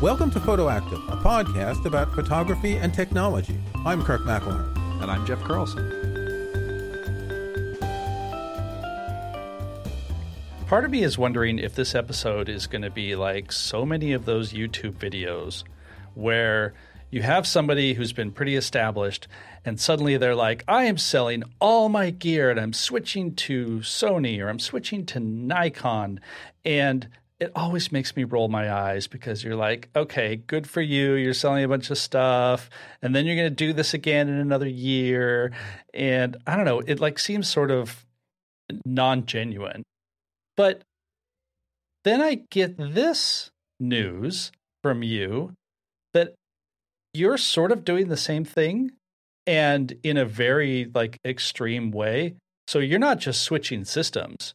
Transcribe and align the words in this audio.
Welcome 0.00 0.30
to 0.30 0.38
Photoactive, 0.38 1.12
a 1.12 1.16
podcast 1.16 1.84
about 1.84 2.14
photography 2.14 2.76
and 2.76 2.94
technology. 2.94 3.58
I'm 3.84 4.04
Kirk 4.04 4.20
McElhearn. 4.20 5.02
And 5.02 5.10
I'm 5.10 5.26
Jeff 5.26 5.42
Carlson. 5.42 5.90
Part 10.68 10.84
of 10.84 10.92
me 10.92 11.02
is 11.02 11.18
wondering 11.18 11.58
if 11.58 11.74
this 11.74 11.96
episode 11.96 12.48
is 12.48 12.68
going 12.68 12.82
to 12.82 12.90
be 12.90 13.16
like 13.16 13.50
so 13.50 13.84
many 13.84 14.12
of 14.12 14.24
those 14.24 14.52
YouTube 14.52 14.92
videos 14.92 15.64
where 16.14 16.74
you 17.10 17.22
have 17.22 17.44
somebody 17.44 17.94
who's 17.94 18.12
been 18.12 18.30
pretty 18.30 18.54
established 18.54 19.26
and 19.64 19.80
suddenly 19.80 20.16
they're 20.16 20.36
like, 20.36 20.62
I 20.68 20.84
am 20.84 20.96
selling 20.96 21.42
all 21.60 21.88
my 21.88 22.10
gear 22.10 22.52
and 22.52 22.60
I'm 22.60 22.72
switching 22.72 23.34
to 23.34 23.80
Sony 23.80 24.40
or 24.40 24.48
I'm 24.48 24.60
switching 24.60 25.06
to 25.06 25.18
Nikon. 25.18 26.20
And 26.64 27.08
it 27.40 27.52
always 27.54 27.92
makes 27.92 28.16
me 28.16 28.24
roll 28.24 28.48
my 28.48 28.72
eyes 28.72 29.06
because 29.06 29.44
you're 29.44 29.54
like, 29.54 29.88
okay, 29.94 30.36
good 30.36 30.68
for 30.68 30.80
you. 30.80 31.14
You're 31.14 31.34
selling 31.34 31.62
a 31.62 31.68
bunch 31.68 31.90
of 31.90 31.98
stuff 31.98 32.68
and 33.00 33.14
then 33.14 33.26
you're 33.26 33.36
going 33.36 33.50
to 33.50 33.54
do 33.54 33.72
this 33.72 33.94
again 33.94 34.28
in 34.28 34.34
another 34.34 34.68
year. 34.68 35.52
And 35.94 36.36
I 36.46 36.56
don't 36.56 36.64
know, 36.64 36.80
it 36.80 36.98
like 36.98 37.18
seems 37.18 37.48
sort 37.48 37.70
of 37.70 38.04
non 38.84 39.26
genuine. 39.26 39.84
But 40.56 40.82
then 42.04 42.20
I 42.20 42.42
get 42.50 42.76
this 42.76 43.50
news 43.78 44.50
from 44.82 45.04
you 45.04 45.52
that 46.14 46.34
you're 47.14 47.38
sort 47.38 47.70
of 47.70 47.84
doing 47.84 48.08
the 48.08 48.16
same 48.16 48.44
thing 48.44 48.90
and 49.46 49.94
in 50.02 50.16
a 50.16 50.24
very 50.24 50.90
like 50.92 51.18
extreme 51.24 51.92
way. 51.92 52.34
So 52.66 52.80
you're 52.80 52.98
not 52.98 53.18
just 53.18 53.42
switching 53.42 53.84
systems. 53.84 54.54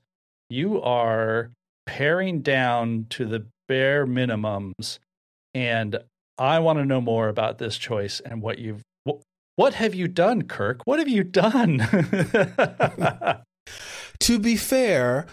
You 0.50 0.82
are 0.82 1.50
paring 1.86 2.42
down 2.42 3.08
to 3.10 3.26
the 3.26 3.46
bare 3.68 4.06
minimums 4.06 5.00
and 5.54 5.98
I 6.38 6.60
want 6.60 6.80
to 6.80 6.86
know 6.86 7.02
more 7.02 7.28
about 7.28 7.58
this 7.58 7.78
choice 7.78 8.20
and 8.20 8.42
what 8.42 8.60
you've 8.60 8.82
what, 9.04 9.22
what 9.56 9.76
have 9.76 9.94
you 9.94 10.08
done, 10.08 10.44
Kirk? 10.44 10.82
What 10.86 11.00
have 11.00 11.08
you 11.08 11.24
done? 11.24 11.80
to 14.20 14.40
be 14.40 14.56
fair, 14.56 15.28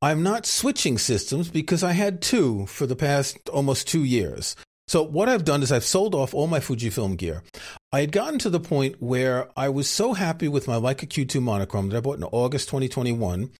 I'm 0.00 0.22
not 0.22 0.46
switching 0.46 0.98
systems 0.98 1.48
because 1.48 1.82
I 1.82 1.92
had 1.92 2.22
two 2.22 2.66
for 2.66 2.86
the 2.86 2.96
past 2.96 3.48
almost 3.48 3.88
two 3.88 4.04
years. 4.04 4.54
So 4.88 5.02
what 5.02 5.28
I've 5.28 5.44
done 5.44 5.64
is 5.64 5.72
I've 5.72 5.84
sold 5.84 6.14
off 6.14 6.32
all 6.32 6.46
my 6.46 6.60
Fujifilm 6.60 7.16
gear. 7.16 7.42
I 7.90 8.00
had 8.00 8.12
gotten 8.12 8.38
to 8.40 8.50
the 8.50 8.60
point 8.60 9.02
where 9.02 9.48
I 9.56 9.68
was 9.68 9.90
so 9.90 10.12
happy 10.12 10.46
with 10.46 10.68
my 10.68 10.76
Leica 10.76 11.08
Q2 11.08 11.42
monochrome 11.42 11.88
that 11.88 11.96
I 11.96 12.00
bought 12.00 12.18
in 12.18 12.24
August 12.24 12.68
2021 12.68 13.50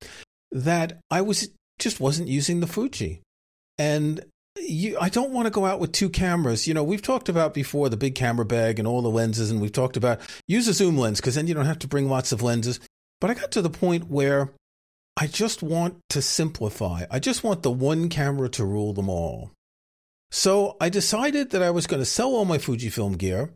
that 0.53 1.01
I 1.11 1.23
was 1.23 1.49
just 1.79 2.01
wasn't 2.01 2.29
using 2.29 2.61
the 2.61 2.67
Fuji. 2.67 3.23
And 3.79 4.25
you, 4.59 4.97
I 4.99 5.09
don't 5.09 5.33
want 5.33 5.47
to 5.47 5.51
go 5.51 5.67
out 5.67 5.81
with 5.81 5.93
two 5.93 6.09
cameras. 6.09 6.67
You 6.67 6.75
know, 6.75 6.85
we've 6.85 7.03
talked 7.03 7.29
about 7.29 7.55
before 7.55 7.89
the 7.89 7.97
big 7.97 8.15
camera 8.15 8.45
bag 8.45 8.79
and 8.79 8.89
all 8.89 9.03
the 9.03 9.11
lenses, 9.11 9.51
and 9.51 9.61
we've 9.61 9.73
talked 9.73 9.97
about 9.97 10.21
use 10.49 10.69
a 10.69 10.73
zoom 10.73 10.97
lens 10.97 11.21
because 11.21 11.35
then 11.35 11.47
you 11.47 11.55
don't 11.55 11.67
have 11.67 11.79
to 11.81 11.89
bring 11.89 12.09
lots 12.09 12.33
of 12.33 12.43
lenses. 12.43 12.81
But 13.21 13.31
I 13.31 13.35
got 13.35 13.51
to 13.53 13.63
the 13.63 13.71
point 13.71 14.09
where 14.09 14.53
I 15.17 15.27
just 15.27 15.63
want 15.63 15.99
to 16.11 16.21
simplify. 16.21 17.05
I 17.11 17.19
just 17.19 17.43
want 17.43 17.63
the 17.63 17.71
one 17.71 18.09
camera 18.09 18.49
to 18.51 18.65
rule 18.65 18.93
them 18.93 19.09
all. 19.09 19.53
So 20.31 20.77
I 20.81 20.89
decided 20.89 21.51
that 21.51 21.63
I 21.63 21.71
was 21.71 21.87
going 21.87 22.01
to 22.01 22.07
sell 22.07 22.35
all 22.35 22.45
my 22.45 22.59
Fujifilm 22.59 23.17
gear, 23.17 23.51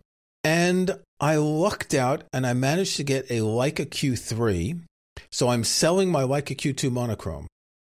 and 0.45 0.99
I 1.21 1.37
lucked 1.37 1.93
out 1.95 2.25
and 2.33 2.47
I 2.47 2.55
managed 2.55 2.97
to 2.97 3.05
get 3.05 3.31
a 3.31 3.41
Leica 3.41 3.87
Q3. 3.87 4.81
So 5.31 5.49
I'm 5.49 5.65
selling 5.65 6.11
my 6.11 6.23
Leica 6.23 6.57
Q2 6.57 6.91
monochrome. 6.91 7.47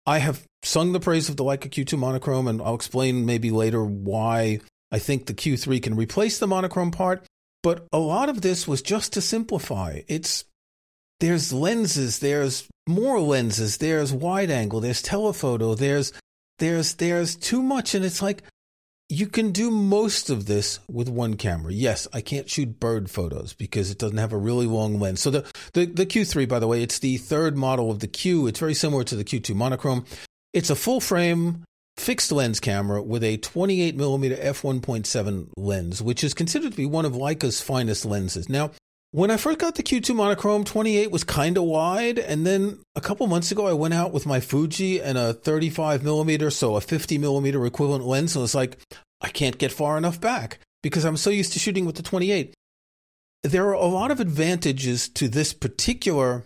I 0.06 0.20
have 0.20 0.44
sung 0.64 0.92
the 0.92 1.00
praise 1.00 1.30
of 1.30 1.38
the 1.38 1.44
Leica 1.44 1.70
Q2 1.70 1.98
monochrome, 1.98 2.48
and 2.48 2.61
I'll 2.61 2.75
explain 2.75 3.25
maybe 3.25 3.52
later 3.52 3.84
why 3.84 4.59
I 4.92 5.00
think 5.00 5.25
the 5.25 5.34
Q3 5.34 5.81
can 5.81 5.95
replace 5.95 6.38
the 6.38 6.48
monochrome 6.48 6.92
part. 6.92 7.26
But 7.64 7.88
a 7.92 7.98
lot 7.98 8.30
of 8.30 8.42
this 8.42 8.67
was 8.67 8.82
just 8.82 9.14
to 9.14 9.21
simplify. 9.21 10.02
It's 10.08 10.45
there's 11.20 11.52
lenses, 11.52 12.20
there's 12.20 12.67
more 12.88 13.20
lenses, 13.20 13.77
there's 13.77 14.14
wide 14.14 14.52
angle, 14.52 14.82
there's 14.82 15.02
telephoto, 15.02 15.73
there's 15.73 16.14
there's 16.60 16.93
there's 16.95 17.36
too 17.36 17.64
much, 17.64 17.95
and 17.95 18.05
it's 18.05 18.22
like 18.22 18.43
you 19.10 19.27
can 19.27 19.52
do 19.52 19.70
most 19.70 20.30
of 20.30 20.45
this 20.45 20.80
with 20.89 21.08
one 21.10 21.36
camera. 21.36 21.71
Yes, 21.71 22.08
I 22.11 22.21
can't 22.21 22.49
shoot 22.49 22.80
bird 22.80 23.10
photos 23.10 23.54
because 23.54 23.92
it 23.92 23.99
doesn't 23.99 24.17
have 24.17 24.33
a 24.33 24.38
really 24.38 24.66
long 24.66 24.99
lens. 24.99 25.21
So 25.21 25.30
the, 25.30 25.54
the, 25.73 25.86
the 25.86 26.05
Q3, 26.05 26.48
by 26.49 26.60
the 26.60 26.67
way, 26.67 26.82
it's 26.82 26.99
the 26.99 27.17
third 27.17 27.55
model 27.55 27.92
of 27.92 27.99
the 27.99 28.08
Q. 28.08 28.48
It's 28.48 28.60
very 28.60 28.73
similar 28.73 29.04
to 29.04 29.16
the 29.16 29.23
Q2 29.23 29.54
monochrome. 29.54 30.05
It's 30.54 30.70
a 30.70 30.76
full 30.76 30.99
frame 30.99 31.64
fixed 31.98 32.32
lens 32.32 32.60
camera 32.60 33.02
with 33.02 33.23
a 33.23 33.38
28 33.38 33.95
millimeter 33.95 34.36
f1.7 34.36 35.48
lens, 35.55 36.02
which 36.02 36.23
is 36.23 36.33
considered 36.33 36.72
to 36.72 36.77
be 36.77 36.86
one 36.86 37.05
of 37.05 37.14
Leica's 37.14 37.61
finest 37.61 38.05
lenses. 38.05 38.49
Now, 38.49 38.72
when 39.15 39.31
I 39.31 39.37
first 39.37 39.59
got 39.59 39.76
the 39.76 39.81
Q2 39.81 40.14
monochrome, 40.14 40.65
28 40.65 41.09
was 41.09 41.23
kind 41.23 41.58
of 41.58 41.64
wide, 41.64 42.20
and 42.20 42.45
then 42.45 42.80
a 42.98 43.02
couple 43.02 43.26
months 43.27 43.49
ago, 43.49 43.65
I 43.65 43.71
went 43.71 43.93
out 43.93 44.11
with 44.11 44.26
my 44.26 44.42
Fuji 44.42 45.02
and 45.02 45.17
a 45.17 45.31
35 45.31 46.03
millimeter, 46.03 46.49
so 46.49 46.76
a 46.76 46.81
50 46.81 47.17
millimeter 47.17 47.65
equivalent 47.65 48.05
lens, 48.05 48.36
and 48.36 48.43
it's 48.43 48.54
like 48.54 48.77
I 49.21 49.30
can't 49.30 49.58
get 49.58 49.71
far 49.71 49.98
enough 49.98 50.20
back 50.20 50.59
because 50.83 51.05
I'm 51.05 51.15
so 51.15 51.30
used 51.30 51.54
to 51.54 51.59
shooting 51.59 51.86
with 51.86 51.95
the 51.95 52.04
28. 52.04 52.54
There 53.43 53.65
are 53.70 53.71
a 53.71 53.86
lot 53.86 54.11
of 54.11 54.20
advantages 54.20 55.08
to 55.08 55.30
this 55.30 55.54
particular 55.54 56.43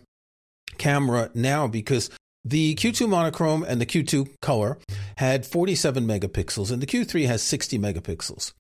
camera 0.78 1.32
now 1.34 1.66
because 1.66 2.12
the 2.46 2.76
Q2 2.76 3.10
monochrome 3.10 3.64
and 3.64 3.82
the 3.82 3.88
Q2 3.88 4.30
color 4.44 4.78
had 5.18 5.44
47 5.44 6.06
megapixels, 6.06 6.72
and 6.72 6.84
the 6.84 6.88
Q3 6.88 7.26
has 7.26 7.42
60 7.42 7.80
megapixels 7.80 8.54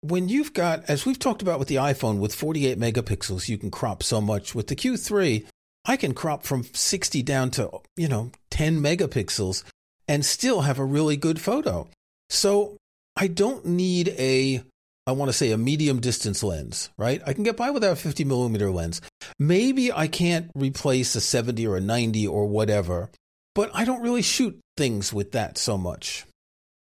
when 0.00 0.28
you've 0.28 0.52
got, 0.52 0.84
as 0.88 1.04
we've 1.04 1.18
talked 1.18 1.42
about 1.42 1.58
with 1.58 1.68
the 1.68 1.76
iPhone, 1.76 2.18
with 2.18 2.34
48 2.34 2.78
megapixels, 2.78 3.48
you 3.48 3.58
can 3.58 3.70
crop 3.70 4.02
so 4.02 4.20
much. 4.20 4.54
With 4.54 4.68
the 4.68 4.76
Q3, 4.76 5.46
I 5.84 5.96
can 5.96 6.14
crop 6.14 6.44
from 6.44 6.64
60 6.64 7.22
down 7.22 7.50
to, 7.52 7.70
you 7.96 8.08
know, 8.08 8.30
10 8.50 8.80
megapixels 8.80 9.64
and 10.08 10.24
still 10.24 10.62
have 10.62 10.78
a 10.78 10.84
really 10.84 11.16
good 11.16 11.40
photo. 11.40 11.88
So 12.28 12.76
I 13.16 13.26
don't 13.26 13.64
need 13.66 14.08
a, 14.18 14.62
I 15.06 15.12
want 15.12 15.28
to 15.28 15.36
say 15.36 15.50
a 15.50 15.58
medium 15.58 16.00
distance 16.00 16.42
lens, 16.42 16.90
right? 16.96 17.22
I 17.26 17.32
can 17.32 17.44
get 17.44 17.56
by 17.56 17.70
without 17.70 17.92
a 17.92 17.96
50 17.96 18.24
millimeter 18.24 18.70
lens. 18.70 19.00
Maybe 19.38 19.92
I 19.92 20.08
can't 20.08 20.50
replace 20.54 21.14
a 21.14 21.20
70 21.20 21.66
or 21.66 21.76
a 21.76 21.80
90 21.80 22.26
or 22.26 22.46
whatever, 22.46 23.10
but 23.54 23.70
I 23.74 23.84
don't 23.84 24.02
really 24.02 24.22
shoot 24.22 24.58
things 24.76 25.12
with 25.12 25.32
that 25.32 25.58
so 25.58 25.76
much. 25.76 26.24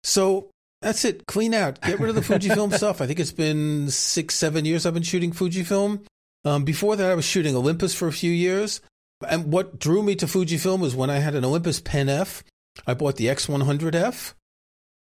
So 0.03 0.51
that's 0.85 1.05
it. 1.05 1.27
Clean 1.27 1.55
out. 1.55 1.81
Get 1.81 1.99
rid 1.99 2.11
of 2.11 2.15
the 2.15 2.21
Fujifilm 2.21 2.73
stuff. 2.77 3.01
I 3.01 3.07
think 3.07 3.19
it's 3.19 3.33
been 3.33 3.91
six, 3.91 4.35
seven 4.35 4.67
years 4.67 4.85
I've 4.85 4.95
been 4.95 5.03
shooting 5.03 5.33
Fujifilm. 5.33 6.05
Um, 6.45 6.65
before 6.65 6.95
that, 6.95 7.11
I 7.11 7.15
was 7.15 7.25
shooting 7.25 7.57
Olympus 7.57 7.95
for 7.95 8.07
a 8.07 8.13
few 8.13 8.31
years. 8.31 8.83
And 9.27 9.51
what 9.51 9.79
drew 9.79 10.03
me 10.03 10.15
to 10.17 10.27
Fujifilm 10.27 10.81
was 10.81 10.95
when 10.95 11.09
I 11.09 11.19
had 11.19 11.35
an 11.35 11.45
Olympus 11.45 11.81
Pen 11.81 12.11
F. 12.11 12.45
I 12.87 12.93
bought 12.93 13.17
the 13.17 13.27
X100F. 13.27 14.35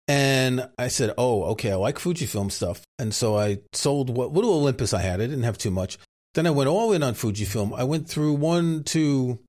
And 0.07 0.69
I 0.77 0.87
said, 0.87 1.13
oh, 1.17 1.43
okay, 1.45 1.71
I 1.71 1.75
like 1.75 1.97
Fujifilm 1.97 2.51
stuff. 2.51 2.81
And 2.99 3.13
so 3.13 3.37
I 3.37 3.59
sold 3.73 4.15
what 4.15 4.33
little 4.33 4.53
Olympus 4.53 4.93
I 4.93 5.01
had. 5.01 5.19
I 5.19 5.25
didn't 5.25 5.43
have 5.43 5.57
too 5.57 5.71
much. 5.71 5.97
Then 6.35 6.45
I 6.45 6.51
went 6.51 6.69
all 6.69 6.93
in 6.93 7.01
on 7.01 7.15
Fujifilm. 7.15 7.73
I 7.75 7.85
went 7.85 8.07
through 8.07 8.33
one, 8.33 8.83
two, 8.83 9.39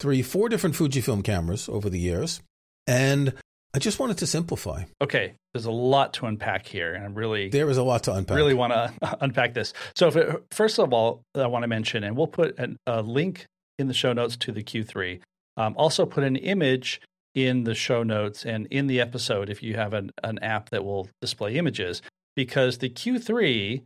three, 0.00 0.22
four 0.22 0.48
different 0.48 0.76
Fujifilm 0.76 1.22
cameras 1.22 1.68
over 1.68 1.90
the 1.90 2.00
years. 2.00 2.40
And 2.86 3.34
I 3.76 3.78
just 3.78 3.98
wanted 3.98 4.16
to 4.18 4.26
simplify. 4.26 4.84
Okay, 5.02 5.34
there's 5.52 5.66
a 5.66 5.70
lot 5.70 6.14
to 6.14 6.24
unpack 6.24 6.66
here, 6.66 6.94
and 6.94 7.04
I'm 7.04 7.14
really 7.14 7.50
there 7.50 7.68
is 7.68 7.76
a 7.76 7.82
lot 7.82 8.04
to 8.04 8.14
unpack. 8.14 8.34
Really 8.34 8.54
want 8.54 8.72
to 8.72 9.18
unpack 9.20 9.52
this. 9.52 9.74
So, 9.94 10.08
it, 10.08 10.44
first 10.50 10.78
of 10.78 10.94
all, 10.94 11.20
I 11.34 11.46
want 11.46 11.62
to 11.64 11.68
mention, 11.68 12.02
and 12.02 12.16
we'll 12.16 12.26
put 12.26 12.58
an, 12.58 12.78
a 12.86 13.02
link 13.02 13.44
in 13.78 13.86
the 13.86 13.92
show 13.92 14.14
notes 14.14 14.38
to 14.38 14.52
the 14.52 14.62
Q3. 14.62 15.20
Um, 15.58 15.74
also, 15.76 16.06
put 16.06 16.24
an 16.24 16.36
image 16.36 17.02
in 17.34 17.64
the 17.64 17.74
show 17.74 18.02
notes 18.02 18.46
and 18.46 18.66
in 18.70 18.86
the 18.86 18.98
episode 18.98 19.50
if 19.50 19.62
you 19.62 19.74
have 19.74 19.92
an, 19.92 20.10
an 20.24 20.38
app 20.38 20.70
that 20.70 20.82
will 20.82 21.10
display 21.20 21.56
images, 21.56 22.00
because 22.34 22.78
the 22.78 22.88
Q3, 22.88 23.82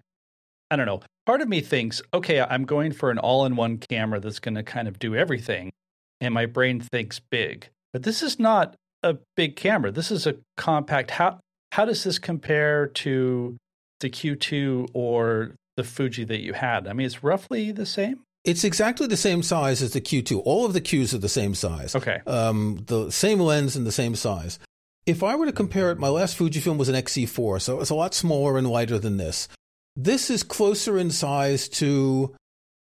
I 0.70 0.76
don't 0.76 0.86
know. 0.86 1.00
Part 1.26 1.40
of 1.40 1.48
me 1.48 1.60
thinks, 1.60 2.00
okay, 2.14 2.40
I'm 2.40 2.64
going 2.64 2.92
for 2.92 3.10
an 3.10 3.18
all-in-one 3.18 3.78
camera 3.78 4.20
that's 4.20 4.38
going 4.38 4.54
to 4.54 4.62
kind 4.62 4.86
of 4.86 5.00
do 5.00 5.16
everything, 5.16 5.72
and 6.20 6.32
my 6.32 6.46
brain 6.46 6.78
thinks 6.78 7.20
big. 7.28 7.70
But 7.92 8.04
this 8.04 8.22
is 8.22 8.38
not 8.38 8.76
a 9.02 9.16
big 9.36 9.56
camera. 9.56 9.90
This 9.90 10.10
is 10.10 10.26
a 10.26 10.36
compact. 10.56 11.10
How 11.10 11.40
how 11.72 11.84
does 11.84 12.04
this 12.04 12.18
compare 12.18 12.88
to 12.88 13.56
the 14.00 14.10
Q2 14.10 14.90
or 14.92 15.52
the 15.76 15.84
Fuji 15.84 16.24
that 16.24 16.40
you 16.40 16.52
had? 16.52 16.88
I 16.88 16.92
mean, 16.92 17.06
it's 17.06 17.22
roughly 17.22 17.70
the 17.72 17.86
same. 17.86 18.20
It's 18.44 18.64
exactly 18.64 19.06
the 19.06 19.16
same 19.16 19.42
size 19.42 19.82
as 19.82 19.92
the 19.92 20.00
Q2. 20.00 20.42
All 20.44 20.64
of 20.64 20.72
the 20.72 20.80
Qs 20.80 21.14
are 21.14 21.18
the 21.18 21.28
same 21.28 21.54
size. 21.54 21.94
Okay. 21.94 22.20
Um, 22.26 22.82
the 22.86 23.10
same 23.10 23.38
lens 23.38 23.76
and 23.76 23.86
the 23.86 23.92
same 23.92 24.14
size. 24.14 24.58
If 25.06 25.22
I 25.22 25.36
were 25.36 25.46
to 25.46 25.52
compare 25.52 25.90
it, 25.90 25.98
my 25.98 26.08
last 26.08 26.38
Fujifilm 26.38 26.76
was 26.76 26.88
an 26.88 26.94
XE4, 26.94 27.60
so 27.60 27.80
it's 27.80 27.90
a 27.90 27.94
lot 27.94 28.14
smaller 28.14 28.56
and 28.56 28.68
lighter 28.68 28.98
than 28.98 29.16
this. 29.16 29.48
This 29.96 30.30
is 30.30 30.42
closer 30.42 30.98
in 30.98 31.10
size 31.10 31.68
to, 31.70 32.34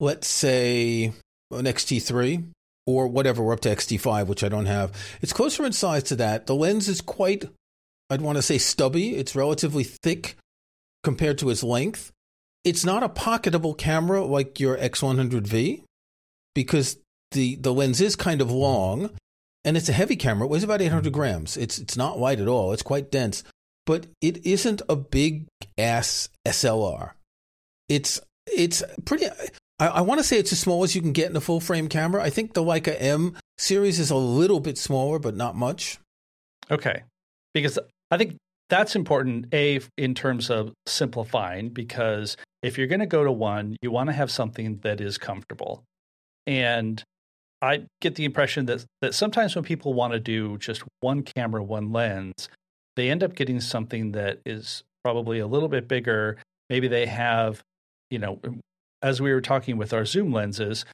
let's 0.01 0.27
say, 0.27 1.13
an 1.51 1.67
XT3 1.67 2.45
or 2.87 3.09
whatever, 3.09 3.43
we're 3.43 3.53
up 3.53 3.61
to 3.61 3.69
XT5, 3.69 4.27
which 4.27 4.45
I 4.45 4.49
don't 4.49 4.67
have. 4.67 4.93
It's 5.21 5.33
closer 5.33 5.65
in 5.65 5.73
size 5.73 6.05
to 6.05 6.17
that. 6.17 6.47
The 6.47 6.55
lens 6.55 6.89
is 6.89 7.01
quite 7.01 7.47
I'd 8.09 8.21
want 8.21 8.37
to 8.37 8.43
say 8.43 8.59
stubby. 8.59 9.17
It's 9.17 9.35
relatively 9.35 9.85
thick 9.85 10.37
compared 11.03 11.39
to 11.39 11.51
its 11.51 11.63
length. 11.63 12.13
It's 12.65 12.85
not 12.85 13.03
a 13.03 13.09
pocketable 13.09 13.77
camera 13.77 14.25
like 14.25 14.61
your 14.61 14.77
X100V 14.77 15.83
because 16.55 16.99
the, 17.33 17.57
the 17.57 17.73
lens 17.73 18.01
is 18.01 18.17
kind 18.17 18.41
of 18.41 18.51
long 18.51 19.11
and 19.65 19.77
it's 19.77 19.89
a 19.89 19.93
heavy 19.93 20.17
camera. 20.17 20.47
It 20.47 20.51
weighs 20.51 20.65
about 20.65 20.83
800 20.83 21.13
grams. 21.13 21.57
It's, 21.57 21.79
it's 21.79 21.97
not 21.97 22.19
light 22.19 22.41
at 22.41 22.49
all. 22.49 22.73
It's 22.73 22.83
quite 22.83 23.11
dense, 23.11 23.43
but 23.85 24.07
it 24.21 24.45
isn't 24.47 24.83
a 24.89 24.97
big 24.97 25.47
ass 25.77 26.29
SLR. 26.47 27.13
It's, 27.89 28.21
it's 28.47 28.83
pretty, 29.05 29.27
I, 29.79 29.89
I 29.89 30.01
want 30.01 30.19
to 30.19 30.25
say 30.25 30.39
it's 30.39 30.53
as 30.53 30.61
small 30.61 30.85
as 30.85 30.95
you 30.95 31.03
can 31.03 31.13
get 31.13 31.31
in 31.31 31.37
a 31.37 31.41
full 31.41 31.61
frame 31.61 31.89
camera. 31.89 32.23
I 32.23 32.31
think 32.31 32.55
the 32.55 32.63
Leica 32.63 32.97
M 32.99 33.37
series 33.59 33.99
is 33.99 34.11
a 34.11 34.17
little 34.17 34.61
bit 34.61 34.79
smaller, 34.79 35.19
but 35.19 35.37
not 35.37 35.55
much. 35.55 35.99
Okay. 36.71 37.03
Because 37.55 37.79
I 38.11 38.19
think 38.19 38.37
that's 38.69 38.97
important, 38.97 39.47
A, 39.53 39.81
in 39.97 40.15
terms 40.15 40.51
of 40.51 40.73
simplifying, 40.87 41.69
because 41.69 42.37
if 42.63 42.77
you're 42.77 42.87
going 42.87 43.01
to 43.01 43.07
go 43.07 43.25
to 43.25 43.33
one, 43.33 43.77
you 43.81 43.91
want 43.91 44.09
to 44.09 44.13
have 44.13 44.31
something 44.31 44.79
that 44.83 45.01
is 45.01 45.19
comfortable. 45.19 45.85
And 46.47 47.03
I 47.63 47.85
get 48.01 48.17
the 48.17 48.25
impression 48.25 48.67
that, 48.67 48.85
that 49.03 49.15
sometimes 49.15 49.55
when 49.55 49.65
people 49.65 49.95
want 49.95 50.13
to 50.13 50.21
do 50.21 50.59
just 50.59 50.83
one 51.01 51.23
camera, 51.23 51.63
one 51.63 51.93
lens, 51.93 52.49
they 52.97 53.11
end 53.11 53.23
up 53.23 53.35
getting 53.35 53.61
something 53.61 54.13
that 54.13 54.41
is 54.45 54.83
probably 55.05 55.39
a 55.39 55.47
little 55.47 55.69
bit 55.69 55.87
bigger. 55.87 56.39
Maybe 56.69 56.89
they 56.89 57.07
have, 57.07 57.63
you 58.11 58.19
know, 58.19 58.41
as 59.03 59.21
we 59.21 59.33
were 59.33 59.41
talking 59.41 59.77
with 59.77 59.93
our 59.93 60.05
zoom 60.05 60.33
lenses, 60.33 60.85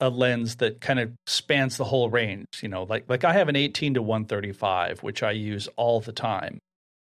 a 0.00 0.08
lens 0.08 0.56
that 0.56 0.80
kind 0.80 0.98
of 0.98 1.12
spans 1.26 1.76
the 1.76 1.84
whole 1.84 2.08
range. 2.08 2.46
You 2.62 2.68
know, 2.68 2.84
like 2.84 3.04
like 3.08 3.24
I 3.24 3.32
have 3.34 3.48
an 3.48 3.56
18 3.56 3.94
to 3.94 4.02
135, 4.02 5.02
which 5.02 5.22
I 5.22 5.32
use 5.32 5.68
all 5.76 6.00
the 6.00 6.12
time, 6.12 6.58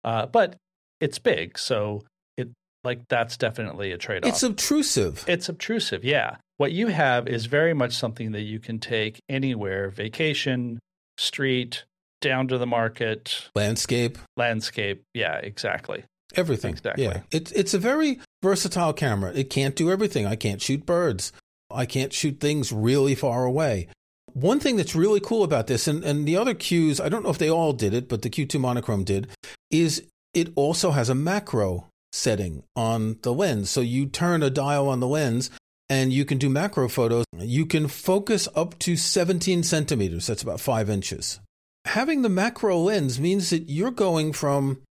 uh, 0.04 0.25
but 0.25 0.56
it's 1.00 1.19
big, 1.19 1.57
so 1.57 2.04
it 2.38 2.50
like 2.83 3.01
that's 3.07 3.38
definitely 3.38 3.92
a 3.92 3.98
trade 3.98 4.24
off. 4.24 4.30
It's 4.30 4.44
obtrusive. 4.44 5.24
It's 5.27 5.50
obtrusive, 5.50 6.04
yeah. 6.04 6.38
What 6.57 6.71
you 6.74 6.88
have 6.88 7.27
is 7.27 7.45
very 7.45 7.74
much 7.74 7.94
something 7.94 8.33
that 8.33 8.42
you 8.42 8.60
can 8.60 8.80
take 8.80 9.21
anywhere: 9.30 9.89
vacation, 9.89 10.80
street, 11.18 11.86
down 12.21 12.48
to 12.50 12.57
the 12.57 12.68
market, 12.68 13.50
landscape, 13.56 14.18
landscape. 14.36 15.04
Yeah, 15.13 15.38
exactly. 15.38 16.04
Everything. 16.36 16.71
Exactly. 16.71 17.06
Yeah. 17.06 17.21
It's 17.31 17.51
it's 17.51 17.74
a 17.74 17.80
very 17.80 18.19
versatile 18.42 18.94
camera. 18.94 19.32
It 19.34 19.50
can't 19.50 19.76
do 19.76 19.92
everything. 19.92 20.26
I 20.26 20.36
can't 20.36 20.62
shoot 20.62 20.86
birds. 20.86 21.32
I 21.72 21.86
can't 21.86 22.14
shoot 22.14 22.40
things 22.40 22.72
really 22.72 23.16
far 23.16 23.46
away. 23.46 23.88
One 24.34 24.60
thing 24.60 24.76
that's 24.76 24.96
really 24.96 25.20
cool 25.20 25.44
about 25.44 25.68
this, 25.68 25.88
and, 25.88 26.04
and 26.04 26.28
the 26.28 26.38
other 26.38 26.54
Qs, 26.54 27.04
I 27.04 27.10
don't 27.10 27.24
know 27.24 27.30
if 27.30 27.38
they 27.38 27.50
all 27.50 27.74
did 27.74 27.94
it, 27.94 28.08
but 28.08 28.22
the 28.22 28.30
Q2 28.30 28.60
monochrome 28.60 29.04
did, 29.04 29.28
is 29.72 30.04
it 30.34 30.52
also 30.56 30.92
has 30.92 31.10
a 31.10 31.16
macro 31.16 31.88
setting 32.12 32.64
on 32.76 33.18
the 33.22 33.34
lens. 33.34 33.70
So 33.70 33.82
you 33.82 34.06
turn 34.06 34.44
a 34.44 34.50
dial 34.50 34.88
on 34.88 35.00
the 35.00 35.08
lens 35.08 35.50
and 35.90 36.14
you 36.14 36.26
can 36.26 36.38
do 36.38 36.50
macro 36.50 36.88
photos. 36.88 37.26
You 37.38 37.66
can 37.66 37.88
focus 37.88 38.48
up 38.56 38.78
to 38.80 38.96
17 38.96 39.64
centimeters, 39.64 40.28
that's 40.28 40.44
about 40.44 40.60
five 40.60 40.90
inches. 40.90 41.40
Having 41.86 42.22
the 42.22 42.30
macro 42.30 42.78
lens 42.78 43.20
means 43.20 43.50
that 43.50 43.70
you're 43.70 43.92
going 43.92 44.34
from 44.34 44.82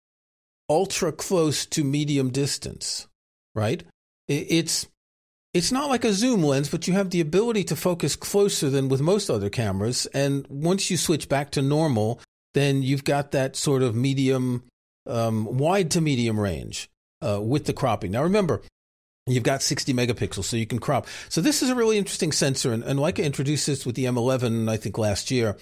ultra 0.69 1.12
close 1.12 1.65
to 1.67 1.85
medium 1.85 2.31
distance, 2.31 3.06
right? 3.55 3.83
It's 4.29 4.87
it's 5.55 5.73
not 5.73 5.89
like 5.89 6.05
a 6.05 6.12
zoom 6.12 6.43
lens, 6.43 6.69
but 6.69 6.87
you 6.87 6.95
have 6.95 7.11
the 7.11 7.21
ability 7.21 7.65
to 7.65 7.77
focus 7.77 8.17
closer 8.17 8.69
than 8.69 8.89
with 8.89 9.00
most 9.00 9.31
other 9.31 9.49
cameras. 9.49 10.06
And 10.12 10.47
once 10.49 10.91
you 10.91 10.97
switch 10.97 11.29
back 11.29 11.50
to 11.53 11.62
normal, 11.62 12.21
then 12.55 12.83
you've 12.83 13.05
got 13.05 13.33
that 13.33 13.56
sort 13.56 13.83
of 13.83 13.95
medium, 13.95 14.65
um, 15.06 15.56
wide 15.56 15.91
to 15.93 16.00
medium 16.00 16.39
range 16.39 16.89
uh, 17.27 17.41
with 17.41 17.65
the 17.65 17.73
cropping. 17.73 18.11
Now, 18.11 18.23
remember, 18.23 18.62
you've 19.27 19.43
got 19.43 19.62
60 19.62 19.95
megapixels, 19.95 20.45
so 20.45 20.56
you 20.56 20.67
can 20.67 20.79
crop. 20.79 21.06
So 21.29 21.41
this 21.41 21.62
is 21.62 21.71
a 21.71 21.75
really 21.75 21.99
interesting 21.99 22.33
sensor, 22.33 22.73
and, 22.73 22.83
and 22.85 22.99
Leica 22.99 23.25
introduced 23.25 23.67
this 23.67 23.87
with 23.87 23.95
the 23.95 24.05
M11, 24.05 24.71
I 24.71 24.77
think, 24.77 24.99
last 24.99 25.31
year. 25.31 25.56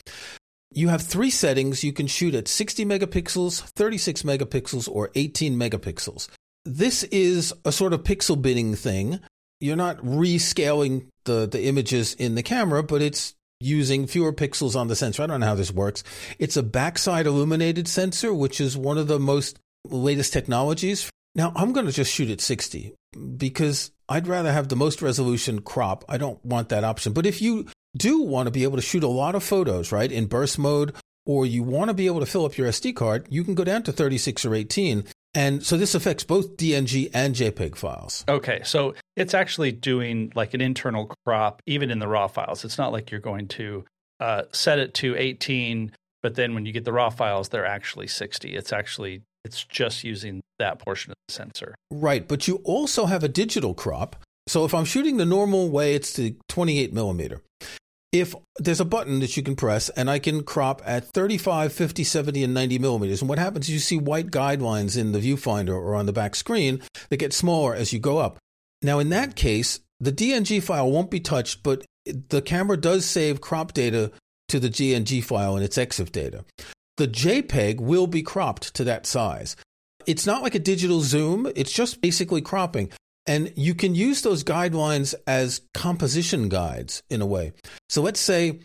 You 0.73 0.89
have 0.89 1.03
three 1.03 1.31
settings. 1.31 1.85
You 1.85 1.93
can 1.93 2.09
shoot 2.09 2.35
at 2.35 2.49
60 2.49 2.85
megapixels, 2.85 3.63
36 3.63 4.23
megapixels, 4.23 4.89
or 4.91 5.11
18 5.15 5.57
megapixels. 5.57 6.29
This 6.67 7.05
is 7.05 7.55
a 7.65 7.73
sort 7.73 7.93
of 7.93 8.03
pixel 8.03 8.41
binning 8.41 8.75
thing 8.75 9.21
you're 9.61 9.77
not 9.77 9.99
rescaling 9.99 11.07
the, 11.25 11.47
the 11.47 11.65
images 11.65 12.15
in 12.15 12.35
the 12.35 12.43
camera, 12.43 12.83
but 12.83 13.03
it's 13.03 13.35
using 13.59 14.07
fewer 14.07 14.33
pixels 14.33 14.77
on 14.77 14.89
the 14.89 14.97
sensor. 14.97 15.23
I 15.23 15.27
don't 15.27 15.41
know 15.41 15.47
how 15.47 15.55
this 15.55 15.73
works. 15.73 16.05
It's 16.39 16.57
a 16.57 16.63
backside 16.63 17.27
illuminated 17.27 17.89
sensor, 17.89 18.35
which 18.35 18.61
is 18.61 18.77
one 18.77 18.99
of 18.99 19.09
the 19.09 19.19
most 19.19 19.59
latest 19.85 20.33
technologies. 20.33 21.11
Now, 21.35 21.53
I'm 21.57 21.73
going 21.73 21.87
to 21.87 21.93
just 21.93 22.13
shoot 22.13 22.31
at 22.31 22.41
60 22.41 22.95
because 23.37 23.93
I'd 24.09 24.27
rather 24.27 24.53
have 24.53 24.69
the 24.69 24.77
most 24.77 25.01
resolution 25.01 25.63
crop. 25.63 26.05
I 26.09 26.19
don't 26.19 26.43
want 26.45 26.69
that 26.69 26.85
option. 26.85 27.13
But 27.13 27.27
if 27.27 27.41
you 27.41 27.67
do 27.97 28.21
want 28.21 28.47
to 28.47 28.51
be 28.51 28.63
able 28.63 28.77
to 28.77 28.83
shoot 28.83 29.03
a 29.03 29.09
lot 29.09 29.35
of 29.35 29.43
photos, 29.43 29.91
right, 29.91 30.11
in 30.11 30.27
burst 30.27 30.59
mode, 30.59 30.95
or 31.25 31.47
you 31.47 31.63
want 31.63 31.89
to 31.89 31.95
be 31.95 32.07
able 32.07 32.21
to 32.21 32.27
fill 32.27 32.45
up 32.45 32.57
your 32.57 32.69
SD 32.69 32.95
card, 32.95 33.27
you 33.31 33.43
can 33.43 33.55
go 33.55 33.65
down 33.65 33.83
to 33.85 33.93
36 33.93 34.45
or 34.45 34.55
18 34.55 35.05
and 35.37 35.63
so 35.63 35.77
this 35.77 35.95
affects 35.95 36.25
both 36.25 36.57
DNG 36.57 37.11
and 37.13 37.35
JPEG 37.35 37.77
files. 37.77 38.25
Okay, 38.27 38.63
so 38.65 38.95
it's 39.17 39.35
actually 39.35 39.71
doing 39.71 40.33
like 40.35 40.55
an 40.55 40.63
internal 40.63 41.15
crop 41.27 41.61
even 41.67 41.91
in 41.91 41.99
the 41.99 42.09
raw 42.09 42.27
files. 42.27 42.65
It's 42.65 42.79
not 42.79 42.91
like 42.91 43.11
you're 43.11 43.21
going 43.21 43.49
to 43.49 43.85
uh, 44.19 44.43
set 44.53 44.79
it 44.79 44.95
to 44.95 45.15
18, 45.15 45.93
but 46.23 46.37
then 46.37 46.55
when 46.55 46.65
you 46.65 46.73
get 46.73 46.87
the 46.87 46.93
raw 46.93 47.11
files, 47.11 47.51
they're 47.51 47.67
actually 47.67 48.07
60. 48.07 48.57
It's 48.57 48.73
actually 48.73 49.23
it's 49.45 49.63
just 49.63 50.05
using 50.05 50.41
that 50.59 50.79
portion 50.79 51.13
of 51.13 51.17
the 51.29 51.35
sensor. 51.35 51.75
Right, 51.93 52.27
but 52.27 52.49
you 52.49 52.63
also 52.65 53.05
have 53.05 53.23
a 53.23 53.29
digital 53.29 53.75
crop. 53.75 54.17
So 54.49 54.65
if 54.65 54.73
I'm 54.73 54.87
shooting 54.87 55.19
the 55.19 55.27
normal 55.27 55.69
way, 55.69 55.95
it's 55.95 56.15
the 56.15 56.37
28 56.49 56.95
millimeter 56.95 57.43
if 58.21 58.35
there's 58.59 58.81
a 58.81 58.85
button 58.85 59.21
that 59.21 59.37
you 59.37 59.43
can 59.43 59.57
press 59.57 59.89
and 59.91 60.11
I 60.11 60.19
can 60.19 60.43
crop 60.43 60.83
at 60.85 61.05
35, 61.05 61.73
50, 61.73 62.05
70, 62.05 62.45
and 62.45 62.55
90 62.55 62.79
millimeters. 62.79 63.21
And 63.21 63.29
what 63.29 63.39
happens 63.39 63.67
is 63.67 63.75
you 63.75 63.79
see 63.79 63.99
white 63.99 64.31
guidelines 64.31 64.97
in 64.97 65.13
the 65.13 65.21
viewfinder 65.21 65.75
or 65.75 65.95
on 65.95 66.07
the 66.07 66.13
back 66.13 66.35
screen 66.35 66.81
that 67.11 67.19
get 67.19 67.33
smaller 67.33 67.75
as 67.75 67.93
you 67.93 67.99
go 67.99 68.19
up. 68.19 68.39
Now, 68.83 68.99
in 68.99 69.09
that 69.11 69.37
case, 69.37 69.81
the 70.01 70.13
DNG 70.13 70.63
file 70.63 70.91
won't 70.91 71.11
be 71.11 71.21
touched, 71.21 71.63
but 71.63 71.85
the 72.05 72.43
camera 72.43 72.77
does 72.77 73.05
save 73.05 73.41
crop 73.41 73.73
data 73.73 74.13
to 74.49 74.61
the 74.61 74.69
DNG 74.69 75.25
file 75.25 75.57
in 75.57 75.63
its 75.63 75.77
EXIF 75.77 76.13
data. 76.13 76.45
The 76.97 77.09
JPEG 77.09 77.81
will 77.81 78.07
be 78.07 78.23
cropped 78.23 78.75
to 78.75 78.85
that 78.85 79.07
size. 79.07 79.57
It's 80.07 80.27
not 80.27 80.43
like 80.43 80.55
a 80.55 80.61
digital 80.61 81.01
zoom, 81.01 81.51
it's 81.57 81.73
just 81.73 82.01
basically 82.01 82.41
cropping. 82.41 82.91
And 83.27 83.53
you 83.57 83.75
can 83.75 83.95
use 83.95 84.23
those 84.23 84.45
guidelines 84.45 85.15
as 85.27 85.63
composition 85.75 86.49
guides 86.49 87.03
in 87.11 87.21
a 87.21 87.27
way. 87.27 87.53
So 87.89 88.03
let's 88.03 88.21
say 88.21 88.61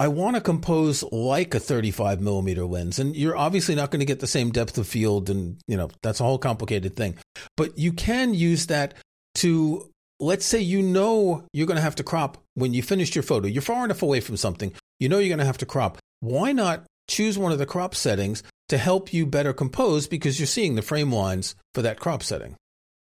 I 0.00 0.08
want 0.08 0.34
to 0.34 0.40
compose 0.40 1.02
like 1.12 1.54
a 1.54 1.60
35 1.60 2.22
millimeter 2.22 2.64
lens, 2.64 2.98
and 2.98 3.14
you're 3.14 3.36
obviously 3.36 3.74
not 3.74 3.90
going 3.90 4.00
to 4.00 4.06
get 4.06 4.20
the 4.20 4.26
same 4.26 4.50
depth 4.50 4.78
of 4.78 4.88
field, 4.88 5.28
and 5.28 5.58
you 5.68 5.76
know 5.76 5.90
that's 6.02 6.20
a 6.20 6.24
whole 6.24 6.38
complicated 6.38 6.96
thing. 6.96 7.18
But 7.54 7.76
you 7.76 7.92
can 7.92 8.32
use 8.32 8.66
that 8.68 8.94
to, 9.36 9.90
let's 10.18 10.46
say, 10.46 10.58
you 10.58 10.80
know 10.80 11.44
you're 11.52 11.66
going 11.66 11.76
to 11.76 11.82
have 11.82 11.96
to 11.96 12.02
crop 12.02 12.38
when 12.54 12.72
you 12.72 12.82
finish 12.82 13.14
your 13.14 13.22
photo. 13.22 13.46
You're 13.46 13.60
far 13.60 13.84
enough 13.84 14.02
away 14.02 14.20
from 14.20 14.38
something, 14.38 14.72
you 14.98 15.10
know 15.10 15.18
you're 15.18 15.28
going 15.28 15.38
to 15.38 15.44
have 15.44 15.58
to 15.58 15.66
crop. 15.66 15.98
Why 16.20 16.52
not 16.52 16.86
choose 17.06 17.36
one 17.36 17.52
of 17.52 17.58
the 17.58 17.66
crop 17.66 17.94
settings 17.94 18.42
to 18.70 18.78
help 18.78 19.12
you 19.12 19.26
better 19.26 19.52
compose 19.52 20.06
because 20.06 20.40
you're 20.40 20.46
seeing 20.46 20.76
the 20.76 20.82
frame 20.82 21.12
lines 21.12 21.56
for 21.74 21.82
that 21.82 22.00
crop 22.00 22.22
setting? 22.22 22.56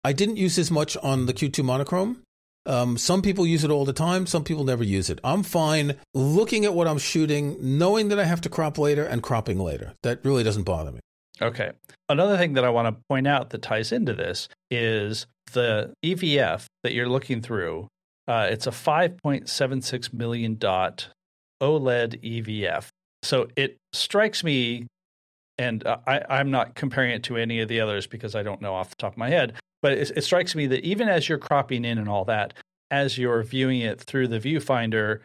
I 0.05 0.13
didn't 0.13 0.37
use 0.37 0.55
this 0.55 0.69
much 0.69 0.95
on 0.97 1.25
the 1.25 1.33
Q2 1.33 1.63
monochrome. 1.63 2.21
Um, 2.67 2.95
some 2.95 3.23
people 3.23 3.47
use 3.47 3.63
it 3.63 3.71
all 3.71 3.85
the 3.85 3.93
time. 3.93 4.27
Some 4.27 4.43
people 4.43 4.63
never 4.63 4.83
use 4.83 5.09
it. 5.09 5.19
I'm 5.23 5.41
fine 5.41 5.95
looking 6.13 6.63
at 6.63 6.75
what 6.75 6.87
I'm 6.87 6.99
shooting, 6.99 7.57
knowing 7.59 8.09
that 8.09 8.19
I 8.19 8.25
have 8.25 8.39
to 8.41 8.49
crop 8.49 8.77
later 8.77 9.03
and 9.03 9.23
cropping 9.23 9.57
later. 9.59 9.93
That 10.03 10.23
really 10.23 10.43
doesn't 10.43 10.61
bother 10.61 10.91
me. 10.91 10.99
Okay. 11.41 11.71
Another 12.07 12.37
thing 12.37 12.53
that 12.53 12.63
I 12.63 12.69
want 12.69 12.87
to 12.87 13.01
point 13.09 13.25
out 13.25 13.49
that 13.49 13.63
ties 13.63 13.91
into 13.91 14.13
this 14.13 14.47
is 14.69 15.25
the 15.53 15.91
EVF 16.05 16.65
that 16.83 16.93
you're 16.93 17.09
looking 17.09 17.41
through. 17.41 17.87
Uh, 18.27 18.47
it's 18.47 18.67
a 18.67 18.71
5.76 18.71 20.13
million 20.13 20.55
dot 20.59 21.07
OLED 21.63 22.21
EVF. 22.21 22.89
So 23.23 23.47
it 23.55 23.77
strikes 23.91 24.43
me, 24.43 24.85
and 25.57 25.83
I, 25.87 26.21
I'm 26.29 26.51
not 26.51 26.75
comparing 26.75 27.09
it 27.09 27.23
to 27.23 27.37
any 27.37 27.59
of 27.61 27.69
the 27.69 27.79
others 27.79 28.05
because 28.05 28.35
I 28.35 28.43
don't 28.43 28.61
know 28.61 28.75
off 28.75 28.91
the 28.91 28.97
top 28.97 29.13
of 29.13 29.17
my 29.17 29.29
head, 29.29 29.55
but 29.85 29.99
it, 29.99 30.11
it 30.15 30.23
strikes 30.23 30.55
me 30.55 30.65
that 30.65 30.83
even 30.83 31.07
as 31.07 31.29
you're 31.29 31.37
cropping 31.37 31.85
in 31.85 31.99
and 31.99 32.09
all 32.09 32.25
that, 32.25 32.55
as 32.89 33.19
you're 33.19 33.43
viewing 33.43 33.81
it 33.81 34.01
through 34.01 34.27
the 34.27 34.39
viewfinder, 34.39 35.19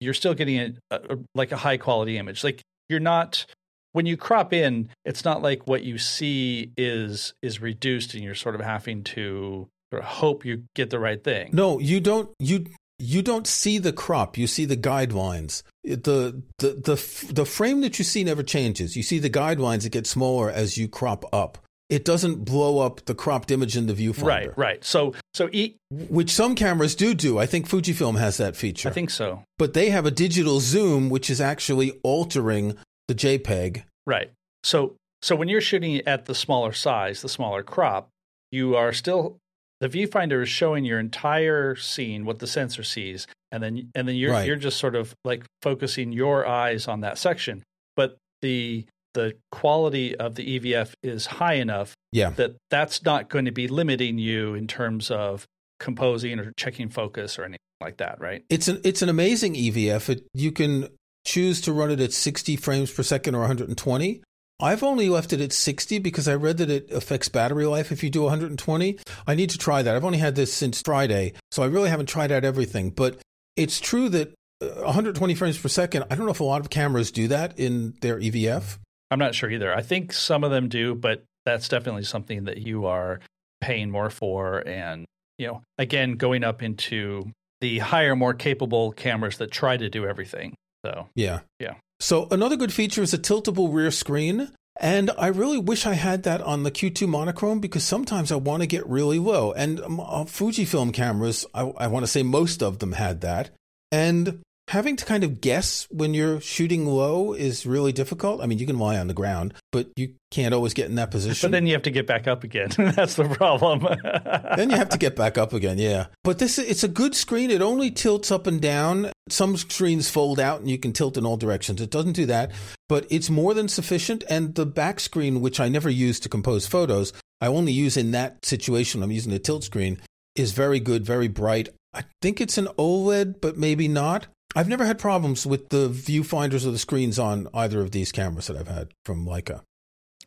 you're 0.00 0.14
still 0.14 0.32
getting 0.32 0.78
a, 0.90 0.96
a, 0.96 1.18
like 1.34 1.52
a 1.52 1.56
high 1.58 1.76
quality 1.76 2.16
image. 2.16 2.42
Like 2.42 2.62
you're 2.88 2.98
not 2.98 3.44
when 3.92 4.06
you 4.06 4.16
crop 4.16 4.54
in, 4.54 4.88
it's 5.04 5.22
not 5.22 5.42
like 5.42 5.66
what 5.66 5.82
you 5.82 5.98
see 5.98 6.72
is 6.78 7.34
is 7.42 7.60
reduced, 7.60 8.14
and 8.14 8.24
you're 8.24 8.34
sort 8.34 8.54
of 8.54 8.62
having 8.62 9.04
to 9.04 9.68
sort 9.92 10.02
of 10.02 10.08
hope 10.08 10.46
you 10.46 10.62
get 10.74 10.88
the 10.88 10.98
right 10.98 11.22
thing. 11.22 11.50
No, 11.52 11.78
you 11.78 12.00
don't. 12.00 12.30
You 12.38 12.64
you 12.98 13.20
don't 13.20 13.46
see 13.46 13.76
the 13.76 13.92
crop, 13.92 14.38
you 14.38 14.46
see 14.46 14.64
the 14.64 14.78
guidelines. 14.78 15.62
The, 15.84 16.42
the, 16.56 16.72
the, 16.72 17.32
the 17.34 17.44
frame 17.44 17.82
that 17.82 17.98
you 17.98 18.04
see 18.06 18.24
never 18.24 18.42
changes. 18.42 18.96
You 18.96 19.02
see 19.02 19.18
the 19.18 19.28
guidelines 19.28 19.82
that 19.82 19.92
get 19.92 20.06
smaller 20.06 20.50
as 20.50 20.78
you 20.78 20.88
crop 20.88 21.26
up. 21.34 21.58
It 21.88 22.04
doesn't 22.04 22.44
blow 22.44 22.80
up 22.80 23.04
the 23.04 23.14
cropped 23.14 23.50
image 23.52 23.76
in 23.76 23.86
the 23.86 23.94
viewfinder. 23.94 24.24
Right, 24.24 24.58
right. 24.58 24.84
So, 24.84 25.14
so 25.34 25.48
e- 25.52 25.76
which 25.90 26.30
some 26.32 26.54
cameras 26.56 26.94
do 26.96 27.14
do. 27.14 27.38
I 27.38 27.46
think 27.46 27.68
Fujifilm 27.68 28.18
has 28.18 28.38
that 28.38 28.56
feature. 28.56 28.88
I 28.88 28.92
think 28.92 29.10
so. 29.10 29.44
But 29.56 29.72
they 29.74 29.90
have 29.90 30.04
a 30.04 30.10
digital 30.10 30.58
zoom, 30.60 31.10
which 31.10 31.30
is 31.30 31.40
actually 31.40 31.92
altering 32.02 32.76
the 33.06 33.14
JPEG. 33.14 33.84
Right. 34.04 34.32
So, 34.64 34.96
so 35.22 35.36
when 35.36 35.48
you're 35.48 35.60
shooting 35.60 35.98
at 36.08 36.26
the 36.26 36.34
smaller 36.34 36.72
size, 36.72 37.22
the 37.22 37.28
smaller 37.28 37.62
crop, 37.62 38.08
you 38.50 38.74
are 38.74 38.92
still 38.92 39.36
the 39.80 39.88
viewfinder 39.88 40.42
is 40.42 40.48
showing 40.48 40.84
your 40.84 40.98
entire 40.98 41.76
scene, 41.76 42.24
what 42.24 42.38
the 42.40 42.46
sensor 42.46 42.82
sees, 42.82 43.26
and 43.52 43.62
then 43.62 43.90
and 43.94 44.08
then 44.08 44.16
you're 44.16 44.32
Right. 44.32 44.46
you're 44.46 44.56
just 44.56 44.78
sort 44.78 44.96
of 44.96 45.14
like 45.24 45.44
focusing 45.62 46.12
your 46.12 46.46
eyes 46.46 46.88
on 46.88 47.00
that 47.02 47.18
section. 47.18 47.62
But 47.94 48.16
the 48.42 48.86
the 49.16 49.34
quality 49.50 50.14
of 50.16 50.36
the 50.36 50.60
EVF 50.60 50.92
is 51.02 51.26
high 51.26 51.54
enough 51.54 51.94
Yeah. 52.12 52.30
that 52.30 52.52
that's 52.70 53.02
not 53.02 53.28
going 53.28 53.46
to 53.46 53.50
be 53.50 53.66
limiting 53.66 54.18
you 54.18 54.54
in 54.54 54.66
terms 54.68 55.10
of 55.10 55.44
composing 55.80 56.38
or 56.38 56.52
checking 56.56 56.88
focus 56.90 57.38
or 57.38 57.44
anything 57.44 57.58
like 57.80 57.96
that, 57.96 58.20
right? 58.20 58.44
It's 58.48 58.68
an 58.68 58.80
it's 58.84 59.02
an 59.02 59.08
amazing 59.08 59.54
EVF. 59.54 60.08
It, 60.08 60.26
you 60.32 60.52
can 60.52 60.88
choose 61.26 61.60
to 61.62 61.72
run 61.72 61.90
it 61.90 62.00
at 62.00 62.12
60 62.12 62.56
frames 62.56 62.90
per 62.92 63.02
second 63.02 63.34
or 63.34 63.40
120. 63.40 64.22
I've 64.58 64.82
only 64.82 65.08
left 65.10 65.32
it 65.34 65.40
at 65.42 65.52
60 65.52 65.98
because 65.98 66.28
I 66.28 66.34
read 66.34 66.56
that 66.58 66.70
it 66.70 66.90
affects 66.90 67.28
battery 67.28 67.66
life 67.66 67.92
if 67.92 68.02
you 68.02 68.08
do 68.08 68.22
120. 68.22 68.98
I 69.26 69.34
need 69.34 69.50
to 69.50 69.58
try 69.58 69.82
that. 69.82 69.94
I've 69.96 70.04
only 70.04 70.18
had 70.18 70.34
this 70.34 70.52
since 70.52 70.80
Friday, 70.82 71.32
so 71.50 71.62
I 71.62 71.66
really 71.66 71.90
haven't 71.90 72.06
tried 72.08 72.32
out 72.32 72.44
everything. 72.44 72.90
But 72.90 73.18
it's 73.56 73.80
true 73.80 74.08
that 74.10 74.32
uh, 74.62 74.68
120 74.84 75.34
frames 75.34 75.58
per 75.58 75.68
second. 75.68 76.04
I 76.10 76.14
don't 76.14 76.24
know 76.24 76.32
if 76.32 76.40
a 76.40 76.44
lot 76.44 76.62
of 76.62 76.70
cameras 76.70 77.10
do 77.10 77.28
that 77.28 77.58
in 77.58 77.94
their 78.00 78.18
EVF. 78.18 78.78
I'm 79.10 79.18
not 79.18 79.34
sure 79.34 79.50
either. 79.50 79.74
I 79.74 79.82
think 79.82 80.12
some 80.12 80.44
of 80.44 80.50
them 80.50 80.68
do, 80.68 80.94
but 80.94 81.22
that's 81.44 81.68
definitely 81.68 82.04
something 82.04 82.44
that 82.44 82.58
you 82.58 82.86
are 82.86 83.20
paying 83.60 83.90
more 83.90 84.10
for. 84.10 84.66
And, 84.66 85.04
you 85.38 85.46
know, 85.46 85.62
again, 85.78 86.12
going 86.12 86.44
up 86.44 86.62
into 86.62 87.30
the 87.60 87.78
higher, 87.78 88.16
more 88.16 88.34
capable 88.34 88.92
cameras 88.92 89.38
that 89.38 89.50
try 89.50 89.76
to 89.76 89.88
do 89.88 90.06
everything. 90.06 90.54
So, 90.84 91.08
Yeah. 91.14 91.40
Yeah. 91.58 91.74
So 91.98 92.28
another 92.30 92.56
good 92.56 92.72
feature 92.72 93.02
is 93.02 93.14
a 93.14 93.18
tiltable 93.18 93.72
rear 93.72 93.90
screen. 93.90 94.52
And 94.78 95.10
I 95.16 95.28
really 95.28 95.58
wish 95.58 95.86
I 95.86 95.94
had 95.94 96.24
that 96.24 96.42
on 96.42 96.62
the 96.62 96.70
Q2 96.70 97.08
monochrome 97.08 97.60
because 97.60 97.82
sometimes 97.82 98.30
I 98.30 98.36
want 98.36 98.62
to 98.62 98.66
get 98.66 98.86
really 98.86 99.18
low. 99.18 99.52
And 99.52 99.80
um, 99.80 100.00
uh, 100.00 100.24
Fujifilm 100.24 100.92
cameras, 100.92 101.46
I, 101.54 101.62
I 101.62 101.86
want 101.86 102.02
to 102.02 102.06
say 102.06 102.22
most 102.22 102.62
of 102.62 102.78
them 102.78 102.92
had 102.92 103.22
that. 103.22 103.50
And 103.90 104.42
having 104.68 104.96
to 104.96 105.04
kind 105.04 105.22
of 105.22 105.40
guess 105.40 105.86
when 105.90 106.12
you're 106.12 106.40
shooting 106.40 106.86
low 106.86 107.32
is 107.32 107.66
really 107.66 107.92
difficult. 107.92 108.40
I 108.42 108.46
mean, 108.46 108.58
you 108.58 108.66
can 108.66 108.78
lie 108.78 108.98
on 108.98 109.06
the 109.06 109.14
ground, 109.14 109.54
but 109.70 109.88
you 109.96 110.14
can't 110.30 110.52
always 110.52 110.74
get 110.74 110.88
in 110.88 110.96
that 110.96 111.10
position. 111.10 111.50
but 111.50 111.52
then 111.52 111.66
you 111.66 111.72
have 111.72 111.82
to 111.82 111.90
get 111.90 112.06
back 112.06 112.26
up 112.26 112.42
again. 112.42 112.70
that's 112.76 113.14
the 113.14 113.28
problem. 113.28 113.86
then 114.56 114.70
you 114.70 114.76
have 114.76 114.88
to 114.90 114.98
get 114.98 115.14
back 115.14 115.38
up 115.38 115.52
again, 115.52 115.78
yeah. 115.78 116.06
But 116.24 116.38
this 116.38 116.58
it's 116.58 116.84
a 116.84 116.88
good 116.88 117.14
screen. 117.14 117.50
It 117.50 117.62
only 117.62 117.90
tilts 117.90 118.30
up 118.30 118.46
and 118.46 118.60
down. 118.60 119.12
Some 119.28 119.56
screens 119.56 120.10
fold 120.10 120.40
out 120.40 120.60
and 120.60 120.70
you 120.70 120.78
can 120.78 120.92
tilt 120.92 121.16
in 121.16 121.24
all 121.24 121.36
directions. 121.36 121.80
It 121.80 121.90
doesn't 121.90 122.12
do 122.12 122.26
that, 122.26 122.52
but 122.88 123.06
it's 123.10 123.30
more 123.30 123.54
than 123.54 123.68
sufficient 123.68 124.24
and 124.28 124.54
the 124.54 124.66
back 124.66 125.00
screen 125.00 125.40
which 125.40 125.60
I 125.60 125.68
never 125.68 125.90
use 125.90 126.20
to 126.20 126.28
compose 126.28 126.66
photos, 126.66 127.12
I 127.40 127.48
only 127.48 127.72
use 127.72 127.96
in 127.96 128.12
that 128.12 128.44
situation. 128.44 129.02
I'm 129.02 129.10
using 129.10 129.32
the 129.32 129.38
tilt 129.38 129.64
screen 129.64 130.00
is 130.34 130.52
very 130.52 130.80
good, 130.80 131.04
very 131.04 131.28
bright. 131.28 131.68
I 131.94 132.04
think 132.20 132.40
it's 132.40 132.58
an 132.58 132.68
OLED, 132.78 133.40
but 133.40 133.56
maybe 133.56 133.88
not. 133.88 134.26
I've 134.54 134.68
never 134.68 134.86
had 134.86 134.98
problems 134.98 135.44
with 135.46 135.68
the 135.68 135.88
viewfinders 135.88 136.66
or 136.66 136.70
the 136.70 136.78
screens 136.78 137.18
on 137.18 137.48
either 137.52 137.80
of 137.80 137.90
these 137.90 138.12
cameras 138.12 138.46
that 138.46 138.56
I've 138.56 138.68
had 138.68 138.88
from 139.04 139.26
Leica. 139.26 139.62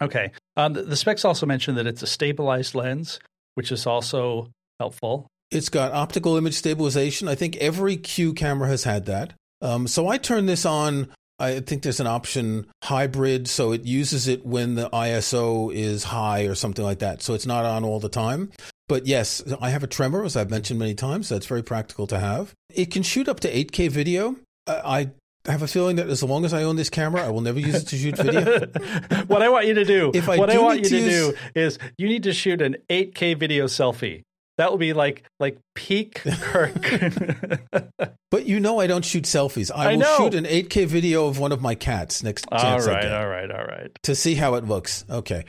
okay. 0.02 0.32
Um, 0.58 0.74
the, 0.74 0.84
the 0.84 0.96
specs 0.96 1.26
also 1.26 1.46
mention 1.46 1.76
that 1.76 1.88
it's 1.88 2.04
a 2.04 2.08
stabilized 2.08 2.76
lens, 2.76 3.20
which 3.56 3.72
is 3.72 3.88
also 3.88 4.52
helpful. 4.80 5.28
It's 5.52 5.70
got 5.70 5.92
optical 5.94 6.38
image 6.38 6.54
stabilization. 6.54 7.28
I 7.28 7.36
think 7.36 7.56
every 7.58 7.98
Q 7.98 8.34
camera 8.34 8.68
has 8.68 8.84
had 8.84 9.06
that. 9.08 9.34
Um, 9.62 9.88
so 9.88 10.08
I 10.08 10.18
turn 10.18 10.46
this 10.46 10.66
on. 10.66 11.10
I 11.40 11.62
think 11.62 11.84
there's 11.84 12.02
an 12.02 12.08
option 12.08 12.68
hybrid, 12.84 13.48
so 13.48 13.72
it 13.72 13.86
uses 13.86 14.28
it 14.28 14.46
when 14.46 14.76
the 14.76 14.90
ISO 14.90 15.74
is 15.74 16.04
high 16.04 16.44
or 16.44 16.54
something 16.54 16.84
like 16.84 17.00
that. 17.00 17.22
So 17.22 17.34
it's 17.34 17.46
not 17.46 17.66
on 17.66 17.84
all 17.86 18.00
the 18.00 18.10
time. 18.10 18.52
But 18.90 19.08
yes, 19.08 19.42
I 19.62 19.70
have 19.70 19.84
a 19.84 19.88
tremor, 19.88 20.26
as 20.26 20.36
I've 20.36 20.50
mentioned 20.50 20.80
many 20.80 20.96
times. 20.96 21.28
So 21.28 21.36
that's 21.36 21.46
very 21.46 21.64
practical 21.64 22.08
to 22.08 22.20
have. 22.20 22.54
It 22.74 22.92
can 22.92 23.04
shoot 23.04 23.28
up 23.28 23.40
to 23.42 23.52
8K 23.52 23.90
video. 23.90 24.36
I 24.68 25.10
I 25.48 25.52
have 25.52 25.62
a 25.64 25.68
feeling 25.68 25.96
that 25.96 26.08
as 26.10 26.22
long 26.22 26.46
as 26.46 26.54
I 26.54 26.64
own 26.64 26.76
this 26.76 26.90
camera, 26.90 27.26
I 27.26 27.30
will 27.30 27.42
never 27.42 27.60
use 27.60 27.76
it 27.76 27.88
to 27.88 27.98
shoot 27.98 28.18
video. 28.18 28.44
what 29.28 29.42
I 29.42 29.50
want 29.50 29.68
you 29.68 29.74
to 29.76 29.86
do, 29.86 30.12
If 30.14 30.30
I 30.30 30.38
what 30.38 30.50
I 30.50 30.60
want 30.60 30.80
you 30.84 30.90
to 30.90 30.98
use- 31.00 31.28
do 31.30 31.34
is 31.56 31.80
you 31.98 32.08
need 32.08 32.24
to 32.24 32.34
shoot 32.34 32.62
an 32.62 32.76
8K 32.90 33.38
video 33.40 33.66
selfie. 33.66 34.22
That 34.58 34.70
will 34.72 34.78
be 34.78 34.92
like 34.94 35.24
like 35.40 35.58
peak 35.76 36.16
Kirk. 36.42 36.74
But 38.32 38.46
you 38.46 38.60
know 38.60 38.80
I 38.80 38.86
don't 38.86 39.04
shoot 39.04 39.24
selfies. 39.24 39.72
I, 39.74 39.86
I 39.90 39.92
will 39.94 40.00
know. 40.02 40.18
shoot 40.18 40.36
an 40.36 40.44
8K 40.46 40.86
video 40.86 41.26
of 41.28 41.40
one 41.40 41.52
of 41.52 41.62
my 41.62 41.74
cats 41.74 42.22
next 42.22 42.46
all 42.52 42.60
chance 42.60 42.86
I 42.86 42.92
right, 42.94 43.02
get. 43.02 43.12
all 43.12 43.28
right, 43.28 43.50
all 43.50 43.66
right. 43.66 43.90
to 44.04 44.14
see 44.14 44.36
how 44.36 44.54
it 44.54 44.66
looks. 44.66 45.04
Okay. 45.10 45.46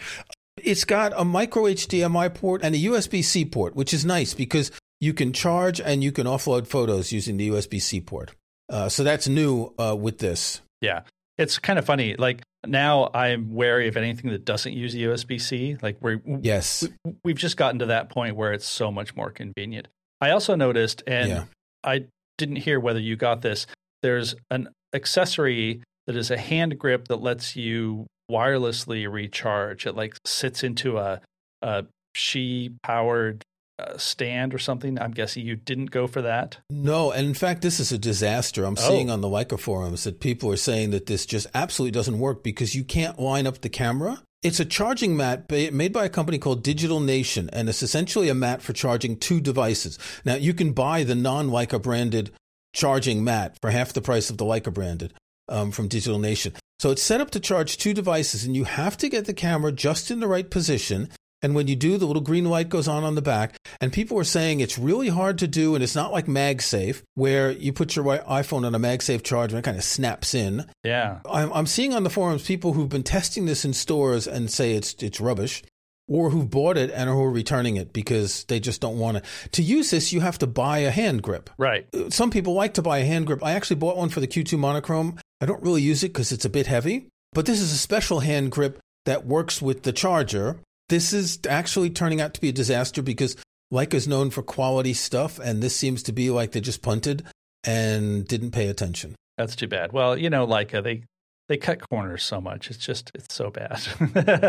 It's 0.57 0.85
got 0.85 1.13
a 1.15 1.25
micro 1.25 1.65
HDMI 1.65 2.33
port 2.35 2.63
and 2.63 2.75
a 2.75 2.79
USB 2.79 3.23
C 3.23 3.45
port, 3.45 3.75
which 3.77 3.93
is 3.93 4.07
nice 4.07 4.33
because 4.33 4.71
you 5.01 5.13
can 5.15 5.33
charge 5.33 5.81
and 5.81 6.05
you 6.05 6.13
can 6.13 6.27
offload 6.27 6.67
photos 6.67 7.11
using 7.13 7.37
the 7.37 7.49
USB 7.49 7.81
C 7.81 8.01
port. 8.01 8.33
Uh, 8.69 8.89
so 8.89 9.03
that's 9.03 9.27
new 9.27 9.73
uh, 9.79 9.97
with 9.99 10.19
this. 10.19 10.61
Yeah. 10.81 11.03
It's 11.39 11.59
kind 11.59 11.79
of 11.79 11.85
funny. 11.87 12.15
Like 12.17 12.43
now 12.67 13.11
I'm 13.15 13.55
wary 13.55 13.89
of 13.89 13.97
anything 13.97 14.31
that 14.31 14.45
doesn't 14.45 14.73
use 14.75 14.95
USB 14.95 15.41
C. 15.41 15.77
Like 15.81 15.97
we're 16.01 16.21
Yes. 16.43 16.87
we've 17.25 17.39
just 17.39 17.57
gotten 17.57 17.79
to 17.79 17.87
that 17.87 18.11
point 18.11 18.37
where 18.37 18.53
it's 18.53 18.67
so 18.69 18.93
much 18.93 19.17
more 19.17 19.31
convenient. 19.31 19.89
I 20.21 20.31
also 20.31 20.55
noticed, 20.55 21.03
and 21.07 21.29
Yeah. 21.31 21.45
I 21.83 22.05
didn't 22.37 22.57
hear 22.57 22.79
whether 22.79 23.01
you 23.01 23.17
got 23.17 23.41
this. 23.41 23.67
There's 24.03 24.35
an 24.51 24.69
accessory 24.95 25.83
that 26.07 26.15
is 26.17 26.31
a 26.31 26.37
hand 26.37 26.79
grip 26.79 27.09
that 27.09 27.23
lets 27.23 27.57
you 27.57 28.07
wirelessly 28.31 29.11
recharge. 29.11 29.87
It 29.87 29.97
like 29.97 30.15
sits 30.27 30.63
into 30.63 30.99
a, 30.99 31.21
a 31.63 31.87
Qi 32.17 32.75
powered 32.83 33.43
uh, 33.81 33.97
stand 33.99 34.53
or 34.55 34.59
something. 34.59 35.01
I'm 35.01 35.13
guessing 35.13 35.47
you 35.47 35.57
didn't 35.57 35.91
go 35.91 36.07
for 36.07 36.23
that. 36.23 36.59
No, 36.69 37.11
and 37.11 37.27
in 37.27 37.35
fact, 37.35 37.63
this 37.63 37.81
is 37.81 37.91
a 37.93 37.99
disaster. 37.99 38.65
I'm 38.65 38.77
Oh. 38.79 38.89
seeing 38.89 39.11
on 39.11 39.21
the 39.21 39.29
Leica 39.29 39.59
forums 39.59 40.05
that 40.05 40.21
people 40.21 40.51
are 40.53 40.57
saying 40.57 40.91
that 40.91 41.07
this 41.07 41.25
just 41.27 41.47
absolutely 41.55 41.93
doesn't 41.93 42.19
work 42.19 42.43
because 42.43 42.75
you 42.75 42.85
can't 42.85 43.19
line 43.19 43.47
up 43.47 43.61
the 43.61 43.69
camera. 43.69 44.23
It's 44.43 44.61
a 44.61 44.65
charging 44.65 45.17
mat 45.17 45.51
made 45.51 45.93
by 45.93 46.07
a 46.07 46.09
company 46.09 46.39
called 46.39 46.63
Digital 46.63 46.99
Nation, 47.01 47.51
and 47.53 47.69
it's 47.69 47.83
essentially 47.83 48.29
a 48.31 48.35
mat 48.35 48.63
for 48.63 48.73
charging 48.73 49.17
two 49.17 49.41
devices. 49.41 49.99
Now, 50.25 50.35
you 50.37 50.55
can 50.55 50.73
buy 50.73 51.05
the 51.05 51.15
non 51.15 51.49
Leica 51.51 51.81
branded 51.83 52.31
charging 52.73 53.23
mat 53.25 53.57
for 53.61 53.71
half 53.71 53.93
the 53.93 54.01
price 54.01 54.31
of 54.31 54.39
the 54.39 54.45
Leica 54.45 54.73
branded 54.73 55.13
um, 55.49 55.71
from 55.73 55.89
Digital 55.89 56.19
Nation. 56.19 56.55
So 56.79 56.91
it's 56.91 57.03
set 57.03 57.21
up 57.21 57.31
to 57.33 57.41
charge 57.41 57.77
two 57.77 57.93
devices, 57.93 58.45
and 58.45 58.57
you 58.57 58.65
have 58.65 58.97
to 58.99 59.09
get 59.11 59.27
the 59.27 59.35
camera 59.35 59.73
just 59.73 60.11
in 60.11 60.21
the 60.21 60.29
right 60.29 60.49
position. 60.51 61.11
And 61.43 61.55
when 61.55 61.69
you 61.69 61.77
do, 61.77 61.97
the 61.97 62.07
little 62.07 62.23
green 62.23 62.45
light 62.45 62.69
goes 62.69 62.89
on 62.89 63.05
on 63.05 63.15
the 63.15 63.23
back. 63.23 63.57
And 63.81 63.93
people 63.93 64.19
are 64.19 64.25
saying 64.25 64.61
it's 64.61 64.79
really 64.79 65.09
hard 65.09 65.39
to 65.39 65.49
do, 65.49 65.75
and 65.75 65.83
it's 65.83 65.95
not 65.95 66.13
like 66.13 66.27
MagSafe, 66.27 67.03
where 67.15 67.51
you 67.51 67.73
put 67.73 67.97
your 67.97 68.05
iPhone 68.05 68.67
on 68.67 68.75
a 68.75 68.79
MagSafe 68.79 69.23
charger 69.23 69.57
and 69.57 69.65
it 69.65 69.69
kind 69.69 69.79
of 69.79 69.85
snaps 69.85 70.35
in. 70.35 70.67
Yeah. 70.85 71.21
I'm, 71.31 71.53
I'm 71.53 71.67
seeing 71.67 71.95
on 71.95 72.05
the 72.05 72.11
forums 72.11 72.47
people 72.47 72.73
who've 72.73 72.89
been 72.89 73.03
testing 73.03 73.47
this 73.47 73.65
in 73.65 73.73
stores 73.73 74.27
and 74.27 74.51
say 74.51 74.73
it's 74.75 74.95
it's 75.01 75.21
rubbish, 75.21 75.63
or 76.11 76.31
who've 76.31 76.51
bought 76.51 76.77
it 76.77 76.91
and 76.91 77.09
who 77.09 77.23
are 77.23 77.31
returning 77.31 77.77
it 77.77 77.93
because 77.93 78.45
they 78.45 78.61
just 78.61 78.81
don't 78.81 78.99
want 78.99 79.17
to. 79.17 79.51
To 79.51 79.63
use 79.63 79.91
this, 79.91 80.13
you 80.13 80.21
have 80.21 80.39
to 80.39 80.47
buy 80.47 80.79
a 80.79 80.91
hand 80.91 81.23
grip. 81.23 81.49
Right. 81.57 81.87
Uh, 81.95 82.11
some 82.11 82.31
people 82.31 82.53
like 82.53 82.75
to 82.75 82.83
buy 82.83 82.99
a 82.99 83.05
hand 83.05 83.27
grip. 83.27 83.43
I 83.43 83.53
actually 83.53 83.77
bought 83.77 83.97
one 83.97 84.09
for 84.09 84.21
the 84.21 84.27
Q2 84.27 84.59
monochrome. 84.59 85.19
I 85.41 85.47
don't 85.47 85.63
really 85.63 85.83
use 85.83 86.03
it 86.03 86.09
because 86.09 86.33
it's 86.33 86.45
a 86.45 86.51
bit 86.51 86.67
heavy, 86.67 87.07
but 87.33 87.47
this 87.47 87.61
is 87.61 87.73
a 87.73 87.79
special 87.79 88.21
hand 88.21 88.51
grip 88.51 88.81
that 89.07 89.25
works 89.25 89.63
with 89.63 89.85
the 89.85 89.93
charger. 89.93 90.59
This 90.91 91.13
is 91.15 91.39
actually 91.49 91.91
turning 91.91 92.21
out 92.21 92.35
to 92.35 92.41
be 92.41 92.51
a 92.51 92.53
disaster 92.53 93.01
because 93.01 93.37
Leica's 93.73 94.07
known 94.07 94.31
for 94.31 94.43
quality 94.43 94.93
stuff, 94.93 95.39
and 95.39 95.63
this 95.63 95.75
seems 95.75 96.03
to 96.05 96.13
be 96.13 96.31
like 96.31 96.53
they 96.53 96.61
just 96.61 96.83
punted 96.83 97.25
and 97.65 98.27
didn't 98.27 98.51
pay 98.51 98.69
attention. 98.69 99.15
That's 99.39 99.57
too 99.57 99.69
bad. 99.69 99.93
Well, 99.93 100.19
you 100.19 100.29
know, 100.29 100.45
like 100.45 100.75
uh, 100.75 100.81
they 100.83 101.05
they 101.49 101.57
cut 101.57 101.89
corners 101.91 102.23
so 102.23 102.41
much. 102.41 102.71
It's 102.71 102.79
just 102.79 103.11
it's 103.15 103.35
so 103.35 103.51
bad. 103.51 103.81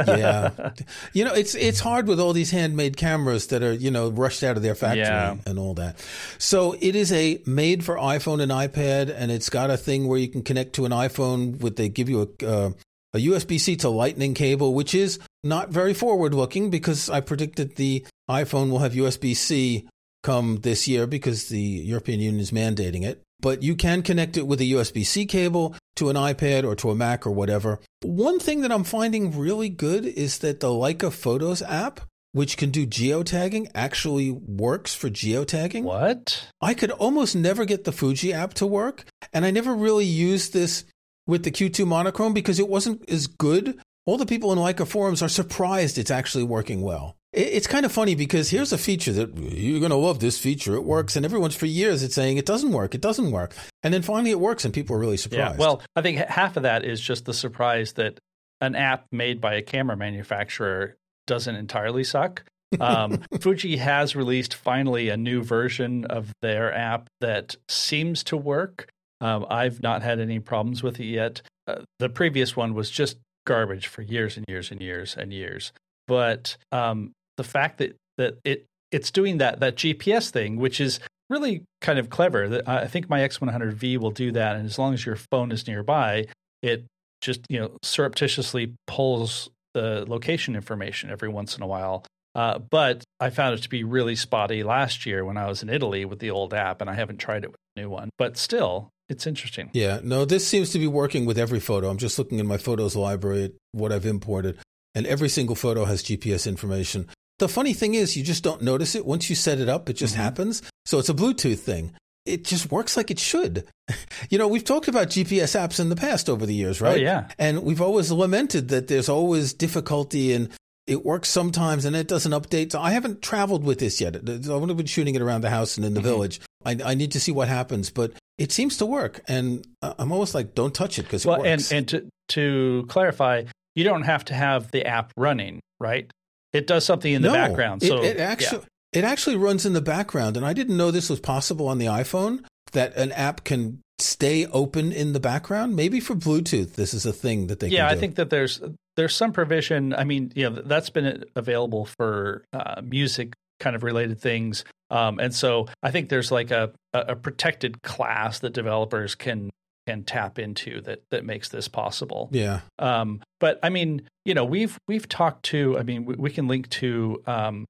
yeah. 0.08 0.72
You 1.14 1.26
know, 1.26 1.34
it's 1.34 1.56
it's 1.56 1.80
hard 1.80 2.08
with 2.08 2.20
all 2.20 2.34
these 2.34 2.52
handmade 2.52 2.98
cameras 2.98 3.48
that 3.48 3.64
are, 3.64 3.74
you 3.74 3.90
know, 3.92 4.10
rushed 4.10 4.44
out 4.44 4.56
of 4.58 4.64
their 4.64 4.76
factory 4.76 5.02
Yeah. 5.02 5.36
and 5.46 5.58
all 5.58 5.74
that. 5.76 5.98
So 6.38 6.76
it 6.80 6.96
is 6.96 7.12
a 7.12 7.42
made 7.46 7.84
for 7.84 7.96
iPhone 7.96 8.42
and 8.42 8.52
iPad 8.52 9.14
and 9.16 9.32
it's 9.32 9.50
got 9.50 9.70
a 9.72 9.78
thing 9.78 10.08
where 10.08 10.20
you 10.20 10.28
can 10.28 10.44
connect 10.44 10.74
to 10.74 10.86
an 10.86 10.92
iPhone 10.92 11.60
with 11.60 11.76
they 11.76 11.90
give 11.90 12.08
you 12.10 12.34
a 12.42 12.48
uh, 12.48 12.72
a 13.14 13.18
USB-C 13.18 13.76
to 13.78 13.90
lightning 13.90 14.34
cable, 14.34 14.74
which 14.74 14.96
is 14.96 15.20
not 15.44 15.70
very 15.70 15.94
forward 15.94 16.34
looking 16.34 16.70
because 16.70 17.10
I 17.10 17.22
predicted 17.22 17.76
the 17.76 18.06
iPhone 18.30 18.70
will 18.70 18.80
have 18.80 18.94
USB-C 18.94 19.88
come 20.24 20.58
this 20.58 20.88
year 20.88 21.08
because 21.08 21.50
the 21.50 21.60
European 21.60 22.20
Union 22.20 22.40
is 22.42 22.52
mandating 22.52 23.04
it. 23.04 23.22
But 23.40 23.64
you 23.64 23.76
can 23.76 24.04
connect 24.04 24.38
it 24.38 24.46
with 24.46 24.62
a 24.62 24.72
USB 24.72 25.04
C 25.04 25.26
cable 25.26 25.76
to 25.96 26.10
an 26.10 26.16
iPad 26.16 26.64
or 26.64 26.76
to 26.76 26.92
a 26.92 26.96
Mac 26.96 27.26
or 27.26 27.32
whatever. 27.32 27.80
One 28.04 28.40
thing 28.40 28.62
that 28.62 28.72
I'm 28.72 28.84
finding 28.84 29.38
really 29.38 29.70
good 29.70 30.06
is 30.06 30.40
that 30.40 30.60
the 30.60 30.68
Leica 30.68 31.12
Photos 31.12 31.64
app, 31.64 32.02
which 32.34 32.56
can 32.56 32.70
do 32.70 32.86
geotagging, 32.86 33.68
actually 33.74 34.30
works 34.30 34.94
for 34.94 35.10
geotagging. 35.10 35.84
What? 35.84 36.48
I 36.62 36.76
could 36.76 36.92
almost 36.92 37.36
never 37.36 37.66
get 37.66 37.84
the 37.84 37.92
Fuji 37.92 38.32
app 38.32 38.54
to 38.56 38.68
work. 38.68 39.06
And 39.34 39.44
I 39.44 39.50
never 39.50 39.74
really 39.74 40.06
used 40.06 40.54
this 40.54 40.86
with 41.28 41.44
the 41.44 41.52
Q2 41.52 41.86
monochrome 41.86 42.34
because 42.34 42.60
it 42.60 42.68
wasn't 42.68 43.08
as 43.10 43.28
good. 43.28 43.80
All 44.06 44.18
the 44.18 44.26
people 44.26 44.52
in 44.52 44.60
Leica 44.60 44.88
forums 44.88 45.22
are 45.22 45.30
surprised 45.30 45.98
it's 45.98 46.12
actually 46.12 46.44
working 46.44 46.82
well. 46.82 47.16
It's 47.34 47.68
kind 47.68 47.86
of 47.86 47.94
funny 47.94 48.14
because 48.14 48.50
here's 48.50 48.74
a 48.74 48.78
feature 48.78 49.14
that 49.14 49.38
you're 49.38 49.80
going 49.80 49.92
to 49.92 49.96
love 49.96 50.20
this 50.20 50.38
feature. 50.38 50.76
It 50.76 50.84
works. 50.84 51.16
And 51.16 51.26
everyone's 51.26 51.56
for 51.56 51.66
years, 51.66 52.04
it's 52.04 52.16
saying 52.16 52.36
it 52.36 52.46
doesn't 52.46 52.74
work. 52.74 52.94
It 52.94 53.00
doesn't 53.00 53.32
work. 53.32 53.56
And 53.84 53.94
then 53.94 54.02
finally 54.02 54.32
it 54.32 54.40
works 54.40 54.66
and 54.66 54.74
people 54.74 54.98
are 54.98 55.00
really 55.00 55.16
surprised. 55.16 55.54
Yeah. 55.54 55.58
Well, 55.58 55.82
I 55.96 56.02
think 56.02 56.18
half 56.18 56.58
of 56.58 56.64
that 56.64 56.84
is 56.84 57.00
just 57.00 57.24
the 57.24 57.34
surprise 57.34 57.94
that 57.94 58.20
an 58.60 58.76
app 58.76 59.06
made 59.12 59.40
by 59.40 59.54
a 59.54 59.62
camera 59.62 59.96
manufacturer 59.96 60.98
doesn't 61.26 61.56
entirely 61.56 62.04
suck. 62.04 62.44
Um, 62.80 63.22
Fuji 63.40 63.78
has 63.78 64.16
released 64.16 64.54
finally 64.54 65.10
a 65.10 65.18
new 65.18 65.42
version 65.42 66.06
of 66.06 66.34
their 66.42 66.74
app 66.74 67.08
that 67.22 67.56
seems 67.70 68.24
to 68.26 68.38
work. 68.38 68.90
Um, 69.22 69.46
I've 69.50 69.82
not 69.82 70.02
had 70.02 70.20
any 70.20 70.40
problems 70.40 70.84
with 70.84 71.00
it 71.00 71.06
yet. 71.06 71.42
Uh, 71.68 71.82
the 72.00 72.10
previous 72.10 72.56
one 72.56 72.74
was 72.74 72.90
just 72.90 73.18
garbage 73.46 73.88
for 73.88 74.02
years 74.02 74.36
and 74.36 74.46
years 74.48 74.72
and 74.72 74.82
years 74.82 75.16
and 75.18 75.32
years. 75.32 75.72
But 76.08 76.58
um, 76.72 77.12
the 77.38 77.44
fact 77.44 77.78
that 77.78 77.96
that 78.18 78.38
it 78.44 78.66
it's 78.92 79.12
doing 79.12 79.38
that 79.38 79.60
that 79.62 79.76
GPS 79.76 80.30
thing, 80.30 80.58
which 80.58 80.82
is 80.82 81.00
really 81.30 81.64
kind 81.80 81.98
of 81.98 82.10
clever. 82.10 82.62
I 82.68 82.88
think 82.88 83.10
my 83.10 83.22
X100V 83.22 83.98
will 83.98 84.12
do 84.12 84.32
that, 84.34 84.58
and 84.58 84.66
as 84.66 84.78
long 84.78 84.94
as 84.94 85.06
your 85.06 85.16
phone 85.16 85.52
is 85.52 85.66
nearby, 85.66 86.28
it 86.62 86.86
just 87.22 87.42
you 87.50 87.60
know 87.60 87.78
surreptitiously 87.84 88.74
pulls 88.88 89.50
the 89.74 90.06
location 90.08 90.56
information 90.56 91.10
every 91.10 91.30
once 91.30 91.56
in 91.56 91.64
a 91.64 91.68
while. 91.68 92.06
Uh, 92.34 92.60
but 92.60 93.04
I 93.20 93.30
found 93.30 93.56
it 93.56 93.64
to 93.64 93.70
be 93.70 93.84
really 93.84 94.16
spotty 94.16 94.64
last 94.64 95.06
year 95.06 95.26
when 95.26 95.38
I 95.38 95.48
was 95.48 95.64
in 95.64 95.70
Italy 95.70 96.06
with 96.06 96.20
the 96.20 96.32
old 96.32 96.54
app, 96.54 96.82
and 96.82 96.90
I 96.90 96.94
haven't 96.94 97.18
tried 97.18 97.44
it 97.44 97.52
with 97.52 97.60
the 97.76 97.82
new 97.82 97.90
one. 97.90 98.10
But 98.18 98.38
still, 98.38 98.90
it's 99.12 99.28
interesting. 99.28 99.70
Yeah, 99.74 100.00
no, 100.04 100.24
this 100.24 100.48
seems 100.48 100.72
to 100.72 100.80
be 100.80 100.88
working 100.88 101.26
with 101.26 101.38
every 101.38 101.60
photo. 101.60 101.90
I'm 101.90 101.98
just 101.98 102.18
looking 102.18 102.40
in 102.40 102.48
my 102.48 102.58
photos 102.58 102.96
library 102.96 103.44
at 103.44 103.52
what 103.74 103.92
I've 103.92 104.06
imported, 104.06 104.58
and 104.96 105.06
every 105.06 105.30
single 105.30 105.56
photo 105.56 105.84
has 105.86 106.02
GPS 106.02 106.48
information. 106.48 107.08
The 107.38 107.50
funny 107.50 107.74
thing 107.74 107.94
is, 107.94 108.16
you 108.16 108.24
just 108.24 108.44
don't 108.44 108.62
notice 108.62 108.96
it. 108.96 109.06
Once 109.06 109.30
you 109.30 109.36
set 109.36 109.60
it 109.60 109.68
up, 109.68 109.90
it 109.90 109.94
just 109.94 110.14
mm-hmm. 110.14 110.24
happens. 110.24 110.62
So 110.86 110.98
it's 110.98 111.10
a 111.10 111.14
Bluetooth 111.14 111.60
thing. 111.60 111.94
It 112.26 112.46
just 112.46 112.72
works 112.72 112.96
like 112.96 113.12
it 113.12 113.20
should. 113.20 113.68
you 114.30 114.38
know, 114.38 114.48
we've 114.48 114.64
talked 114.64 114.88
about 114.88 115.10
GPS 115.10 115.60
apps 115.60 115.80
in 115.80 115.90
the 115.90 115.96
past 115.96 116.30
over 116.30 116.46
the 116.46 116.54
years, 116.54 116.80
right? 116.80 117.00
Oh, 117.00 117.04
yeah. 117.04 117.28
And 117.38 117.64
we've 117.64 117.82
always 117.82 118.12
lamented 118.12 118.70
that 118.70 118.88
there's 118.88 119.10
always 119.10 119.54
difficulty 119.54 120.34
and 120.34 120.50
it 120.88 121.04
works 121.04 121.30
sometimes 121.30 121.84
and 121.84 121.96
it 121.96 122.08
doesn't 122.08 122.32
update. 122.32 122.72
So 122.72 122.80
I 122.80 122.92
haven't 122.92 123.22
traveled 123.22 123.64
with 123.64 123.80
this 123.80 124.00
yet. 124.00 124.16
I've 124.16 124.50
only 124.50 124.76
been 124.76 124.86
shooting 124.86 125.16
it 125.16 125.22
around 125.22 125.42
the 125.42 125.50
house 125.50 125.78
and 125.78 125.86
in 125.86 125.94
the 125.94 126.00
mm-hmm. 126.00 126.10
village. 126.10 126.42
I, 126.64 126.78
I, 126.84 126.94
need 126.94 127.14
to 127.14 127.20
see 127.20 127.32
what 127.32 127.48
happens, 127.48 127.90
but 127.90 128.14
it 128.38 128.52
seems 128.52 128.78
to 128.78 128.86
work. 128.86 129.22
And 129.28 129.66
I'm 129.82 130.12
almost 130.12 130.34
like, 130.34 130.56
don't 130.56 130.74
touch 130.74 131.00
it 131.00 131.04
because 131.04 131.26
well, 131.26 131.44
it 131.44 131.50
works. 131.50 131.72
And, 131.72 131.78
and 131.78 131.88
to, 131.90 132.10
to 132.30 132.86
clarify, 132.88 133.44
you 133.76 133.84
don't 133.84 134.04
have 134.04 134.26
to 134.26 134.34
have 134.34 134.72
the 134.72 134.86
app 134.86 135.12
running, 135.16 135.60
right? 135.80 136.12
It 136.54 136.68
does 136.68 136.86
something 136.86 137.12
in 137.12 137.22
the 137.22 137.30
no, 137.30 137.34
background. 137.34 137.82
So 137.82 138.02
it, 138.02 138.18
it 138.18 138.20
actually 138.20 138.60
yeah. 138.94 139.00
it 139.00 139.04
actually 139.06 139.38
runs 139.38 139.66
in 139.66 139.74
the 139.74 139.82
background, 139.82 140.36
and 140.36 140.46
I 140.46 140.54
didn't 140.54 140.76
know 140.76 140.92
this 140.92 141.10
was 141.10 141.20
possible 141.20 141.68
on 141.68 141.78
the 141.78 141.86
iPhone 141.86 142.44
that 142.74 142.96
an 142.98 143.12
app 143.14 143.44
can 143.44 143.82
stay 144.00 144.46
open 144.48 144.92
in 144.92 145.14
the 145.14 145.20
background. 145.20 145.76
Maybe 145.76 146.00
for 146.00 146.16
Bluetooth, 146.16 146.74
this 146.74 146.94
is 146.94 147.06
a 147.06 147.14
thing 147.14 147.48
that 147.48 147.60
they. 147.62 147.68
Can 147.68 147.72
do. 147.72 147.78
Yeah, 147.78 147.88
I 147.88 147.96
think 147.96 148.16
that 148.16 148.30
there's 148.30 148.62
there's 148.98 149.16
some 149.16 149.32
provision. 149.32 149.94
I 149.94 150.04
mean, 150.04 150.34
you 150.36 150.50
know, 150.50 150.62
that's 150.62 150.90
been 150.90 151.24
available 151.36 151.86
for 151.86 152.44
uh, 152.52 152.82
music 152.84 153.34
kind 153.62 153.76
of 153.76 153.84
related 153.84 154.20
things, 154.20 154.66
um, 154.90 155.20
and 155.20 155.34
so 155.34 155.68
I 155.82 155.92
think 155.92 156.10
there's 156.10 156.32
like 156.32 156.52
a 156.52 156.72
a 156.94 157.16
protected 157.16 157.82
class 157.82 158.40
that 158.40 158.54
developers 158.54 159.16
can 159.16 159.50
can 159.88 160.04
tap 160.04 160.38
into 160.38 160.82
that 160.82 161.04
that 161.12 161.26
makes 161.26 161.50
this 161.50 161.68
possible. 161.68 162.30
Yeah. 162.32 162.62
Um, 162.78 163.22
but 163.40 163.60
I 163.64 163.70
mean, 163.70 164.04
you 164.26 164.34
know, 164.34 164.46
we've 164.46 164.78
we've 164.88 165.08
talked 165.08 165.44
to. 165.46 165.78
I 165.78 165.84
mean, 165.84 166.06
we, 166.06 166.16
we 166.16 166.30
can 166.30 166.48
link 166.48 166.70
to 166.70 167.24
um, 167.26 167.66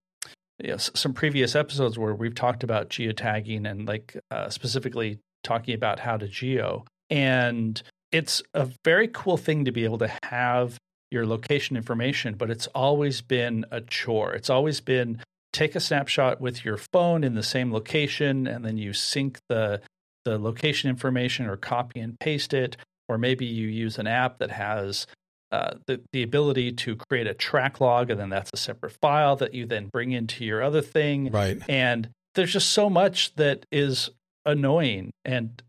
you 0.59 0.71
know, 0.71 0.77
some 0.77 1.13
previous 1.13 1.55
episodes 1.55 1.97
where 1.97 2.13
we've 2.13 2.35
talked 2.35 2.63
about 2.63 2.89
geotagging 2.89 3.69
and 3.69 3.87
like 3.87 4.17
uh, 4.29 4.49
specifically 4.49 5.19
talking 5.43 5.73
about 5.73 5.99
how 5.99 6.17
to 6.17 6.27
geo. 6.27 6.85
And 7.09 7.81
it's 8.11 8.41
a 8.53 8.69
very 8.83 9.07
cool 9.07 9.37
thing 9.37 9.65
to 9.65 9.71
be 9.71 9.83
able 9.83 9.97
to 9.99 10.11
have 10.23 10.77
your 11.09 11.25
location 11.25 11.75
information, 11.75 12.35
but 12.35 12.49
it's 12.49 12.67
always 12.67 13.21
been 13.21 13.65
a 13.71 13.81
chore. 13.81 14.33
It's 14.33 14.49
always 14.49 14.79
been 14.79 15.21
take 15.53 15.75
a 15.75 15.79
snapshot 15.79 16.39
with 16.39 16.63
your 16.63 16.77
phone 16.77 17.23
in 17.23 17.35
the 17.35 17.43
same 17.43 17.71
location 17.73 18.47
and 18.47 18.63
then 18.63 18.77
you 18.77 18.93
sync 18.93 19.39
the 19.49 19.81
the 20.23 20.37
location 20.37 20.89
information 20.89 21.47
or 21.47 21.57
copy 21.57 21.99
and 21.99 22.19
paste 22.19 22.53
it, 22.53 22.77
or 23.09 23.17
maybe 23.17 23.45
you 23.45 23.67
use 23.67 23.97
an 23.97 24.07
app 24.07 24.37
that 24.37 24.51
has 24.51 25.07
uh, 25.51 25.73
the, 25.87 26.01
the 26.13 26.23
ability 26.23 26.71
to 26.71 26.95
create 26.95 27.27
a 27.27 27.33
track 27.33 27.81
log, 27.81 28.09
and 28.09 28.19
then 28.19 28.29
that's 28.29 28.51
a 28.53 28.57
separate 28.57 28.95
file 29.01 29.35
that 29.35 29.53
you 29.53 29.65
then 29.65 29.89
bring 29.91 30.11
into 30.11 30.45
your 30.45 30.61
other 30.61 30.81
thing. 30.81 31.31
Right. 31.31 31.59
And 31.67 32.09
there's 32.35 32.53
just 32.53 32.69
so 32.69 32.89
much 32.89 33.35
that 33.35 33.65
is 33.71 34.09
annoying. 34.45 35.11
And 35.25 35.61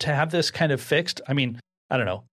to 0.00 0.14
have 0.14 0.30
this 0.30 0.50
kind 0.50 0.72
of 0.72 0.80
fixed, 0.80 1.20
I 1.28 1.32
mean, 1.32 1.60
I 1.90 1.96
don't 1.96 2.06
know. 2.06 2.24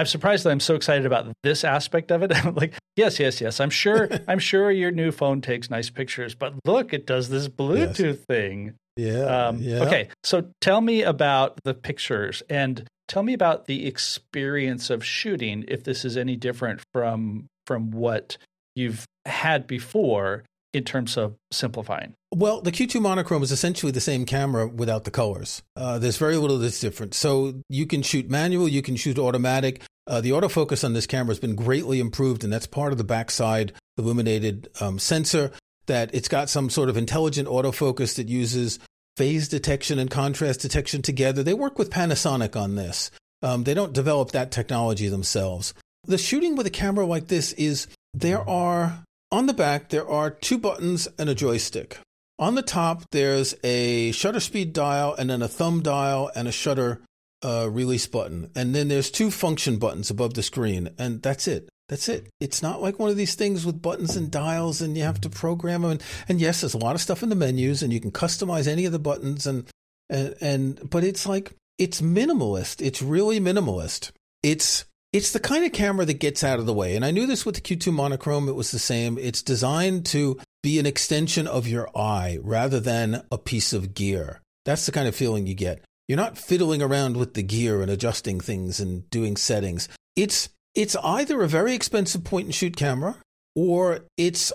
I'm 0.00 0.06
surprised 0.06 0.44
that 0.44 0.50
I'm 0.50 0.60
so 0.60 0.76
excited 0.76 1.04
about 1.04 1.26
this 1.42 1.62
aspect 1.62 2.10
of 2.10 2.22
it. 2.22 2.34
I'm 2.44 2.54
like, 2.54 2.74
yes, 2.96 3.20
yes, 3.20 3.38
yes. 3.38 3.60
I'm 3.60 3.68
sure. 3.68 4.08
I'm 4.28 4.38
sure 4.38 4.70
your 4.70 4.90
new 4.90 5.12
phone 5.12 5.42
takes 5.42 5.68
nice 5.68 5.90
pictures, 5.90 6.34
but 6.34 6.54
look, 6.64 6.94
it 6.94 7.06
does 7.06 7.28
this 7.28 7.48
Bluetooth 7.48 8.16
yes. 8.16 8.24
thing. 8.26 8.74
Yeah, 8.96 9.48
um, 9.48 9.58
yeah. 9.58 9.82
Okay, 9.82 10.08
so 10.24 10.48
tell 10.62 10.80
me 10.80 11.02
about 11.02 11.58
the 11.64 11.74
pictures 11.74 12.42
and 12.48 12.88
tell 13.08 13.22
me 13.22 13.34
about 13.34 13.66
the 13.66 13.86
experience 13.86 14.88
of 14.88 15.04
shooting. 15.04 15.66
If 15.68 15.84
this 15.84 16.04
is 16.06 16.16
any 16.16 16.36
different 16.36 16.80
from 16.94 17.46
from 17.66 17.90
what 17.90 18.38
you've 18.74 19.04
had 19.26 19.66
before 19.66 20.44
in 20.72 20.84
terms 20.84 21.16
of 21.16 21.34
simplifying. 21.50 22.14
Well, 22.32 22.60
the 22.60 22.70
Q2 22.70 23.00
monochrome 23.00 23.42
is 23.42 23.50
essentially 23.50 23.92
the 23.92 24.00
same 24.00 24.24
camera 24.24 24.68
without 24.68 25.04
the 25.04 25.10
colors. 25.10 25.62
Uh, 25.76 25.98
there's 25.98 26.16
very 26.16 26.36
little 26.36 26.58
that's 26.58 26.80
different. 26.80 27.14
So 27.14 27.54
you 27.68 27.86
can 27.86 28.02
shoot 28.02 28.30
manual, 28.30 28.68
you 28.68 28.82
can 28.82 28.96
shoot 28.96 29.18
automatic. 29.18 29.82
Uh, 30.06 30.20
the 30.20 30.30
autofocus 30.30 30.84
on 30.84 30.92
this 30.92 31.06
camera 31.06 31.32
has 31.32 31.40
been 31.40 31.54
greatly 31.54 32.00
improved, 32.00 32.44
and 32.44 32.52
that's 32.52 32.66
part 32.66 32.92
of 32.92 32.98
the 32.98 33.04
backside 33.04 33.72
illuminated 33.98 34.68
um, 34.80 34.98
sensor 34.98 35.52
that 35.86 36.14
it's 36.14 36.28
got 36.28 36.48
some 36.48 36.70
sort 36.70 36.88
of 36.88 36.96
intelligent 36.96 37.48
autofocus 37.48 38.16
that 38.16 38.28
uses 38.28 38.78
phase 39.16 39.48
detection 39.48 39.98
and 39.98 40.10
contrast 40.10 40.60
detection 40.60 41.02
together. 41.02 41.42
They 41.42 41.54
work 41.54 41.78
with 41.78 41.90
Panasonic 41.90 42.54
on 42.54 42.76
this. 42.76 43.10
Um, 43.42 43.64
they 43.64 43.74
don't 43.74 43.92
develop 43.92 44.32
that 44.32 44.50
technology 44.50 45.08
themselves. 45.08 45.74
The 46.04 46.18
shooting 46.18 46.56
with 46.56 46.66
a 46.66 46.70
camera 46.70 47.06
like 47.06 47.28
this 47.28 47.52
is 47.54 47.86
there 48.14 48.48
are, 48.48 49.04
on 49.32 49.46
the 49.46 49.54
back, 49.54 49.88
there 49.88 50.08
are 50.08 50.30
two 50.30 50.58
buttons 50.58 51.08
and 51.18 51.28
a 51.28 51.34
joystick. 51.34 51.98
On 52.38 52.54
the 52.54 52.62
top, 52.62 53.04
there's 53.10 53.54
a 53.62 54.12
shutter 54.12 54.40
speed 54.40 54.72
dial 54.72 55.14
and 55.14 55.28
then 55.28 55.42
a 55.42 55.48
thumb 55.48 55.82
dial 55.82 56.30
and 56.34 56.48
a 56.48 56.52
shutter 56.52 57.02
uh, 57.42 57.68
release 57.70 58.06
button. 58.06 58.50
And 58.54 58.74
then 58.74 58.88
there's 58.88 59.10
two 59.10 59.30
function 59.30 59.78
buttons 59.78 60.10
above 60.10 60.34
the 60.34 60.42
screen, 60.42 60.90
and 60.98 61.22
that's 61.22 61.46
it. 61.46 61.68
That's 61.90 62.08
it. 62.08 62.28
It's 62.38 62.62
not 62.62 62.80
like 62.80 63.00
one 63.00 63.10
of 63.10 63.16
these 63.16 63.34
things 63.34 63.66
with 63.66 63.82
buttons 63.82 64.16
and 64.16 64.30
dials 64.30 64.80
and 64.80 64.96
you 64.96 65.02
have 65.02 65.20
to 65.22 65.28
program 65.28 65.82
them. 65.82 65.90
And, 65.90 66.02
and 66.28 66.40
yes, 66.40 66.60
there's 66.60 66.74
a 66.74 66.78
lot 66.78 66.94
of 66.94 67.00
stuff 67.00 67.24
in 67.24 67.30
the 67.30 67.34
menus 67.34 67.82
and 67.82 67.92
you 67.92 67.98
can 67.98 68.12
customize 68.12 68.68
any 68.68 68.84
of 68.84 68.92
the 68.92 69.00
buttons 69.00 69.44
and, 69.44 69.68
and, 70.08 70.36
and, 70.40 70.88
but 70.88 71.02
it's 71.02 71.26
like, 71.26 71.52
it's 71.78 72.00
minimalist. 72.00 72.80
It's 72.80 73.02
really 73.02 73.40
minimalist. 73.40 74.12
It's, 74.44 74.84
it's 75.12 75.32
the 75.32 75.40
kind 75.40 75.64
of 75.64 75.72
camera 75.72 76.04
that 76.06 76.20
gets 76.20 76.44
out 76.44 76.58
of 76.58 76.66
the 76.66 76.72
way. 76.72 76.94
And 76.94 77.04
I 77.04 77.10
knew 77.10 77.26
this 77.26 77.44
with 77.44 77.56
the 77.56 77.60
Q2 77.60 77.92
monochrome. 77.92 78.48
It 78.48 78.54
was 78.54 78.70
the 78.70 78.78
same. 78.78 79.18
It's 79.18 79.42
designed 79.42 80.06
to 80.06 80.38
be 80.62 80.78
an 80.78 80.86
extension 80.86 81.46
of 81.46 81.66
your 81.66 81.88
eye 81.96 82.38
rather 82.42 82.80
than 82.80 83.22
a 83.32 83.38
piece 83.38 83.72
of 83.72 83.94
gear. 83.94 84.40
That's 84.64 84.86
the 84.86 84.92
kind 84.92 85.08
of 85.08 85.16
feeling 85.16 85.46
you 85.46 85.54
get. 85.54 85.82
You're 86.06 86.16
not 86.16 86.38
fiddling 86.38 86.82
around 86.82 87.16
with 87.16 87.34
the 87.34 87.42
gear 87.42 87.82
and 87.82 87.90
adjusting 87.90 88.40
things 88.40 88.80
and 88.80 89.08
doing 89.10 89.36
settings. 89.36 89.88
It's 90.16 90.48
it's 90.74 90.96
either 90.96 91.42
a 91.42 91.48
very 91.48 91.74
expensive 91.74 92.24
point 92.24 92.46
and 92.46 92.54
shoot 92.54 92.76
camera 92.76 93.16
or 93.56 94.00
it's 94.16 94.52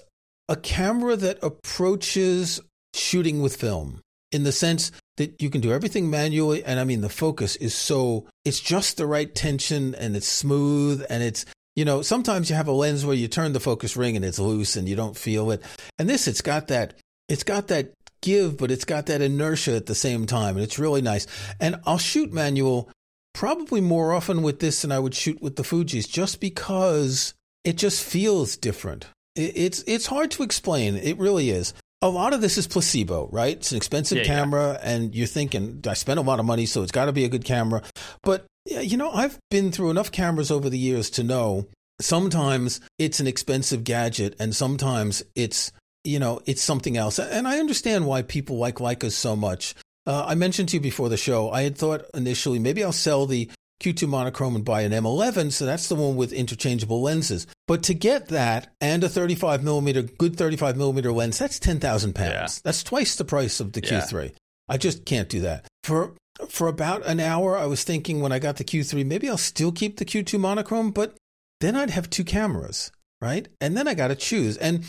a 0.47 0.55
camera 0.55 1.15
that 1.15 1.39
approaches 1.43 2.61
shooting 2.93 3.41
with 3.41 3.55
film 3.55 4.01
in 4.31 4.43
the 4.43 4.51
sense 4.51 4.91
that 5.17 5.41
you 5.41 5.49
can 5.49 5.61
do 5.61 5.73
everything 5.73 6.09
manually 6.09 6.63
and 6.63 6.79
i 6.79 6.83
mean 6.83 7.01
the 7.01 7.09
focus 7.09 7.55
is 7.57 7.75
so 7.75 8.25
it's 8.45 8.59
just 8.59 8.97
the 8.97 9.05
right 9.05 9.33
tension 9.33 9.95
and 9.95 10.15
it's 10.15 10.27
smooth 10.27 11.05
and 11.09 11.21
it's 11.21 11.45
you 11.75 11.83
know 11.83 12.01
sometimes 12.01 12.49
you 12.49 12.55
have 12.55 12.67
a 12.67 12.71
lens 12.71 13.05
where 13.05 13.15
you 13.15 13.27
turn 13.27 13.53
the 13.53 13.59
focus 13.59 13.97
ring 13.97 14.15
and 14.15 14.23
it's 14.23 14.39
loose 14.39 14.75
and 14.75 14.87
you 14.87 14.95
don't 14.95 15.17
feel 15.17 15.51
it 15.51 15.61
and 15.99 16.09
this 16.09 16.27
it's 16.27 16.41
got 16.41 16.67
that 16.67 16.93
it's 17.27 17.43
got 17.43 17.67
that 17.67 17.91
give, 18.25 18.57
but 18.57 18.71
it's 18.71 18.83
got 18.83 19.05
that 19.05 19.21
inertia 19.21 19.75
at 19.75 19.85
the 19.85 19.95
same 19.95 20.25
time, 20.25 20.55
and 20.55 20.63
it's 20.63 20.79
really 20.79 21.01
nice. 21.01 21.27
And 21.61 21.79
I'll 21.85 21.97
shoot 21.97 22.33
manual 22.33 22.89
probably 23.33 23.81
more 23.81 24.11
often 24.11 24.41
with 24.41 24.59
this 24.59 24.81
than 24.81 24.91
I 24.91 24.99
would 24.99 25.13
shoot 25.13 25.41
with 25.41 25.55
the 25.55 25.63
Fuji's, 25.63 26.07
just 26.07 26.41
because 26.41 27.33
it 27.63 27.77
just 27.77 28.03
feels 28.03 28.57
different. 28.57 29.05
It's 29.35 29.83
it's 29.85 30.07
hard 30.07 30.31
to 30.31 30.43
explain. 30.43 30.95
It 30.95 31.17
really 31.17 31.49
is. 31.49 31.73
A 32.01 32.09
lot 32.09 32.33
of 32.33 32.41
this 32.41 32.57
is 32.57 32.67
placebo, 32.67 33.29
right? 33.31 33.55
It's 33.57 33.71
an 33.71 33.77
expensive 33.77 34.17
Yeah, 34.19 34.23
yeah. 34.25 34.35
camera, 34.35 34.79
and 34.83 35.15
you're 35.15 35.27
thinking, 35.27 35.81
I 35.87 35.93
spent 35.93 36.19
a 36.19 36.23
lot 36.23 36.39
of 36.39 36.45
money, 36.45 36.65
so 36.65 36.83
it's 36.83 36.91
got 36.91 37.05
to 37.05 37.13
be 37.13 37.23
a 37.25 37.29
good 37.29 37.45
camera. 37.45 37.81
But 38.23 38.45
you 38.65 38.97
know, 38.97 39.11
I've 39.11 39.39
been 39.49 39.71
through 39.71 39.91
enough 39.91 40.11
cameras 40.11 40.51
over 40.51 40.69
the 40.69 40.77
years 40.77 41.09
to 41.11 41.23
know 41.23 41.67
sometimes 42.01 42.81
it's 42.99 43.19
an 43.19 43.27
expensive 43.27 43.83
gadget, 43.83 44.35
and 44.39 44.55
sometimes 44.55 45.23
it's 45.35 45.71
you 46.03 46.19
know 46.19 46.41
it's 46.45 46.61
something 46.61 46.97
else. 46.97 47.17
And 47.19 47.47
I 47.47 47.59
understand 47.59 48.05
why 48.05 48.21
people 48.21 48.57
like 48.57 48.75
Leica 48.75 49.11
so 49.11 49.35
much. 49.35 49.73
Uh, 50.07 50.23
I 50.27 50.35
mentioned 50.35 50.69
to 50.69 50.77
you 50.77 50.81
before 50.81 51.09
the 51.09 51.17
show, 51.17 51.49
I 51.49 51.63
had 51.63 51.77
thought 51.77 52.05
initially 52.13 52.59
maybe 52.59 52.83
I'll 52.83 52.91
sell 52.91 53.25
the 53.25 53.49
Q2 53.81 54.07
monochrome 54.07 54.55
and 54.55 54.65
buy 54.65 54.81
an 54.81 54.91
M11, 54.91 55.51
so 55.51 55.65
that's 55.65 55.89
the 55.89 55.95
one 55.95 56.15
with 56.15 56.31
interchangeable 56.31 57.01
lenses. 57.01 57.45
But 57.67 57.83
to 57.83 57.93
get 57.93 58.29
that 58.29 58.73
and 58.79 59.03
a 59.03 59.09
35 59.09 59.63
millimeter, 59.63 60.03
good 60.03 60.37
35 60.37 60.77
millimeter 60.77 61.11
lens, 61.11 61.37
that's 61.37 61.59
10,000 61.59 62.13
pounds. 62.13 62.31
Yeah. 62.31 62.47
That's 62.63 62.83
twice 62.83 63.15
the 63.15 63.25
price 63.25 63.59
of 63.59 63.73
the 63.73 63.81
Yeah. 63.83 64.01
Q3. 64.01 64.31
I 64.69 64.77
just 64.77 65.05
can't 65.05 65.29
do 65.29 65.41
that. 65.41 65.67
For 65.83 66.13
for 66.49 66.67
about 66.67 67.05
an 67.05 67.19
hour, 67.19 67.57
I 67.57 67.65
was 67.65 67.83
thinking 67.83 68.19
when 68.19 68.31
I 68.33 68.39
got 68.39 68.57
the 68.57 68.65
Q3, 68.65 69.05
maybe 69.05 69.29
I'll 69.29 69.37
still 69.37 69.71
keep 69.71 69.97
the 69.97 70.05
Q2 70.05 70.39
monochrome, 70.39 70.91
but 70.91 71.15
then 71.61 71.75
I'd 71.75 71.91
have 71.91 72.09
two 72.09 72.25
cameras, 72.25 72.91
right? 73.21 73.47
And 73.61 73.77
then 73.77 73.87
I 73.87 73.93
got 73.93 74.09
to 74.09 74.15
choose. 74.15 74.57
And 74.57 74.83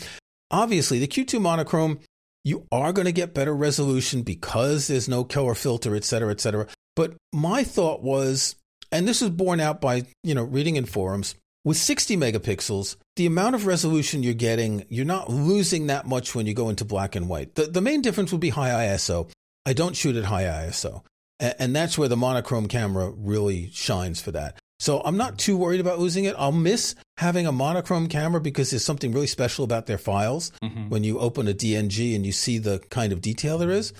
obviously, 0.51 0.99
the 0.99 1.07
Q2 1.07 1.39
monochrome, 1.39 1.99
you 2.43 2.65
are 2.71 2.91
going 2.91 3.05
to 3.05 3.13
get 3.13 3.33
better 3.33 3.55
resolution 3.55 4.23
because 4.23 4.87
there's 4.87 5.07
no 5.07 5.23
color 5.23 5.55
filter, 5.55 5.95
et 5.95 6.03
cetera, 6.03 6.31
et 6.31 6.41
cetera. 6.41 6.67
But 6.97 7.13
my 7.31 7.63
thought 7.63 8.01
was, 8.03 8.55
and 8.91 9.07
this 9.07 9.21
is 9.21 9.29
borne 9.29 9.59
out 9.59 9.81
by 9.81 10.03
you 10.23 10.33
know 10.35 10.43
reading 10.43 10.75
in 10.75 10.85
forums, 10.85 11.35
with 11.65 11.77
60 11.77 12.15
megapixels, 12.17 12.95
the 13.17 13.25
amount 13.25 13.55
of 13.55 13.65
resolution 13.65 14.23
you're 14.23 14.33
getting, 14.33 14.85
you're 14.89 15.05
not 15.05 15.29
losing 15.29 15.87
that 15.87 16.05
much 16.07 16.33
when 16.33 16.45
you 16.47 16.53
go 16.53 16.69
into 16.69 16.85
black 16.85 17.15
and 17.15 17.27
white. 17.27 17.55
The, 17.55 17.65
the 17.65 17.81
main 17.81 18.01
difference 18.01 18.31
would 18.31 18.39
be 18.41 18.49
high 18.49 18.69
ISO. 18.87 19.29
I 19.65 19.73
don't 19.73 19.95
shoot 19.95 20.15
at 20.15 20.25
high 20.25 20.43
ISO. 20.45 21.03
A- 21.41 21.61
And 21.61 21.75
that's 21.75 21.97
where 21.97 22.07
the 22.07 22.15
monochrome 22.15 22.67
camera 22.67 23.11
really 23.11 23.69
shines 23.73 24.21
for 24.21 24.31
that. 24.31 24.57
So 24.79 25.01
I'm 25.03 25.17
not 25.17 25.39
too 25.39 25.57
worried 25.57 25.81
about 25.81 25.99
losing 25.99 26.23
it. 26.25 26.35
I'll 26.37 26.51
miss 26.51 26.95
having 27.17 27.47
a 27.47 27.51
monochrome 27.51 28.07
camera 28.07 28.39
because 28.39 28.69
there's 28.69 28.85
something 28.85 29.11
really 29.11 29.27
special 29.27 29.65
about 29.65 29.87
their 29.87 29.97
files 29.97 30.51
Mhm. 30.63 30.89
when 30.89 31.03
you 31.03 31.19
open 31.19 31.47
a 31.47 31.53
DNG 31.53 32.15
and 32.15 32.25
you 32.25 32.31
see 32.31 32.59
the 32.59 32.79
kind 32.91 33.11
of 33.11 33.19
detail 33.19 33.57
there 33.57 33.71
is. 33.71 33.91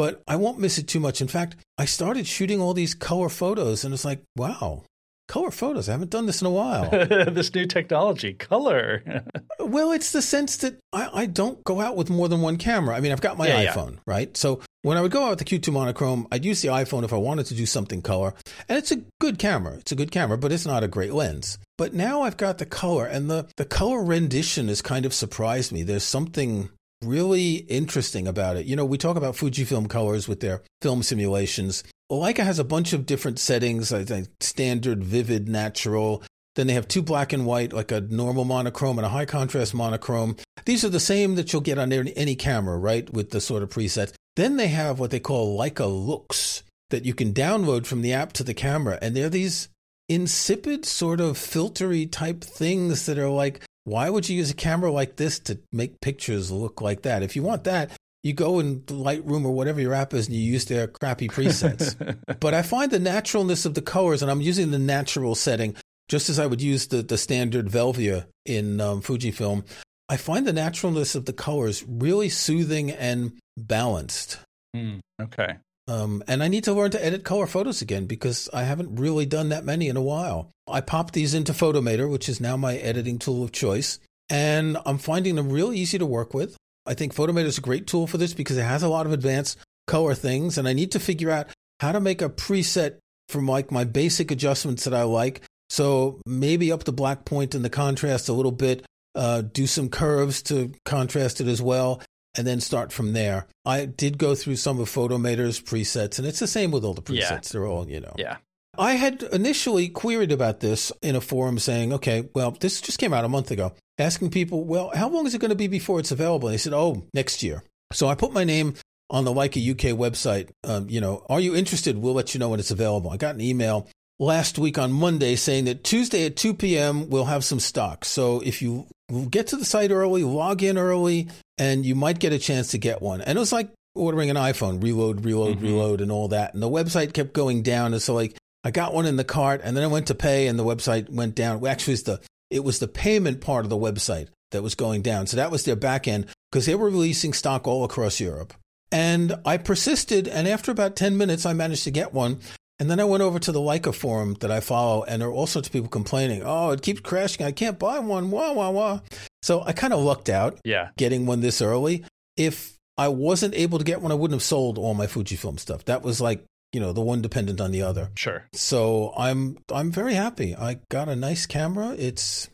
But 0.00 0.22
I 0.26 0.36
won't 0.36 0.58
miss 0.58 0.78
it 0.78 0.88
too 0.88 0.98
much. 0.98 1.20
In 1.20 1.28
fact, 1.28 1.56
I 1.76 1.84
started 1.84 2.26
shooting 2.26 2.58
all 2.58 2.72
these 2.72 2.94
color 2.94 3.28
photos 3.28 3.84
and 3.84 3.92
it's 3.92 4.02
like, 4.02 4.22
wow, 4.34 4.84
color 5.28 5.50
photos. 5.50 5.90
I 5.90 5.92
haven't 5.92 6.10
done 6.10 6.24
this 6.24 6.40
in 6.40 6.46
a 6.46 6.50
while. 6.50 6.88
this 6.90 7.54
new 7.54 7.66
technology, 7.66 8.32
color. 8.32 9.02
Well, 9.60 9.92
it's 9.92 10.12
the 10.12 10.22
sense 10.22 10.56
that 10.58 10.78
I, 10.90 11.10
I 11.12 11.26
don't 11.26 11.62
go 11.64 11.82
out 11.82 11.94
with 11.94 12.08
more 12.08 12.28
than 12.28 12.40
one 12.40 12.56
camera. 12.56 12.96
I 12.96 13.00
mean, 13.00 13.12
I've 13.12 13.20
got 13.20 13.36
my 13.36 13.46
Yeah, 13.46 13.60
yeah. 13.60 13.74
iPhone, 13.74 13.98
right? 14.06 14.34
So 14.34 14.62
when 14.80 14.96
I 14.96 15.02
would 15.02 15.12
go 15.12 15.24
out 15.24 15.30
with 15.30 15.38
the 15.38 15.44
Q2 15.44 15.70
monochrome, 15.70 16.26
I'd 16.32 16.46
use 16.46 16.62
the 16.62 16.68
iPhone 16.68 17.04
if 17.04 17.12
I 17.12 17.18
wanted 17.18 17.44
to 17.46 17.54
do 17.54 17.66
something 17.66 18.00
color. 18.00 18.32
And 18.70 18.78
it's 18.78 18.90
a 18.90 19.02
good 19.20 19.38
camera. 19.38 19.74
It's 19.74 19.92
a 19.92 19.96
good 19.96 20.10
camera, 20.10 20.38
but 20.38 20.50
it's 20.50 20.64
not 20.66 20.82
a 20.82 20.88
great 20.88 21.12
lens. 21.12 21.58
But 21.76 21.92
now 21.92 22.22
I've 22.22 22.38
got 22.38 22.56
the 22.56 22.64
color, 22.64 23.04
and 23.04 23.30
the, 23.30 23.46
the 23.58 23.66
color 23.66 24.02
rendition 24.02 24.68
has 24.68 24.80
kind 24.80 25.04
of 25.04 25.12
surprised 25.12 25.72
me. 25.72 25.82
There's 25.82 26.04
something 26.04 26.70
really 27.02 27.54
interesting 27.54 28.28
about 28.28 28.56
it. 28.56 28.66
You 28.66 28.76
know, 28.76 28.84
we 28.84 28.98
talk 28.98 29.16
about 29.16 29.34
Fujifilm 29.34 29.88
colors 29.88 30.28
with 30.28 30.40
their 30.40 30.62
film 30.82 31.02
simulations. 31.02 31.82
Leica 32.10 32.44
has 32.44 32.58
a 32.58 32.64
bunch 32.64 32.92
of 32.92 33.06
different 33.06 33.38
settings, 33.38 33.92
I 33.92 34.04
think 34.04 34.28
standard, 34.40 35.04
vivid, 35.04 35.48
natural. 35.48 36.22
Then 36.56 36.66
they 36.66 36.74
have 36.74 36.88
two 36.88 37.02
black 37.02 37.32
and 37.32 37.46
white, 37.46 37.72
like 37.72 37.92
a 37.92 38.00
normal 38.00 38.44
monochrome 38.44 38.98
and 38.98 39.06
a 39.06 39.10
high 39.10 39.24
contrast 39.24 39.72
monochrome. 39.72 40.36
These 40.64 40.84
are 40.84 40.88
the 40.88 41.00
same 41.00 41.36
that 41.36 41.52
you'll 41.52 41.62
get 41.62 41.78
on 41.78 41.92
any, 41.92 42.34
camera, 42.34 42.76
right? 42.76 43.10
With 43.12 43.30
the 43.30 43.40
sort 43.40 43.62
of 43.62 43.70
presets. 43.70 44.12
Then 44.36 44.56
they 44.56 44.68
have 44.68 44.98
what 44.98 45.10
they 45.10 45.20
call 45.20 45.58
Leica 45.58 45.86
looks 45.86 46.62
that 46.90 47.04
you 47.04 47.14
can 47.14 47.32
download 47.32 47.86
from 47.86 48.02
the 48.02 48.12
app 48.12 48.32
to 48.34 48.44
the 48.44 48.54
camera. 48.54 48.98
And 49.00 49.16
they're 49.16 49.30
these 49.30 49.68
insipid, 50.08 50.84
sort 50.84 51.20
of 51.20 51.38
filtery 51.38 52.10
type 52.10 52.42
things 52.42 53.06
that 53.06 53.16
are 53.16 53.28
like, 53.28 53.62
why 53.84 54.10
would 54.10 54.28
you 54.28 54.36
use 54.36 54.50
a 54.50 54.54
camera 54.54 54.92
like 54.92 55.16
this 55.16 55.38
to 55.40 55.58
make 55.72 56.00
pictures 56.00 56.50
look 56.50 56.80
like 56.80 57.02
that? 57.02 57.22
If 57.22 57.36
you 57.36 57.42
want 57.42 57.64
that, 57.64 57.90
you 58.22 58.32
go 58.32 58.60
in 58.60 58.80
Lightroom 58.82 59.44
or 59.44 59.52
whatever 59.52 59.80
your 59.80 59.94
app 59.94 60.12
is 60.12 60.26
and 60.26 60.36
you 60.36 60.42
use 60.42 60.66
their 60.66 60.86
crappy 60.86 61.28
presets. 61.28 61.96
but 62.40 62.54
I 62.54 62.62
find 62.62 62.90
the 62.90 62.98
naturalness 62.98 63.64
of 63.64 63.74
the 63.74 63.82
colors, 63.82 64.22
and 64.22 64.30
I'm 64.30 64.42
using 64.42 64.70
the 64.70 64.78
natural 64.78 65.34
setting 65.34 65.74
just 66.08 66.28
as 66.28 66.38
I 66.40 66.46
would 66.46 66.60
use 66.60 66.88
the, 66.88 67.02
the 67.02 67.16
standard 67.16 67.68
Velvia 67.68 68.26
in 68.44 68.80
um, 68.80 69.00
Fujifilm. 69.00 69.64
I 70.08 70.16
find 70.16 70.44
the 70.44 70.52
naturalness 70.52 71.14
of 71.14 71.24
the 71.24 71.32
colors 71.32 71.84
really 71.86 72.28
soothing 72.28 72.90
and 72.90 73.38
balanced. 73.56 74.40
Hmm, 74.74 74.98
okay. 75.22 75.58
Um, 75.90 76.22
and 76.28 76.40
I 76.40 76.46
need 76.46 76.62
to 76.64 76.72
learn 76.72 76.92
to 76.92 77.04
edit 77.04 77.24
color 77.24 77.48
photos 77.48 77.82
again 77.82 78.06
because 78.06 78.48
I 78.52 78.62
haven't 78.62 79.00
really 79.00 79.26
done 79.26 79.48
that 79.48 79.64
many 79.64 79.88
in 79.88 79.96
a 79.96 80.02
while. 80.02 80.52
I 80.68 80.80
popped 80.80 81.14
these 81.14 81.34
into 81.34 81.52
Photomator, 81.52 82.08
which 82.08 82.28
is 82.28 82.40
now 82.40 82.56
my 82.56 82.76
editing 82.76 83.18
tool 83.18 83.42
of 83.42 83.50
choice, 83.50 83.98
and 84.28 84.78
I'm 84.86 84.98
finding 84.98 85.34
them 85.34 85.50
real 85.50 85.72
easy 85.72 85.98
to 85.98 86.06
work 86.06 86.32
with. 86.32 86.56
I 86.86 86.94
think 86.94 87.12
Photomator 87.12 87.46
is 87.46 87.58
a 87.58 87.62
great 87.62 87.88
tool 87.88 88.06
for 88.06 88.18
this 88.18 88.34
because 88.34 88.56
it 88.56 88.62
has 88.62 88.84
a 88.84 88.88
lot 88.88 89.04
of 89.04 89.12
advanced 89.12 89.58
color 89.88 90.14
things, 90.14 90.56
and 90.56 90.68
I 90.68 90.74
need 90.74 90.92
to 90.92 91.00
figure 91.00 91.30
out 91.32 91.48
how 91.80 91.90
to 91.90 91.98
make 91.98 92.22
a 92.22 92.28
preset 92.28 92.98
from 93.28 93.48
like 93.48 93.72
my 93.72 93.82
basic 93.82 94.30
adjustments 94.30 94.84
that 94.84 94.94
I 94.94 95.02
like. 95.02 95.42
So 95.70 96.20
maybe 96.24 96.70
up 96.70 96.84
the 96.84 96.92
black 96.92 97.24
point 97.24 97.56
and 97.56 97.64
the 97.64 97.70
contrast 97.70 98.28
a 98.28 98.32
little 98.32 98.52
bit, 98.52 98.86
uh, 99.16 99.40
do 99.40 99.66
some 99.66 99.88
curves 99.88 100.40
to 100.42 100.72
contrast 100.84 101.40
it 101.40 101.48
as 101.48 101.60
well, 101.60 102.00
and 102.36 102.46
then 102.46 102.60
start 102.60 102.92
from 102.92 103.12
there. 103.12 103.46
I 103.64 103.86
did 103.86 104.18
go 104.18 104.34
through 104.34 104.56
some 104.56 104.80
of 104.80 104.88
Photomator's 104.88 105.60
presets, 105.60 106.18
and 106.18 106.26
it's 106.26 106.38
the 106.38 106.46
same 106.46 106.70
with 106.70 106.84
all 106.84 106.94
the 106.94 107.02
presets. 107.02 107.30
Yeah. 107.30 107.40
They're 107.52 107.66
all, 107.66 107.88
you 107.88 108.00
know. 108.00 108.14
Yeah. 108.16 108.36
I 108.78 108.92
had 108.92 109.22
initially 109.24 109.88
queried 109.88 110.32
about 110.32 110.60
this 110.60 110.92
in 111.02 111.16
a 111.16 111.20
forum 111.20 111.58
saying, 111.58 111.92
okay, 111.94 112.28
well, 112.34 112.52
this 112.52 112.80
just 112.80 112.98
came 112.98 113.12
out 113.12 113.24
a 113.24 113.28
month 113.28 113.50
ago, 113.50 113.72
asking 113.98 114.30
people, 114.30 114.64
well, 114.64 114.90
how 114.94 115.08
long 115.08 115.26
is 115.26 115.34
it 115.34 115.40
going 115.40 115.50
to 115.50 115.56
be 115.56 115.66
before 115.66 115.98
it's 115.98 116.12
available? 116.12 116.48
And 116.48 116.54
they 116.54 116.58
said, 116.58 116.72
oh, 116.72 117.04
next 117.12 117.42
year. 117.42 117.64
So 117.92 118.08
I 118.08 118.14
put 118.14 118.32
my 118.32 118.44
name 118.44 118.74
on 119.10 119.24
the 119.24 119.32
Leica 119.32 119.70
UK 119.70 119.96
website. 119.98 120.50
Um, 120.64 120.88
you 120.88 121.00
know, 121.00 121.26
are 121.28 121.40
you 121.40 121.56
interested? 121.56 121.98
We'll 121.98 122.14
let 122.14 122.32
you 122.32 122.40
know 122.40 122.48
when 122.48 122.60
it's 122.60 122.70
available. 122.70 123.10
I 123.10 123.16
got 123.16 123.34
an 123.34 123.40
email 123.40 123.88
last 124.20 124.58
week 124.58 124.78
on 124.78 124.92
Monday 124.92 125.34
saying 125.34 125.64
that 125.64 125.82
Tuesday 125.82 126.26
at 126.26 126.36
2 126.36 126.54
p.m. 126.54 127.10
we'll 127.10 127.24
have 127.24 127.44
some 127.44 127.58
stock. 127.58 128.04
So 128.04 128.40
if 128.40 128.62
you 128.62 128.86
get 129.30 129.48
to 129.48 129.56
the 129.56 129.64
site 129.64 129.90
early, 129.90 130.22
log 130.22 130.62
in 130.62 130.78
early, 130.78 131.28
and 131.60 131.84
you 131.84 131.94
might 131.94 132.18
get 132.18 132.32
a 132.32 132.38
chance 132.38 132.68
to 132.68 132.78
get 132.78 133.02
one. 133.02 133.20
And 133.20 133.36
it 133.36 133.40
was 133.40 133.52
like 133.52 133.70
ordering 133.94 134.30
an 134.30 134.36
iPhone, 134.36 134.82
reload, 134.82 135.24
reload, 135.24 135.58
Mhm. 135.58 135.62
reload, 135.62 136.00
and 136.00 136.10
all 136.10 136.28
that. 136.28 136.54
And 136.54 136.62
the 136.62 136.70
website 136.70 137.12
kept 137.12 137.34
going 137.34 137.62
down. 137.62 137.92
And 137.92 138.02
so 138.02 138.14
like 138.14 138.34
I 138.64 138.70
got 138.70 138.94
one 138.94 139.06
in 139.06 139.16
the 139.16 139.24
cart, 139.24 139.60
and 139.64 139.76
then 139.76 139.84
I 139.84 139.88
went 139.88 140.06
to 140.08 140.14
pay, 140.14 140.46
and 140.46 140.58
the 140.58 140.64
website 140.64 141.08
went 141.10 141.34
down. 141.34 141.64
Actually, 141.66 141.94
it's 141.94 142.02
the 142.02 142.20
it 142.50 142.64
was 142.64 142.78
the 142.80 142.88
payment 142.88 143.40
part 143.40 143.64
of 143.64 143.70
the 143.70 143.76
website 143.76 144.26
that 144.50 144.62
was 144.62 144.74
going 144.74 145.02
down. 145.02 145.26
So 145.28 145.36
that 145.36 145.52
was 145.52 145.64
their 145.64 145.76
back 145.76 146.08
end 146.08 146.26
because 146.50 146.66
they 146.66 146.74
were 146.74 146.90
releasing 146.90 147.32
stock 147.32 147.68
all 147.68 147.84
across 147.84 148.18
Europe. 148.18 148.52
And 148.90 149.36
I 149.44 149.56
persisted, 149.56 150.26
and 150.26 150.48
after 150.48 150.72
about 150.72 150.96
10 150.96 151.16
minutes, 151.16 151.46
I 151.46 151.52
managed 151.52 151.84
to 151.84 151.92
get 151.92 152.12
one. 152.12 152.40
And 152.80 152.90
then 152.90 152.98
I 152.98 153.04
went 153.04 153.22
over 153.22 153.38
to 153.38 153.52
the 153.52 153.60
Leica 153.60 153.94
forum 153.94 154.34
that 154.40 154.50
I 154.50 154.60
follow, 154.60 155.04
and 155.04 155.20
there 155.20 155.28
are 155.28 155.32
all 155.32 155.46
sorts 155.46 155.68
of 155.68 155.72
people 155.72 155.88
complaining, 155.90 156.42
oh, 156.44 156.70
it 156.70 156.80
keeps 156.82 157.00
crashing. 157.00 157.44
I 157.46 157.52
can't 157.52 157.78
buy 157.78 157.98
one. 157.98 158.30
Wah, 158.30 158.52
wah, 158.52 158.70
wah. 158.70 159.00
So 159.42 159.62
I 159.62 159.72
kind 159.72 159.92
of 159.92 160.00
lucked 160.00 160.30
out 160.30 160.58
Yeah. 160.64 160.88
getting 160.96 161.26
one 161.26 161.40
this 161.40 161.60
early. 161.60 162.04
If 162.38 162.76
I 162.96 163.08
wasn't 163.08 163.54
able 163.54 163.78
to 163.78 163.84
get 163.84 164.00
one, 164.00 164.10
I 164.10 164.14
wouldn't 164.14 164.40
have 164.40 164.42
sold 164.42 164.78
all 164.78 164.94
my 164.94 165.06
Fujifilm 165.06 165.60
stuff. 165.60 165.84
That 165.84 166.02
was 166.02 166.20
like, 166.22 166.42
you 166.72 166.80
know, 166.80 166.92
the 166.92 167.00
one 167.02 167.20
dependent 167.20 167.60
on 167.60 167.70
the 167.70 167.82
other. 167.82 168.10
Sure. 168.16 168.46
So 168.54 169.12
I'm 169.16 169.58
I'm 169.72 169.90
very 169.90 170.14
happy. 170.14 170.54
I 170.56 170.78
got 170.90 171.08
a 171.08 171.16
nice 171.16 171.44
camera. 171.46 171.94
It's 171.98 172.48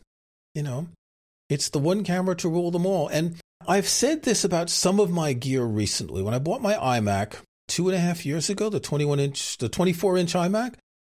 you 0.55 0.63
know, 0.63 0.87
it's 1.49 1.69
the 1.69 1.79
one 1.79 2.03
camera 2.03 2.35
to 2.37 2.49
rule 2.49 2.71
them 2.71 2.85
all. 2.85 3.07
And 3.09 3.35
I've 3.67 3.87
said 3.87 4.23
this 4.23 4.43
about 4.43 4.69
some 4.69 4.99
of 4.99 5.09
my 5.11 5.33
gear 5.33 5.63
recently. 5.63 6.21
When 6.21 6.33
I 6.33 6.39
bought 6.39 6.61
my 6.61 6.73
iMac 6.75 7.35
two 7.77 7.87
and 7.87 7.95
a 7.95 7.99
half 7.99 8.25
years 8.25 8.49
ago, 8.49 8.71
the 8.71 8.79
21 8.79 9.19
inch, 9.19 9.55
the 9.59 9.69
24 9.69 10.17
inch 10.17 10.33
iMac, 10.33 10.73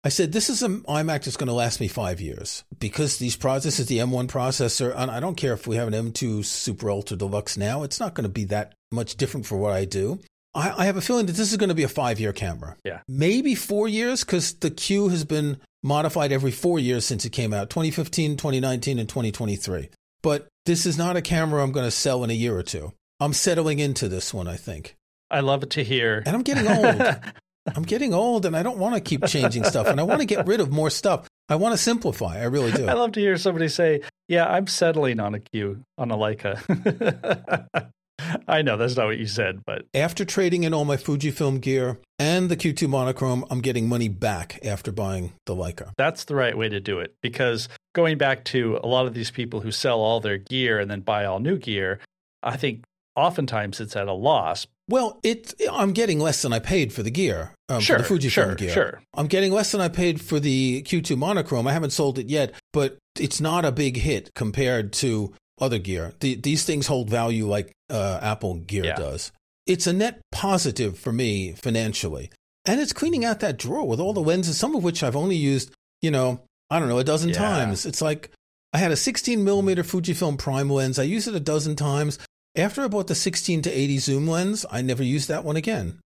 I 0.03 0.09
said 0.09 0.31
this 0.31 0.49
is 0.49 0.63
an 0.63 0.81
iMac 0.81 1.23
that's 1.23 1.37
going 1.37 1.49
to 1.49 1.53
last 1.53 1.79
me 1.79 1.87
five 1.87 2.19
years 2.19 2.63
because 2.79 3.19
these 3.19 3.35
pro 3.35 3.59
this 3.59 3.79
is 3.79 3.85
the 3.85 3.99
M1 3.99 4.27
processor, 4.27 4.91
and 4.97 5.11
I 5.11 5.19
don't 5.19 5.35
care 5.35 5.53
if 5.53 5.67
we 5.67 5.75
have 5.75 5.87
an 5.87 5.93
M2 6.11 6.43
Super 6.43 6.89
Ultra 6.89 7.15
Deluxe 7.15 7.57
now. 7.57 7.83
It's 7.83 7.99
not 7.99 8.15
going 8.15 8.23
to 8.23 8.29
be 8.29 8.45
that 8.45 8.73
much 8.91 9.17
different 9.17 9.45
for 9.45 9.55
what 9.55 9.73
I 9.73 9.85
do. 9.85 10.19
I, 10.55 10.73
I 10.81 10.85
have 10.85 10.97
a 10.97 11.01
feeling 11.01 11.27
that 11.27 11.33
this 11.33 11.51
is 11.51 11.57
going 11.57 11.69
to 11.69 11.75
be 11.75 11.83
a 11.83 11.87
five 11.87 12.19
year 12.19 12.33
camera. 12.33 12.75
Yeah. 12.83 13.01
Maybe 13.07 13.53
four 13.53 13.87
years 13.87 14.23
because 14.23 14.53
the 14.55 14.71
Q 14.71 15.09
has 15.09 15.25
been 15.25 15.59
modified 15.83 16.31
every 16.31 16.51
four 16.51 16.79
years 16.79 17.05
since 17.05 17.23
it 17.23 17.33
came 17.33 17.53
out 17.53 17.69
2015, 17.69 18.35
2019, 18.35 18.97
and 18.97 19.07
2023. 19.07 19.89
But 20.23 20.47
this 20.65 20.87
is 20.87 20.97
not 20.97 21.17
a 21.17 21.21
camera 21.21 21.61
I'm 21.61 21.71
going 21.71 21.85
to 21.85 21.91
sell 21.91 22.23
in 22.23 22.31
a 22.31 22.33
year 22.33 22.57
or 22.57 22.63
two. 22.63 22.93
I'm 23.19 23.33
settling 23.33 23.77
into 23.77 24.09
this 24.09 24.33
one, 24.33 24.47
I 24.47 24.55
think. 24.55 24.96
I 25.29 25.41
love 25.41 25.63
it 25.63 25.71
to 25.71 25.83
hear. 25.83 26.23
And 26.25 26.35
I'm 26.35 26.43
getting 26.43 26.67
old. 26.67 27.19
I'm 27.75 27.83
getting 27.83 28.13
old 28.13 28.45
and 28.45 28.55
I 28.55 28.63
don't 28.63 28.77
want 28.77 28.95
to 28.95 29.01
keep 29.01 29.25
changing 29.25 29.63
stuff 29.65 29.87
and 29.87 29.99
I 29.99 30.03
want 30.03 30.21
to 30.21 30.25
get 30.25 30.47
rid 30.47 30.61
of 30.61 30.71
more 30.71 30.89
stuff. 30.89 31.27
I 31.49 31.55
want 31.55 31.73
to 31.73 31.77
simplify. 31.77 32.39
I 32.39 32.45
really 32.45 32.71
do. 32.71 32.87
I 32.87 32.93
love 32.93 33.13
to 33.13 33.19
hear 33.19 33.37
somebody 33.37 33.67
say, 33.67 34.01
"Yeah, 34.27 34.45
I'm 34.47 34.67
settling 34.67 35.19
on 35.19 35.33
a 35.33 35.39
Q 35.39 35.83
on 35.97 36.11
a 36.11 36.17
Leica." 36.17 37.91
I 38.47 38.61
know 38.61 38.77
that's 38.77 38.95
not 38.97 39.05
what 39.05 39.17
you 39.17 39.27
said, 39.27 39.61
but 39.65 39.85
after 39.93 40.25
trading 40.25 40.63
in 40.63 40.73
all 40.73 40.85
my 40.85 40.97
Fujifilm 40.97 41.61
gear 41.61 41.99
and 42.19 42.49
the 42.49 42.57
Q2 42.57 42.89
monochrome, 42.89 43.45
I'm 43.49 43.61
getting 43.61 43.87
money 43.87 44.09
back 44.09 44.59
after 44.65 44.91
buying 44.91 45.33
the 45.45 45.55
Leica. 45.55 45.91
That's 45.97 46.25
the 46.25 46.35
right 46.35 46.57
way 46.57 46.67
to 46.67 46.79
do 46.79 46.99
it 46.99 47.13
because 47.21 47.69
going 47.93 48.17
back 48.17 48.43
to 48.45 48.79
a 48.83 48.87
lot 48.87 49.05
of 49.05 49.13
these 49.13 49.31
people 49.31 49.61
who 49.61 49.71
sell 49.71 49.99
all 49.99 50.19
their 50.19 50.37
gear 50.37 50.79
and 50.79 50.89
then 50.89 51.01
buy 51.01 51.25
all 51.25 51.39
new 51.39 51.57
gear, 51.57 51.99
I 52.43 52.57
think 52.57 52.83
oftentimes 53.15 53.79
it's 53.79 53.95
at 53.95 54.07
a 54.07 54.13
loss. 54.13 54.67
Well, 54.89 55.19
it 55.23 55.53
I'm 55.71 55.91
getting 55.91 56.19
less 56.19 56.41
than 56.41 56.53
I 56.53 56.59
paid 56.59 56.93
for 56.93 57.03
the 57.03 57.11
gear, 57.11 57.51
um, 57.67 57.81
sure, 57.81 57.99
for 58.03 58.17
the 58.17 58.27
Fujifilm 58.27 58.31
sure, 58.31 58.55
gear. 58.55 58.69
Sure. 58.69 59.01
I'm 59.13 59.27
getting 59.27 59.51
less 59.51 59.71
than 59.71 59.81
I 59.81 59.89
paid 59.89 60.21
for 60.21 60.39
the 60.39 60.81
Q2 60.83 61.17
monochrome. 61.17 61.67
I 61.67 61.73
haven't 61.73 61.89
sold 61.91 62.17
it 62.19 62.27
yet, 62.29 62.53
but 62.71 62.97
it's 63.19 63.41
not 63.41 63.65
a 63.65 63.71
big 63.71 63.97
hit 63.97 64.31
compared 64.33 64.93
to 64.93 65.33
other 65.59 65.77
gear. 65.79 66.13
The, 66.21 66.35
these 66.35 66.63
things 66.63 66.87
hold 66.87 67.09
value 67.09 67.47
like 67.47 67.73
uh, 67.89 68.19
Apple 68.21 68.55
gear 68.55 68.85
Yeah. 68.85 68.95
does. 68.95 69.31
It's 69.65 69.87
a 69.87 69.93
net 69.93 70.21
positive 70.31 70.97
for 70.97 71.11
me 71.11 71.51
financially, 71.51 72.31
and 72.65 72.79
it's 72.79 72.93
cleaning 72.93 73.25
out 73.25 73.41
that 73.41 73.57
drawer 73.57 73.85
with 73.85 73.99
all 73.99 74.13
the 74.13 74.21
lenses, 74.21 74.57
some 74.57 74.75
of 74.75 74.83
which 74.83 75.03
I've 75.03 75.15
only 75.17 75.35
used, 75.35 75.71
you 76.01 76.11
know, 76.11 76.41
I 76.69 76.79
don't 76.79 76.87
know, 76.87 76.99
a 76.99 77.03
dozen 77.03 77.29
Yeah. 77.29 77.35
times. 77.39 77.85
It's 77.85 78.01
like 78.01 78.31
I 78.71 78.77
had 78.77 78.91
a 78.91 78.95
16 78.95 79.43
millimeter 79.43 79.83
Fujifilm 79.83 80.37
prime 80.37 80.69
lens. 80.69 80.97
I 80.97 81.03
used 81.03 81.27
it 81.27 81.35
a 81.35 81.39
dozen 81.41 81.75
times. 81.75 82.17
After 82.57 82.81
I 82.81 82.87
bought 82.87 83.05
the 83.05 83.13
16 83.13 83.61
to 83.61 83.71
80 83.71 83.97
zoom 83.99 84.27
lens, 84.27 84.65
I 84.71 84.81
never 84.81 85.03
used 85.03 85.27
that 85.27 85.43
one 85.43 85.55
again. 85.55 85.99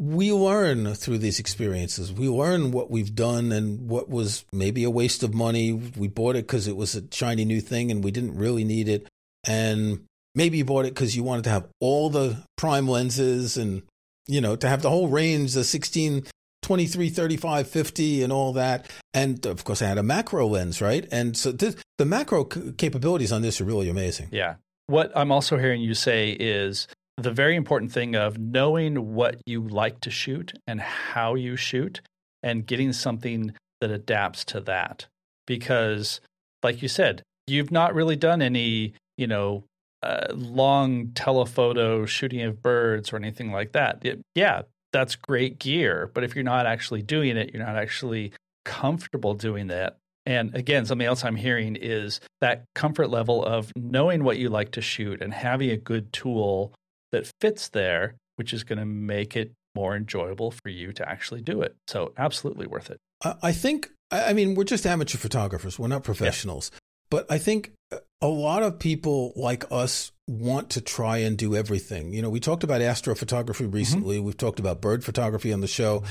We 0.00 0.32
learn 0.32 0.94
through 0.94 1.18
these 1.18 1.38
experiences. 1.38 2.12
We 2.12 2.30
learn 2.30 2.70
what 2.70 2.90
we've 2.90 3.14
done 3.14 3.52
and 3.52 3.90
what 3.90 4.08
was 4.08 4.46
maybe 4.50 4.84
a 4.84 4.90
waste 4.90 5.22
of 5.22 5.34
money. 5.34 5.72
We 5.72 6.08
bought 6.08 6.36
it 6.36 6.46
because 6.46 6.66
it 6.66 6.76
was 6.76 6.94
a 6.94 7.02
shiny 7.12 7.44
new 7.44 7.60
thing 7.60 7.90
and 7.90 8.02
we 8.02 8.10
didn't 8.10 8.38
really 8.38 8.64
need 8.64 8.88
it. 8.88 9.06
And 9.46 10.06
maybe 10.34 10.58
you 10.58 10.64
bought 10.64 10.86
it 10.86 10.94
because 10.94 11.14
you 11.14 11.24
wanted 11.24 11.44
to 11.44 11.50
have 11.50 11.68
all 11.80 12.08
the 12.08 12.42
prime 12.56 12.88
lenses 12.88 13.58
and, 13.58 13.82
you 14.26 14.40
know, 14.40 14.56
to 14.56 14.68
have 14.68 14.80
the 14.80 14.90
whole 14.90 15.08
range, 15.08 15.52
the 15.52 15.64
16, 15.64 16.24
23, 16.62 17.08
35, 17.10 17.68
50 17.68 18.22
and 18.22 18.32
all 18.32 18.54
that. 18.54 18.88
And 19.12 19.44
of 19.44 19.64
course, 19.64 19.82
I 19.82 19.86
had 19.86 19.98
a 19.98 20.02
macro 20.02 20.46
lens, 20.46 20.80
right? 20.80 21.06
And 21.10 21.36
so 21.36 21.52
this, 21.52 21.76
the 21.98 22.06
macro 22.06 22.48
c- 22.50 22.72
capabilities 22.78 23.32
on 23.32 23.42
this 23.42 23.60
are 23.60 23.64
really 23.64 23.90
amazing. 23.90 24.28
Yeah. 24.30 24.54
What 24.88 25.12
I'm 25.14 25.30
also 25.30 25.58
hearing 25.58 25.82
you 25.82 25.92
say 25.92 26.30
is 26.30 26.88
the 27.18 27.30
very 27.30 27.56
important 27.56 27.92
thing 27.92 28.16
of 28.16 28.38
knowing 28.38 29.14
what 29.14 29.36
you 29.44 29.60
like 29.60 30.00
to 30.00 30.10
shoot 30.10 30.54
and 30.66 30.80
how 30.80 31.34
you 31.34 31.56
shoot 31.56 32.00
and 32.42 32.66
getting 32.66 32.94
something 32.94 33.52
that 33.82 33.90
adapts 33.90 34.46
to 34.46 34.60
that. 34.62 35.06
Because, 35.46 36.20
like 36.62 36.80
you 36.80 36.88
said, 36.88 37.22
you've 37.46 37.70
not 37.70 37.94
really 37.94 38.16
done 38.16 38.40
any, 38.40 38.94
you 39.18 39.26
know, 39.26 39.64
uh, 40.02 40.28
long 40.32 41.08
telephoto 41.08 42.06
shooting 42.06 42.40
of 42.40 42.62
birds 42.62 43.12
or 43.12 43.16
anything 43.16 43.52
like 43.52 43.72
that. 43.72 43.98
It, 44.06 44.22
yeah, 44.34 44.62
that's 44.94 45.16
great 45.16 45.58
gear. 45.58 46.10
But 46.14 46.24
if 46.24 46.34
you're 46.34 46.44
not 46.44 46.64
actually 46.64 47.02
doing 47.02 47.36
it, 47.36 47.52
you're 47.52 47.64
not 47.64 47.76
actually 47.76 48.32
comfortable 48.64 49.34
doing 49.34 49.66
that. 49.66 49.98
And 50.28 50.54
again, 50.54 50.84
something 50.84 51.06
else 51.06 51.24
I'm 51.24 51.36
hearing 51.36 51.74
is 51.74 52.20
that 52.42 52.66
comfort 52.74 53.08
level 53.08 53.42
of 53.42 53.72
knowing 53.74 54.24
what 54.24 54.36
you 54.36 54.50
like 54.50 54.72
to 54.72 54.82
shoot 54.82 55.22
and 55.22 55.32
having 55.32 55.70
a 55.70 55.76
good 55.78 56.12
tool 56.12 56.74
that 57.12 57.32
fits 57.40 57.70
there, 57.70 58.14
which 58.36 58.52
is 58.52 58.62
going 58.62 58.78
to 58.78 58.84
make 58.84 59.36
it 59.36 59.52
more 59.74 59.96
enjoyable 59.96 60.50
for 60.50 60.68
you 60.68 60.92
to 60.92 61.08
actually 61.08 61.40
do 61.40 61.62
it. 61.62 61.76
So, 61.86 62.12
absolutely 62.18 62.66
worth 62.66 62.90
it. 62.90 62.98
I 63.42 63.52
think, 63.52 63.90
I 64.10 64.30
I 64.30 64.32
mean, 64.34 64.54
we're 64.54 64.64
just 64.64 64.84
amateur 64.84 65.16
photographers. 65.16 65.78
We're 65.78 65.88
not 65.88 66.04
professionals. 66.04 66.70
But 67.10 67.24
I 67.30 67.38
think 67.38 67.72
a 68.20 68.28
lot 68.28 68.62
of 68.62 68.78
people 68.78 69.32
like 69.34 69.64
us 69.70 70.12
want 70.26 70.68
to 70.70 70.82
try 70.82 71.18
and 71.18 71.38
do 71.38 71.56
everything. 71.56 72.12
You 72.12 72.20
know, 72.20 72.28
we 72.28 72.38
talked 72.38 72.64
about 72.64 72.82
astrophotography 72.82 73.64
mm-hmm. 73.64 73.70
recently. 73.70 74.18
We've 74.18 74.36
talked 74.36 74.60
about 74.60 74.82
bird 74.82 75.04
photography 75.04 75.54
on 75.54 75.62
the 75.62 75.66
show. 75.66 76.02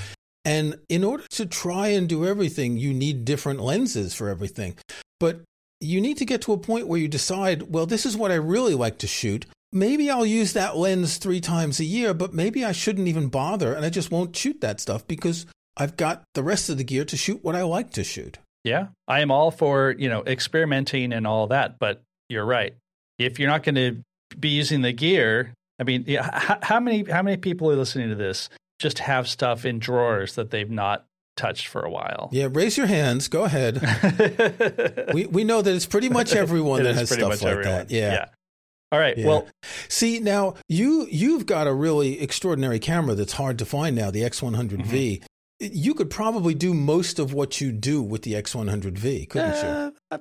And 0.48 0.80
in 0.88 1.04
order 1.04 1.26
to 1.32 1.46
try 1.46 1.88
and 1.90 2.08
do 2.08 2.26
everything, 2.26 2.78
you 2.78 2.94
need 2.94 3.26
different 3.26 3.60
lenses 3.60 4.14
for 4.14 4.30
everything. 4.30 4.78
But 5.20 5.42
you 5.82 6.00
need 6.00 6.16
to 6.20 6.26
get 6.26 6.42
to 6.44 6.54
a 6.54 6.58
point 6.58 6.88
where 6.88 6.98
you 6.98 7.10
decide, 7.10 7.64
well, 7.64 7.86
this 7.86 8.06
is 8.06 8.16
what 8.16 8.32
I 8.32 8.36
really 8.36 8.74
like 8.74 8.98
to 9.00 9.08
shoot. 9.08 9.46
Maybe 9.74 10.10
I'll 10.10 10.26
use 10.26 10.54
that 10.54 10.78
lens 10.78 11.18
three 11.18 11.42
times 11.42 11.82
a 11.82 11.84
year, 11.84 12.14
but 12.14 12.34
maybe 12.34 12.64
I 12.64 12.72
shouldn't 12.72 13.10
even 13.10 13.28
bother 13.28 13.74
and 13.74 13.86
I 13.86 13.90
just 13.90 14.10
won't 14.10 14.34
shoot 14.38 14.62
that 14.62 14.80
stuff 14.80 15.06
because 15.06 15.46
I've 15.76 15.98
got 15.98 16.24
the 16.34 16.44
rest 16.44 16.70
of 16.70 16.78
the 16.78 16.86
gear 16.86 17.04
to 17.04 17.18
shoot 17.18 17.44
what 17.44 17.54
I 17.54 17.64
like 17.64 17.92
to 17.92 18.06
shoot. 18.06 18.38
Yeah, 18.64 18.88
I 19.06 19.20
am 19.20 19.32
all 19.32 19.52
for, 19.52 19.96
you 20.00 20.08
know, 20.08 20.24
experimenting 20.26 21.12
and 21.12 21.28
all 21.28 21.48
that, 21.48 21.78
but 21.78 22.02
you're 22.30 22.46
right. 22.46 22.74
If 23.20 23.38
you're 23.38 23.50
not 23.50 23.64
going 23.64 23.76
to 23.76 24.02
be 24.40 24.50
using 24.50 24.82
the 24.82 24.94
gear, 24.94 25.54
I 25.78 25.84
mean, 25.84 26.06
how, 26.08 26.60
how 26.62 26.80
many 26.80 27.04
how 27.04 27.22
many 27.22 27.36
people 27.36 27.70
are 27.70 27.76
listening 27.76 28.10
to 28.10 28.16
this 28.16 28.50
just 28.80 29.00
have 29.00 29.28
stuff 29.28 29.66
in 29.66 29.80
drawers 29.80 30.36
that 30.36 30.52
they've 30.52 30.70
not 30.70 31.06
touched 31.36 31.68
for 31.68 31.82
a 31.82 31.90
while? 31.90 32.30
Yeah, 32.32 32.48
raise 32.52 32.78
your 32.78 32.88
hands. 32.88 33.28
Go 33.28 33.44
ahead. 33.44 33.82
we 35.14 35.26
we 35.26 35.44
know 35.44 35.62
that 35.62 35.74
it's 35.74 35.86
pretty 35.86 36.10
much 36.10 36.34
everyone 36.36 36.84
that 36.84 36.96
has 36.96 37.10
stuff 37.10 37.30
like 37.30 37.44
everyone. 37.44 37.64
that. 37.64 37.92
Yeah. 37.92 38.28
All 38.92 39.00
right. 39.00 39.18
Yeah. 39.18 39.28
Well, 39.28 39.48
See, 39.90 40.20
now 40.20 40.56
you 40.70 41.08
you've 41.10 41.46
got 41.46 41.68
a 41.68 41.74
really 41.74 42.22
extraordinary 42.22 42.80
camera 42.80 43.16
that's 43.16 43.34
hard 43.34 43.60
to 43.60 43.66
find 43.66 43.96
now, 43.96 44.12
the 44.12 44.22
X100V. 44.22 44.88
Mm-hmm. 44.88 45.26
You 45.60 45.94
could 45.96 46.10
probably 46.10 46.54
do 46.54 46.74
most 46.74 47.18
of 47.20 47.34
what 47.34 47.60
you 47.60 47.72
do 47.72 48.02
with 48.02 48.22
the 48.22 48.34
X100V, 48.34 49.30
couldn't 49.30 49.56
you? 49.56 49.94
uh, 50.12 50.18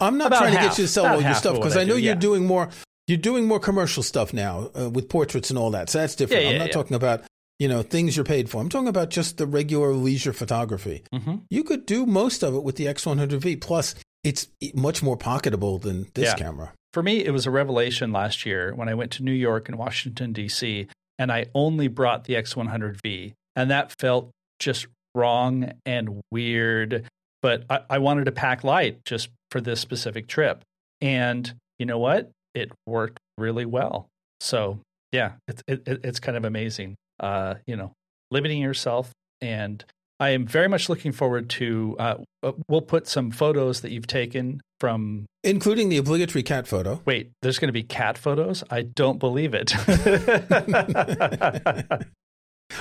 I'm 0.00 0.16
not 0.16 0.28
trying 0.28 0.54
to 0.54 0.60
get 0.60 0.78
you 0.78 0.84
to 0.84 0.88
sell 0.88 1.06
all 1.06 1.20
your 1.20 1.34
stuff 1.34 1.56
because 1.56 1.76
I 1.76 1.84
know 1.84 1.96
do, 1.96 2.00
you're 2.00 2.14
yeah. 2.14 2.20
doing 2.20 2.46
more. 2.46 2.70
You're 3.06 3.18
doing 3.18 3.46
more 3.46 3.60
commercial 3.60 4.02
stuff 4.02 4.32
now 4.32 4.70
uh, 4.78 4.90
with 4.90 5.08
portraits 5.08 5.50
and 5.50 5.58
all 5.58 5.70
that. 5.70 5.90
So 5.90 5.98
that's 6.00 6.16
different. 6.16 6.42
Yeah, 6.42 6.50
I'm 6.50 6.58
not 6.58 6.68
yeah. 6.68 6.72
talking 6.72 6.96
about 6.96 7.22
you 7.58 7.68
know 7.68 7.82
things 7.82 8.16
you're 8.16 8.24
paid 8.24 8.48
for. 8.50 8.60
I'm 8.60 8.68
talking 8.68 8.88
about 8.88 9.10
just 9.10 9.38
the 9.38 9.46
regular 9.46 9.92
leisure 9.92 10.32
photography. 10.32 11.02
mhm. 11.14 11.42
You 11.50 11.64
could 11.64 11.86
do 11.86 12.06
most 12.06 12.42
of 12.42 12.54
it 12.54 12.62
with 12.62 12.76
the 12.76 12.86
X100V. 12.86 13.60
Plus, 13.60 13.94
it's 14.24 14.48
much 14.74 15.02
more 15.02 15.16
pocketable 15.16 15.80
than 15.80 16.06
this 16.14 16.26
Yeah. 16.30 16.34
camera. 16.36 16.72
for 16.92 17.02
me, 17.02 17.22
it 17.22 17.30
was 17.30 17.44
a 17.44 17.50
revelation 17.50 18.10
last 18.10 18.46
year 18.46 18.74
when 18.74 18.88
I 18.88 18.94
went 18.94 19.12
to 19.12 19.22
New 19.22 19.30
York 19.32 19.68
and 19.68 19.76
Washington, 19.76 20.32
D.C., 20.32 20.86
and 21.18 21.30
I 21.30 21.44
only 21.54 21.88
brought 21.88 22.24
the 22.24 22.34
X100V. 22.36 23.32
And 23.54 23.70
that 23.70 23.92
felt 23.98 24.30
just 24.58 24.86
wrong 25.14 25.72
and 25.84 26.22
weird. 26.30 27.06
But 27.42 27.64
I, 27.68 27.80
I 27.90 27.98
wanted 27.98 28.24
to 28.26 28.32
pack 28.32 28.64
light 28.64 29.04
just 29.04 29.28
for 29.50 29.60
this 29.60 29.78
specific 29.80 30.26
trip. 30.26 30.62
And 31.02 31.52
you 31.78 31.84
know 31.86 31.98
what? 31.98 32.30
It 32.54 32.72
worked 32.86 33.18
really 33.36 33.66
well. 33.66 34.06
So, 34.40 34.78
yeah, 35.12 35.32
it's, 35.48 35.62
it, 35.68 35.82
it- 35.86 36.00
it's 36.02 36.18
kind 36.20 36.36
of 36.38 36.44
amazing. 36.46 36.94
Uh, 37.20 37.54
you 37.66 37.76
know, 37.76 37.92
limiting 38.30 38.60
yourself. 38.60 39.12
And 39.40 39.84
I 40.18 40.30
am 40.30 40.46
very 40.46 40.68
much 40.68 40.88
looking 40.88 41.12
forward 41.12 41.50
to, 41.50 41.96
uh, 41.98 42.16
uh, 42.42 42.52
we'll 42.68 42.80
put 42.80 43.06
some 43.06 43.30
photos 43.30 43.82
that 43.82 43.90
you've 43.90 44.06
taken 44.06 44.60
from 44.80 45.26
including 45.44 45.88
the 45.88 45.96
obligatory 45.96 46.42
cat 46.42 46.66
photo. 46.66 47.00
Wait, 47.04 47.30
there's 47.42 47.58
going 47.58 47.68
to 47.68 47.72
be 47.72 47.82
cat 47.82 48.18
photos? 48.18 48.64
I 48.70 48.82
don't 48.82 49.18
believe 49.18 49.54
it. 49.54 49.74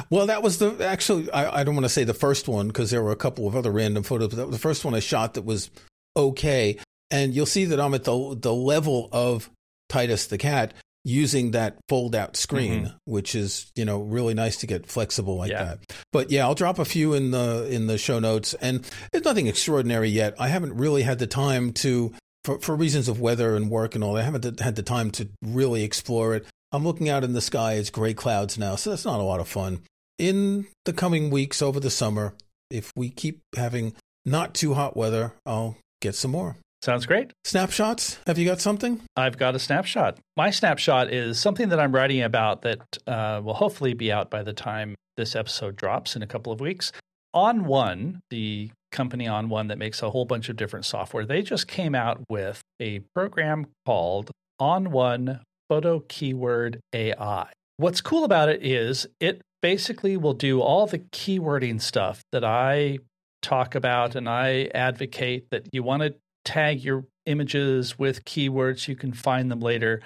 Well, 0.09 0.27
that 0.27 0.43
was 0.43 0.57
the 0.57 0.85
actually. 0.85 1.31
I, 1.31 1.61
I 1.61 1.63
don't 1.63 1.75
want 1.75 1.85
to 1.85 1.89
say 1.89 2.03
the 2.03 2.13
first 2.13 2.47
one 2.47 2.67
because 2.67 2.91
there 2.91 3.03
were 3.03 3.11
a 3.11 3.15
couple 3.15 3.47
of 3.47 3.55
other 3.55 3.71
random 3.71 4.03
photos, 4.03 4.29
but 4.29 4.37
that 4.37 4.47
was 4.47 4.55
the 4.55 4.61
first 4.61 4.83
one 4.83 4.95
I 4.95 4.99
shot 4.99 5.35
that 5.35 5.45
was 5.45 5.69
okay. 6.17 6.79
And 7.11 7.33
you'll 7.33 7.45
see 7.45 7.65
that 7.65 7.79
I'm 7.79 7.93
at 7.93 8.03
the 8.03 8.37
the 8.39 8.53
level 8.53 9.09
of 9.11 9.49
Titus 9.89 10.27
the 10.27 10.37
cat 10.37 10.73
using 11.05 11.51
that 11.51 11.77
fold 11.87 12.15
out 12.15 12.35
screen, 12.35 12.85
mm-hmm. 12.87 12.95
which 13.05 13.35
is 13.35 13.71
you 13.75 13.85
know 13.85 14.01
really 14.01 14.33
nice 14.33 14.57
to 14.57 14.67
get 14.67 14.87
flexible 14.87 15.37
like 15.37 15.51
Yeah. 15.51 15.63
that. 15.63 15.79
But 16.11 16.31
yeah, 16.31 16.43
I'll 16.45 16.55
drop 16.55 16.79
a 16.79 16.85
few 16.85 17.13
in 17.13 17.31
the 17.31 17.67
in 17.71 17.87
the 17.87 17.97
show 17.97 18.19
notes, 18.19 18.53
and 18.55 18.85
it's 19.13 19.23
nothing 19.23 19.47
extraordinary 19.47 20.09
yet. 20.09 20.35
I 20.39 20.49
haven't 20.49 20.73
really 20.75 21.03
had 21.03 21.19
the 21.19 21.27
time 21.27 21.71
to. 21.73 22.13
For, 22.43 22.59
for 22.59 22.75
reasons 22.75 23.07
of 23.07 23.19
weather 23.19 23.55
and 23.55 23.71
work 23.71 23.95
and 23.95 24.03
all, 24.03 24.17
I 24.17 24.21
haven't 24.21 24.59
had 24.59 24.75
the 24.75 24.83
time 24.83 25.09
to 25.11 25.27
really 25.41 25.81
explore 25.81 26.35
it. 26.35 26.45
I'm 26.71 26.83
looking 26.83 27.09
out 27.09 27.23
in 27.23 27.33
the 27.33 27.41
sky. 27.41 27.73
It's 27.73 27.89
gray 27.89 28.13
clouds 28.13 28.55
now, 28.55 28.75
so 28.75 28.91
that's 28.91 29.03
not 29.03 29.19
a 29.19 29.23
lot 29.23 29.39
of 29.39 29.47
fun. 29.47 29.79
In 30.19 30.67
the 30.83 30.93
coming 30.93 31.31
weeks 31.31 31.63
over 31.63 31.79
the 31.79 31.89
summer, 31.89 32.35
if 32.69 32.91
we 32.95 33.09
keep 33.09 33.39
having 33.55 33.95
not 34.25 34.53
too 34.53 34.75
hot 34.75 34.95
weather, 34.95 35.33
I'll 35.43 35.77
get 36.01 36.13
some 36.13 36.29
more. 36.29 36.57
Sounds 36.85 37.07
great. 37.07 37.33
Snapshots? 37.43 38.19
Have 38.27 38.37
you 38.37 38.45
got 38.45 38.61
something? 38.61 39.01
I've 39.17 39.39
got 39.39 39.55
a 39.55 39.59
snapshot. 39.59 40.19
My 40.37 40.51
snapshot 40.51 41.11
is 41.11 41.39
something 41.39 41.69
that 41.69 41.79
I'm 41.79 41.91
writing 41.91 42.21
about 42.21 42.61
that 42.61 42.99
uh, 43.07 43.41
will 43.43 43.55
hopefully 43.55 43.95
be 43.95 44.11
out 44.11 44.29
by 44.29 44.43
the 44.43 44.53
time 44.53 44.93
this 45.17 45.35
episode 45.35 45.77
drops 45.77 46.15
in 46.15 46.21
a 46.21 46.27
couple 46.27 46.53
of 46.53 46.61
weeks. 46.61 46.91
ON1, 47.35 48.19
the 48.29 48.69
company 48.91 49.25
ON1 49.25 49.69
that 49.69 49.79
makes 49.79 50.03
a 50.03 50.11
whole 50.11 50.25
bunch 50.25 50.47
of 50.47 50.57
different 50.57 50.85
software, 50.85 51.25
they 51.25 51.41
just 51.41 51.67
came 51.67 51.95
out 51.95 52.21
with 52.29 52.61
a 52.79 52.99
program 53.15 53.65
called 53.87 54.29
ON1 54.61 55.41
Photo 55.67 56.03
Keyword 56.07 56.79
AI. 56.93 57.47
what's 57.77 57.99
cool 57.99 58.23
about 58.23 58.47
it 58.47 58.63
is 58.63 59.07
it 59.19 59.41
basically 59.63 60.17
will 60.17 60.35
do 60.35 60.61
all 60.61 60.85
the 60.85 60.99
keywording 60.99 61.81
stuff 61.81 62.21
that 62.31 62.43
I 62.43 62.99
talk 63.41 63.73
about 63.73 64.15
and 64.15 64.29
I 64.29 64.69
advocate 64.75 65.47
that 65.49 65.67
you 65.71 65.81
want 65.81 66.03
to 66.03 66.13
tag 66.45 66.83
your 66.83 67.05
images 67.25 67.99
with 67.99 68.23
keywords 68.23 68.87
you 68.87 68.95
can 68.95 69.11
find 69.11 69.51
them 69.51 69.59
later 69.59 70.01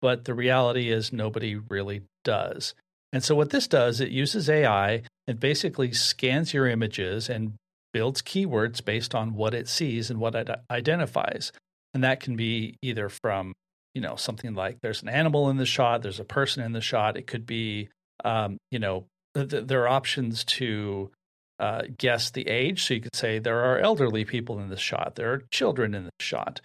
but 0.00 0.24
the 0.24 0.34
reality 0.34 0.90
is 0.90 1.12
nobody 1.12 1.56
really 1.56 2.02
does. 2.24 2.74
And 3.12 3.22
so 3.22 3.34
what 3.34 3.50
this 3.50 3.66
does 3.66 4.00
it 4.00 4.10
uses 4.10 4.48
ai 4.48 5.02
and 5.26 5.40
basically 5.40 5.92
scans 5.92 6.54
your 6.54 6.66
images 6.66 7.28
and 7.28 7.54
builds 7.92 8.22
keywords 8.22 8.84
based 8.84 9.14
on 9.14 9.34
what 9.34 9.52
it 9.52 9.68
sees 9.68 10.10
and 10.10 10.20
what 10.20 10.34
it 10.34 10.48
identifies. 10.70 11.52
And 11.92 12.04
that 12.04 12.20
can 12.20 12.36
be 12.36 12.76
either 12.82 13.08
from 13.08 13.52
you 13.94 14.00
know 14.00 14.14
something 14.14 14.54
like 14.54 14.78
there's 14.82 15.02
an 15.02 15.08
animal 15.08 15.50
in 15.50 15.56
the 15.56 15.66
shot 15.66 16.02
there's 16.02 16.20
a 16.20 16.24
person 16.24 16.62
in 16.62 16.72
the 16.72 16.80
shot. 16.80 17.16
It 17.16 17.26
could 17.26 17.46
be 17.46 17.88
um, 18.24 18.58
you 18.70 18.78
know 18.78 19.06
th- 19.34 19.66
there 19.66 19.82
are 19.82 19.88
options 19.88 20.44
to 20.44 21.10
uh, 21.60 21.82
guess 21.98 22.30
the 22.30 22.48
age. 22.48 22.84
So 22.84 22.94
you 22.94 23.00
could 23.00 23.14
say 23.14 23.38
there 23.38 23.60
are 23.60 23.78
elderly 23.78 24.24
people 24.24 24.58
in 24.58 24.68
the 24.68 24.76
shot. 24.76 25.14
There 25.14 25.32
are 25.32 25.42
children 25.50 25.94
in 25.94 26.04
the 26.04 26.10
shot. 26.18 26.60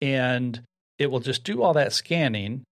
And 0.00 0.62
it 0.98 1.10
will 1.10 1.20
just 1.20 1.44
do 1.44 1.62
all 1.62 1.74
that 1.74 1.92
scanning. 1.92 2.64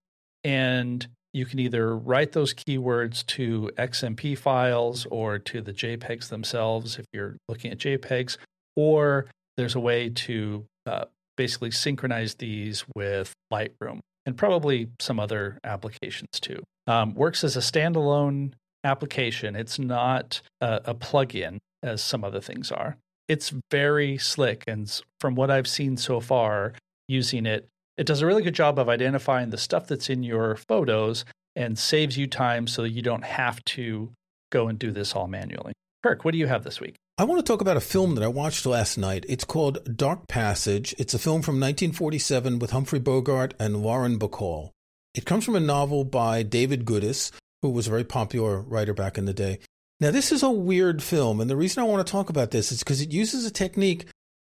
And 0.43 1.07
you 1.33 1.45
can 1.45 1.59
either 1.59 1.95
write 1.95 2.33
those 2.33 2.55
keywords 2.55 3.27
to 3.27 3.71
xmp 3.77 4.39
files 4.39 5.07
or 5.11 5.39
to 5.39 5.61
the 5.61 5.73
jpegs 5.73 6.31
themselves 6.31 6.99
if 6.99 7.05
you're 7.13 7.37
looking 7.47 7.71
at 7.71 7.77
jpegs 7.77 8.39
or 8.75 9.27
there's 9.59 9.75
a 9.75 9.81
way 9.81 10.09
to 10.09 10.65
uh, 10.87 11.05
basically 11.37 11.71
synchronize 11.71 12.37
these 12.37 12.85
with 12.95 13.33
Lightroom 13.53 14.01
and 14.25 14.37
probably 14.37 14.89
some 15.01 15.21
other 15.21 15.59
applications 15.65 16.31
too. 16.41 16.63
Um, 16.87 17.15
works 17.15 17.45
as 17.45 17.57
a 17.57 17.61
standalone 17.61 18.53
application. 18.85 19.57
It's 19.57 19.79
not 19.79 20.41
a, 20.61 20.81
a 20.87 20.95
plugin 20.95 21.59
as 21.87 22.03
some 22.03 22.25
other 22.25 22.41
things 22.41 22.71
are. 22.71 22.97
It's 23.29 23.53
very 23.71 24.19
slick, 24.19 24.63
and 24.67 24.89
from 25.21 25.35
what 25.35 25.51
I've 25.51 25.67
seen 25.67 25.97
so 25.97 26.21
far, 26.21 26.75
using 27.09 27.47
it, 27.47 27.69
it 27.97 28.07
does 28.07 28.23
a 28.23 28.27
really 28.27 28.43
good 28.43 28.55
job 28.55 28.79
of 28.79 28.89
identifying 28.89 29.51
the 29.51 29.59
stuff 29.59 29.89
that's 29.89 30.11
in 30.11 30.23
your 30.23 30.57
photos 30.57 31.25
and 31.55 31.79
saves 31.79 32.17
you 32.17 32.27
time 32.27 32.67
so 32.67 32.85
you 32.85 33.03
don't 33.03 33.25
have 33.25 33.65
to 33.65 34.13
go 34.53 34.69
and 34.69 34.79
do 34.79 34.91
this 34.91 35.15
all 35.15 35.27
manually. 35.27 35.73
Kirk, 36.03 36.25
what 36.25 36.33
do 36.33 36.39
you 36.39 36.47
have 36.47 36.63
this 36.63 36.81
week? 36.81 36.95
I 37.19 37.25
want 37.25 37.45
to 37.45 37.51
talk 37.51 37.63
about 37.63 37.79
a 37.79 37.81
film 37.81 38.15
that 38.15 38.23
I 38.23 38.29
watched 38.29 38.67
last 38.67 38.99
night. 38.99 39.25
It's 39.29 39.45
called 39.45 39.97
Dark 39.97 40.29
Passage. 40.29 40.95
It's 40.99 41.15
a 41.15 41.19
film 41.19 41.41
from 41.41 41.55
1947 41.55 42.59
with 42.59 42.73
Humphrey 42.73 42.99
Bogart 42.99 43.55
and 43.59 43.83
Lauren 43.83 44.19
Bacall. 44.19 44.71
It 45.15 45.25
comes 45.25 45.47
from 45.47 45.57
a 45.57 45.61
novel 45.61 46.05
by 46.05 46.43
David 46.43 46.85
Goodis, 46.85 47.33
who 47.63 47.71
was 47.71 47.87
a 47.87 47.91
very 47.91 48.05
popular 48.05 48.61
writer 48.61 48.93
back 48.93 49.17
in 49.17 49.25
the 49.25 49.33
day. 49.33 49.61
Now, 50.01 50.11
this 50.11 50.31
is 50.31 50.43
a 50.43 50.51
weird 50.51 51.03
film, 51.03 51.41
and 51.41 51.49
the 51.49 51.57
reason 51.57 51.83
I 51.83 51.87
want 51.87 52.07
to 52.07 52.11
talk 52.11 52.29
about 52.29 52.51
this 52.51 52.71
is 52.71 52.81
because 52.81 53.01
it 53.01 53.13
uses 53.13 53.47
a 53.47 53.51
technique 53.51 54.07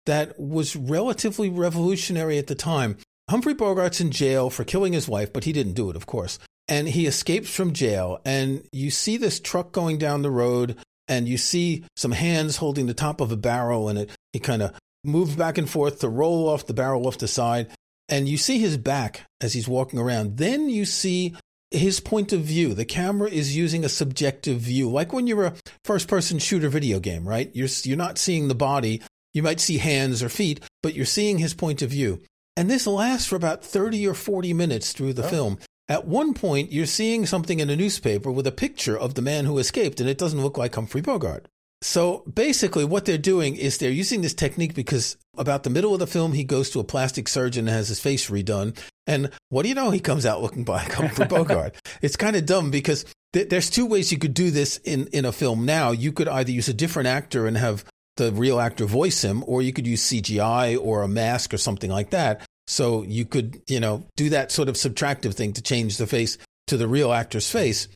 that 0.05 0.39
was 0.39 0.75
relatively 0.75 1.49
revolutionary 1.49 2.37
at 2.37 2.47
the 2.47 2.55
time. 2.55 2.97
Humphrey 3.29 3.53
Bogart's 3.53 4.01
in 4.01 4.11
jail 4.11 4.49
for 4.49 4.63
killing 4.63 4.93
his 4.93 5.07
wife, 5.07 5.31
but 5.33 5.43
he 5.43 5.51
didn't 5.53 5.73
do 5.73 5.89
it, 5.89 5.95
of 5.95 6.05
course. 6.05 6.39
And 6.67 6.87
he 6.87 7.05
escapes 7.05 7.53
from 7.53 7.73
jail, 7.73 8.21
and 8.25 8.67
you 8.71 8.89
see 8.89 9.17
this 9.17 9.39
truck 9.39 9.71
going 9.71 9.97
down 9.97 10.23
the 10.23 10.31
road 10.31 10.77
and 11.07 11.27
you 11.27 11.37
see 11.37 11.83
some 11.95 12.11
hands 12.11 12.57
holding 12.57 12.87
the 12.87 12.93
top 12.93 13.21
of 13.21 13.31
a 13.31 13.37
barrel 13.37 13.89
and 13.89 13.99
it 13.99 14.11
he 14.33 14.39
kind 14.39 14.61
of 14.61 14.73
moves 15.03 15.35
back 15.35 15.57
and 15.57 15.69
forth 15.69 15.99
to 15.99 16.09
roll 16.09 16.49
off 16.49 16.65
the 16.65 16.73
barrel 16.73 17.07
off 17.07 17.17
the 17.17 17.27
side 17.27 17.67
and 18.09 18.27
you 18.27 18.37
see 18.37 18.59
his 18.59 18.77
back 18.77 19.21
as 19.41 19.53
he's 19.53 19.67
walking 19.67 19.99
around 19.99 20.37
then 20.37 20.69
you 20.69 20.85
see 20.85 21.35
his 21.71 21.99
point 21.99 22.31
of 22.33 22.41
view. 22.41 22.73
The 22.73 22.85
camera 22.85 23.29
is 23.29 23.55
using 23.55 23.83
a 23.83 23.89
subjective 23.89 24.59
view. 24.59 24.89
Like 24.89 25.13
when 25.13 25.27
you're 25.27 25.45
a 25.45 25.55
first 25.83 26.07
person 26.07 26.39
shooter 26.39 26.69
video 26.69 26.99
game 26.99 27.27
right? 27.27 27.51
You're 27.53 27.69
you're 27.83 27.97
not 27.97 28.17
seeing 28.17 28.47
the 28.47 28.55
body. 28.55 29.01
You 29.33 29.43
might 29.43 29.59
see 29.59 29.77
hands 29.77 30.23
or 30.23 30.29
feet 30.29 30.61
but 30.85 30.93
you're 30.93 31.03
seeing 31.03 31.39
his 31.39 31.55
point 31.55 31.81
of 31.81 31.89
view. 31.89 32.21
And 32.55 32.69
this 32.69 32.85
lasts 32.85 33.27
for 33.27 33.35
about 33.35 33.65
30 33.65 34.07
or 34.07 34.13
40 34.13 34.53
minutes 34.53 34.93
through 34.93 35.13
the 35.13 35.25
oh. 35.25 35.29
film. 35.29 35.57
At 35.89 36.07
one 36.07 36.35
point, 36.35 36.71
you're 36.71 36.85
seeing 36.85 37.25
something 37.25 37.59
in 37.59 37.71
a 37.71 37.75
newspaper 37.75 38.31
with 38.31 38.45
a 38.45 38.51
picture 38.51 38.97
of 38.97 39.15
the 39.15 39.23
man 39.23 39.45
who 39.45 39.57
escaped, 39.57 39.99
and 39.99 40.07
it 40.07 40.19
doesn't 40.19 40.41
look 40.41 40.57
like 40.57 40.75
Humphrey 40.75 41.01
Bogart. 41.01 41.47
So 41.81 42.23
basically, 42.31 42.85
what 42.85 43.05
they're 43.05 43.17
doing 43.17 43.55
is 43.55 43.77
they're 43.77 43.89
using 43.89 44.21
this 44.21 44.33
technique 44.33 44.73
because 44.75 45.17
about 45.37 45.63
the 45.63 45.69
middle 45.69 45.93
of 45.93 45.99
the 45.99 46.07
film, 46.07 46.33
he 46.33 46.43
goes 46.43 46.69
to 46.71 46.79
a 46.79 46.83
plastic 46.83 47.27
surgeon 47.27 47.67
and 47.67 47.75
has 47.75 47.87
his 47.87 47.99
face 47.99 48.29
redone. 48.29 48.77
And 49.07 49.29
what 49.49 49.63
do 49.63 49.69
you 49.69 49.75
know? 49.75 49.91
He 49.91 49.99
comes 49.99 50.25
out 50.25 50.41
looking 50.41 50.65
like 50.67 50.91
Humphrey 50.91 51.25
Bogart. 51.29 51.75
it's 52.01 52.15
kind 52.15 52.35
of 52.35 52.45
dumb 52.45 52.71
because 52.71 53.05
th- 53.33 53.49
there's 53.49 53.69
two 53.69 53.85
ways 53.85 54.11
you 54.11 54.17
could 54.17 54.33
do 54.33 54.51
this 54.51 54.77
in, 54.77 55.07
in 55.07 55.25
a 55.25 55.31
film 55.31 55.65
now. 55.65 55.91
You 55.91 56.11
could 56.11 56.27
either 56.27 56.51
use 56.51 56.67
a 56.67 56.73
different 56.73 57.07
actor 57.07 57.47
and 57.47 57.57
have 57.57 57.85
the 58.17 58.31
real 58.31 58.59
actor 58.59 58.85
voice 58.85 59.23
him, 59.23 59.43
or 59.45 59.61
you 59.61 59.73
could 59.73 59.87
use 59.87 60.01
CGI 60.03 60.79
or 60.81 61.03
a 61.03 61.07
mask 61.07 61.53
or 61.53 61.57
something 61.57 61.91
like 61.91 62.11
that. 62.11 62.45
So 62.67 63.03
you 63.03 63.25
could, 63.25 63.61
you 63.67 63.79
know, 63.79 64.05
do 64.15 64.29
that 64.29 64.51
sort 64.51 64.69
of 64.69 64.75
subtractive 64.75 65.33
thing 65.33 65.53
to 65.53 65.61
change 65.61 65.97
the 65.97 66.07
face 66.07 66.37
to 66.67 66.77
the 66.77 66.87
real 66.87 67.11
actor's 67.13 67.49
face. 67.49 67.87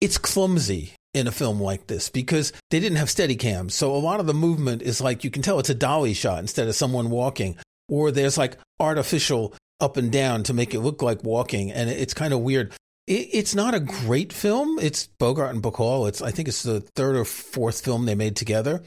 It's 0.00 0.18
clumsy 0.18 0.92
in 1.18 1.26
a 1.26 1.32
film 1.32 1.60
like 1.60 1.86
this 1.86 2.08
because 2.08 2.52
they 2.70 2.80
didn't 2.80 2.98
have 2.98 3.10
steady 3.10 3.36
cams. 3.36 3.74
So 3.74 3.94
a 3.94 3.98
lot 3.98 4.20
of 4.20 4.26
the 4.26 4.34
movement 4.34 4.82
is 4.82 5.00
like 5.00 5.24
you 5.24 5.30
can 5.30 5.42
tell 5.42 5.58
it's 5.58 5.70
a 5.70 5.74
dolly 5.74 6.14
shot 6.14 6.38
instead 6.38 6.68
of 6.68 6.74
someone 6.74 7.10
walking, 7.10 7.56
or 7.88 8.10
there's 8.10 8.38
like 8.38 8.56
artificial 8.80 9.54
up 9.80 9.96
and 9.96 10.10
down 10.10 10.42
to 10.44 10.54
make 10.54 10.74
it 10.74 10.80
look 10.80 11.02
like 11.02 11.22
walking. 11.24 11.70
And 11.70 11.90
it's 11.90 12.14
kind 12.14 12.32
of 12.32 12.40
weird. 12.40 12.72
it's 13.06 13.54
not 13.54 13.74
a 13.74 13.80
great 13.80 14.32
film. 14.32 14.78
It's 14.80 15.06
Bogart 15.06 15.54
and 15.54 15.62
Bacall. 15.62 16.08
It's, 16.08 16.20
I 16.20 16.30
think 16.30 16.48
it's 16.48 16.62
the 16.62 16.80
third 16.80 17.16
or 17.16 17.24
fourth 17.24 17.84
film 17.84 18.04
they 18.06 18.14
made 18.14 18.36
together. 18.36 18.82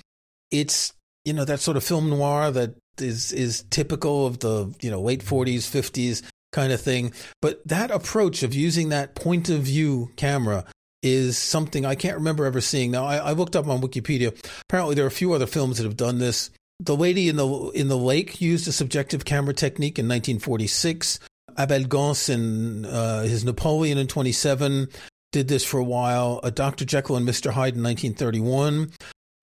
It's, 0.52 0.94
you 1.26 1.34
know, 1.34 1.46
that 1.46 1.60
sort 1.60 1.78
of 1.78 1.84
film 1.84 2.10
noir 2.10 2.52
that 2.52 2.76
is 3.00 3.32
is 3.32 3.64
typical 3.70 4.26
of 4.26 4.40
the 4.40 4.74
you 4.82 4.92
know 4.92 5.02
late 5.02 5.24
40s 5.24 5.60
50s 5.60 6.24
kind 6.52 6.74
of 6.74 6.82
thing 6.82 7.14
but 7.42 7.66
that 7.66 7.92
approach 7.92 8.44
of 8.44 8.54
using 8.54 8.90
that 8.90 9.16
point 9.16 9.50
of 9.50 9.62
view 9.62 10.12
camera 10.18 10.66
is 11.04 11.38
something 11.38 11.86
i 11.86 11.96
can't 11.96 12.18
remember 12.18 12.46
ever 12.46 12.62
seeing 12.62 12.92
now 12.92 13.06
I, 13.06 13.18
I, 13.18 13.32
looked 13.32 13.56
up 13.56 13.68
on 13.68 13.82
wikipedia 13.82 14.36
apparently 14.70 14.96
there 14.96 15.06
are 15.06 15.10
a 15.10 15.12
few 15.12 15.34
other 15.34 15.48
films 15.48 15.78
that 15.78 15.84
have 15.84 15.98
done 15.98 16.20
this 16.20 16.52
the 16.80 16.96
lady 16.96 17.30
in 17.30 17.36
the 17.36 17.48
in 17.74 17.88
the 17.88 17.98
lake 17.98 18.42
used 18.42 18.68
a 18.68 18.72
subjective 18.72 19.26
camera 19.26 19.54
technique 19.54 19.98
in 20.00 20.06
1946 20.06 21.20
abel 21.58 21.84
gance 21.84 22.30
in 22.30 22.86
uh, 22.86 23.24
his 23.24 23.44
napoleon 23.44 23.98
in 23.98 24.08
27 24.08 24.88
did 25.32 25.48
this 25.48 25.64
for 25.64 25.80
a 25.80 25.84
while 25.84 26.40
a 26.44 26.52
dr 26.52 26.86
jekyll 26.86 27.16
and 27.16 27.28
mr 27.28 27.52
hyde 27.52 27.76
in 27.76 27.84
1931 27.84 28.92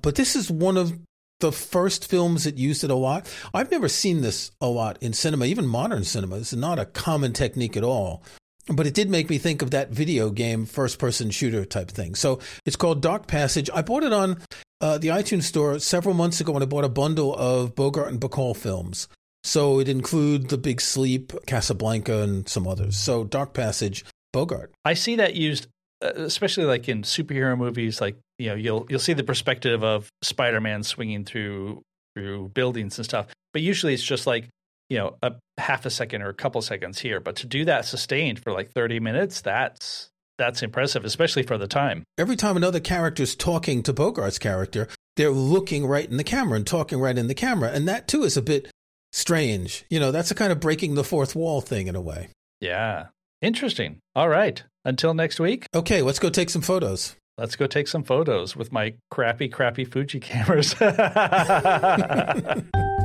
but 0.03 0.15
this 0.15 0.37
is 0.37 0.51
one 0.51 0.77
of 0.77 0.99
the 1.41 1.53
first 1.53 2.09
films 2.09 2.45
that 2.45 2.59
used 2.59 2.85
it 2.85 2.91
a 2.91 2.97
lot. 2.97 3.33
I've 3.55 3.71
never 3.71 3.89
seen 3.89 4.23
this 4.23 4.51
a 4.61 4.67
lot 4.67 4.99
in 5.01 5.13
cinema, 5.13 5.45
even 5.47 5.67
modern 5.67 6.05
cinema. 6.05 6.37
It's 6.37 6.53
not 6.53 6.79
a 6.79 6.85
common 6.85 7.33
technique 7.33 7.77
at 7.77 7.85
all. 7.85 8.23
But 8.71 8.87
it 8.87 8.95
did 8.95 9.09
make 9.11 9.31
me 9.31 9.39
think 9.39 9.63
of 9.63 9.71
that 9.71 9.91
video 9.91 10.31
game 10.31 10.67
first 10.67 10.99
person 10.99 11.31
shooter 11.31 11.65
type 11.65 11.91
thing. 11.91 12.15
So 12.15 12.41
it's 12.67 12.77
called 12.77 13.01
Dark 13.01 13.27
Passage. 13.27 13.71
I 13.73 13.83
bought 13.83 14.05
it 14.05 14.13
on 14.13 14.39
uh, 14.81 14.99
the 14.99 15.09
iTunes 15.09 15.45
store 15.45 15.79
several 15.79 16.15
months 16.15 16.41
ago 16.41 16.53
when 16.53 16.63
I 16.63 16.67
bought 16.67 16.85
a 16.85 16.89
bundle 16.89 17.35
of 17.35 17.75
Bogart 17.75 18.09
and 18.09 18.21
Bacall 18.21 18.57
films. 18.57 19.09
So 19.43 19.81
it 19.81 19.89
includes 19.89 20.47
The 20.49 20.59
Big 20.59 20.81
Sleep, 20.81 21.33
Casablanca, 21.47 22.23
and 22.23 22.49
some 22.49 22.69
others. 22.69 22.99
So 22.99 23.25
Dark 23.25 23.55
Passage, 23.55 24.05
Bogart. 24.33 24.73
I 24.85 24.95
see 24.95 25.17
that 25.17 25.35
used 25.35 25.69
uh, 26.01 26.13
especially 26.15 26.65
like 26.65 26.89
in 26.89 27.03
superhero 27.03 27.59
movies, 27.59 28.01
like 28.01 28.17
you 28.39 28.49
know, 28.49 28.55
you'll 28.55 28.87
you'll 28.89 29.01
see 29.01 29.15
the 29.15 29.25
perspective 29.25 29.83
of 29.83 30.09
Spider-Man 30.23 30.85
swinging 30.85 31.25
through 31.25 31.83
through 32.15 32.51
buildings 32.51 32.99
and 32.99 33.05
stuff. 33.05 33.27
But 33.53 33.63
usually 33.63 33.95
it's 33.95 34.03
just 34.03 34.27
like 34.27 34.49
you 34.89 34.99
know 34.99 35.17
a 35.23 35.33
half 35.59 35.87
a 35.87 35.91
second 35.91 36.23
or 36.23 36.29
a 36.29 36.35
couple 36.35 36.63
seconds 36.63 36.99
here. 36.99 37.21
But 37.21 37.37
to 37.37 37.47
do 37.47 37.65
that 37.65 37.85
sustained 37.85 38.41
for 38.41 38.53
like 38.53 38.73
thirty 38.73 39.01
minutes, 39.01 39.41
that's 39.41 40.11
that's 40.39 40.63
impressive, 40.63 41.05
especially 41.05 41.43
for 41.43 41.59
the 41.59 41.67
time. 41.67 42.05
Every 42.17 42.37
time 42.37 42.57
another 42.57 42.81
character 42.81 43.23
is 43.23 43.35
talking 43.35 43.83
to 43.83 43.93
Bogart's 43.93 44.39
character, 44.39 44.89
they're 45.17 45.31
looking 45.31 45.87
right 45.87 46.09
in 46.09 46.17
the 46.17 46.25
camera 46.25 46.57
and 46.57 46.67
talking 46.67 47.01
right 47.01 47.19
in 47.19 47.27
the 47.27 47.35
camera, 47.35 47.71
and 47.71 47.89
that 47.89 48.09
too 48.09 48.23
is 48.23 48.37
a 48.37 48.43
bit 48.43 48.71
strange. 49.13 49.85
You 49.91 50.01
know, 50.01 50.13
that's 50.13 50.31
a 50.31 50.35
kind 50.35 50.53
of 50.53 50.61
breaking 50.61 50.95
the 50.95 51.05
fourth 51.05 51.35
wall 51.35 51.61
thing 51.61 51.89
in 51.89 51.97
a 51.97 52.01
way. 52.01 52.29
Yeah, 52.61 53.07
interesting. 53.43 53.99
All 54.15 54.29
right. 54.29 54.63
Until 54.85 55.13
next 55.13 55.39
week. 55.39 55.67
Okay, 55.75 56.01
let's 56.01 56.19
go 56.19 56.31
take 56.31 56.49
some 56.49 56.63
photos. 56.63 57.15
Let's 57.37 57.57
go 57.57 57.67
take 57.67 57.89
some 57.89 58.05
photos 58.05 58.57
with 58.57 58.73
my 58.73 58.95
crappy, 59.11 59.49
crappy 59.49 59.85
Fuji 59.85 60.19
cameras. 60.19 60.75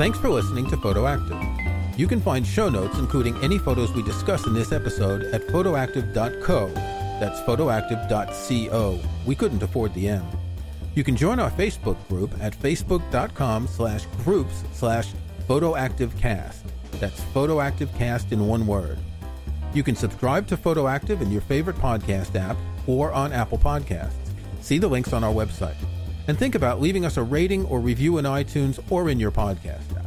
Thanks 0.00 0.18
for 0.18 0.30
listening 0.30 0.66
to 0.70 0.78
Photoactive. 0.78 1.98
You 1.98 2.08
can 2.08 2.22
find 2.22 2.46
show 2.46 2.70
notes, 2.70 2.96
including 2.96 3.36
any 3.44 3.58
photos 3.58 3.92
we 3.92 4.02
discuss 4.02 4.46
in 4.46 4.54
this 4.54 4.72
episode, 4.72 5.24
at 5.24 5.46
photoactive.co. 5.48 6.68
That's 7.20 7.38
photoactive.co. 7.42 8.98
We 9.26 9.34
couldn't 9.34 9.62
afford 9.62 9.92
the 9.92 10.08
M. 10.08 10.26
You 10.94 11.04
can 11.04 11.16
join 11.16 11.38
our 11.38 11.50
Facebook 11.50 11.98
group 12.08 12.32
at 12.40 12.58
facebook.com 12.58 13.66
slash 13.66 14.06
groups 14.24 14.64
slash 14.72 15.12
photoactivecast. 15.46 16.62
That's 16.92 17.20
PhotoActive 17.34 18.32
in 18.32 18.46
one 18.46 18.66
word. 18.66 18.98
You 19.74 19.82
can 19.82 19.96
subscribe 19.96 20.46
to 20.46 20.56
Photoactive 20.56 21.20
in 21.20 21.30
your 21.30 21.42
favorite 21.42 21.76
podcast 21.76 22.40
app 22.40 22.56
or 22.86 23.12
on 23.12 23.34
Apple 23.34 23.58
Podcasts. 23.58 24.14
See 24.62 24.78
the 24.78 24.88
links 24.88 25.12
on 25.12 25.22
our 25.22 25.34
website. 25.34 25.76
And 26.30 26.38
think 26.38 26.54
about 26.54 26.80
leaving 26.80 27.04
us 27.04 27.16
a 27.16 27.24
rating 27.24 27.64
or 27.64 27.80
review 27.80 28.18
in 28.18 28.24
iTunes 28.24 28.78
or 28.88 29.10
in 29.10 29.18
your 29.18 29.32
podcast. 29.32 29.99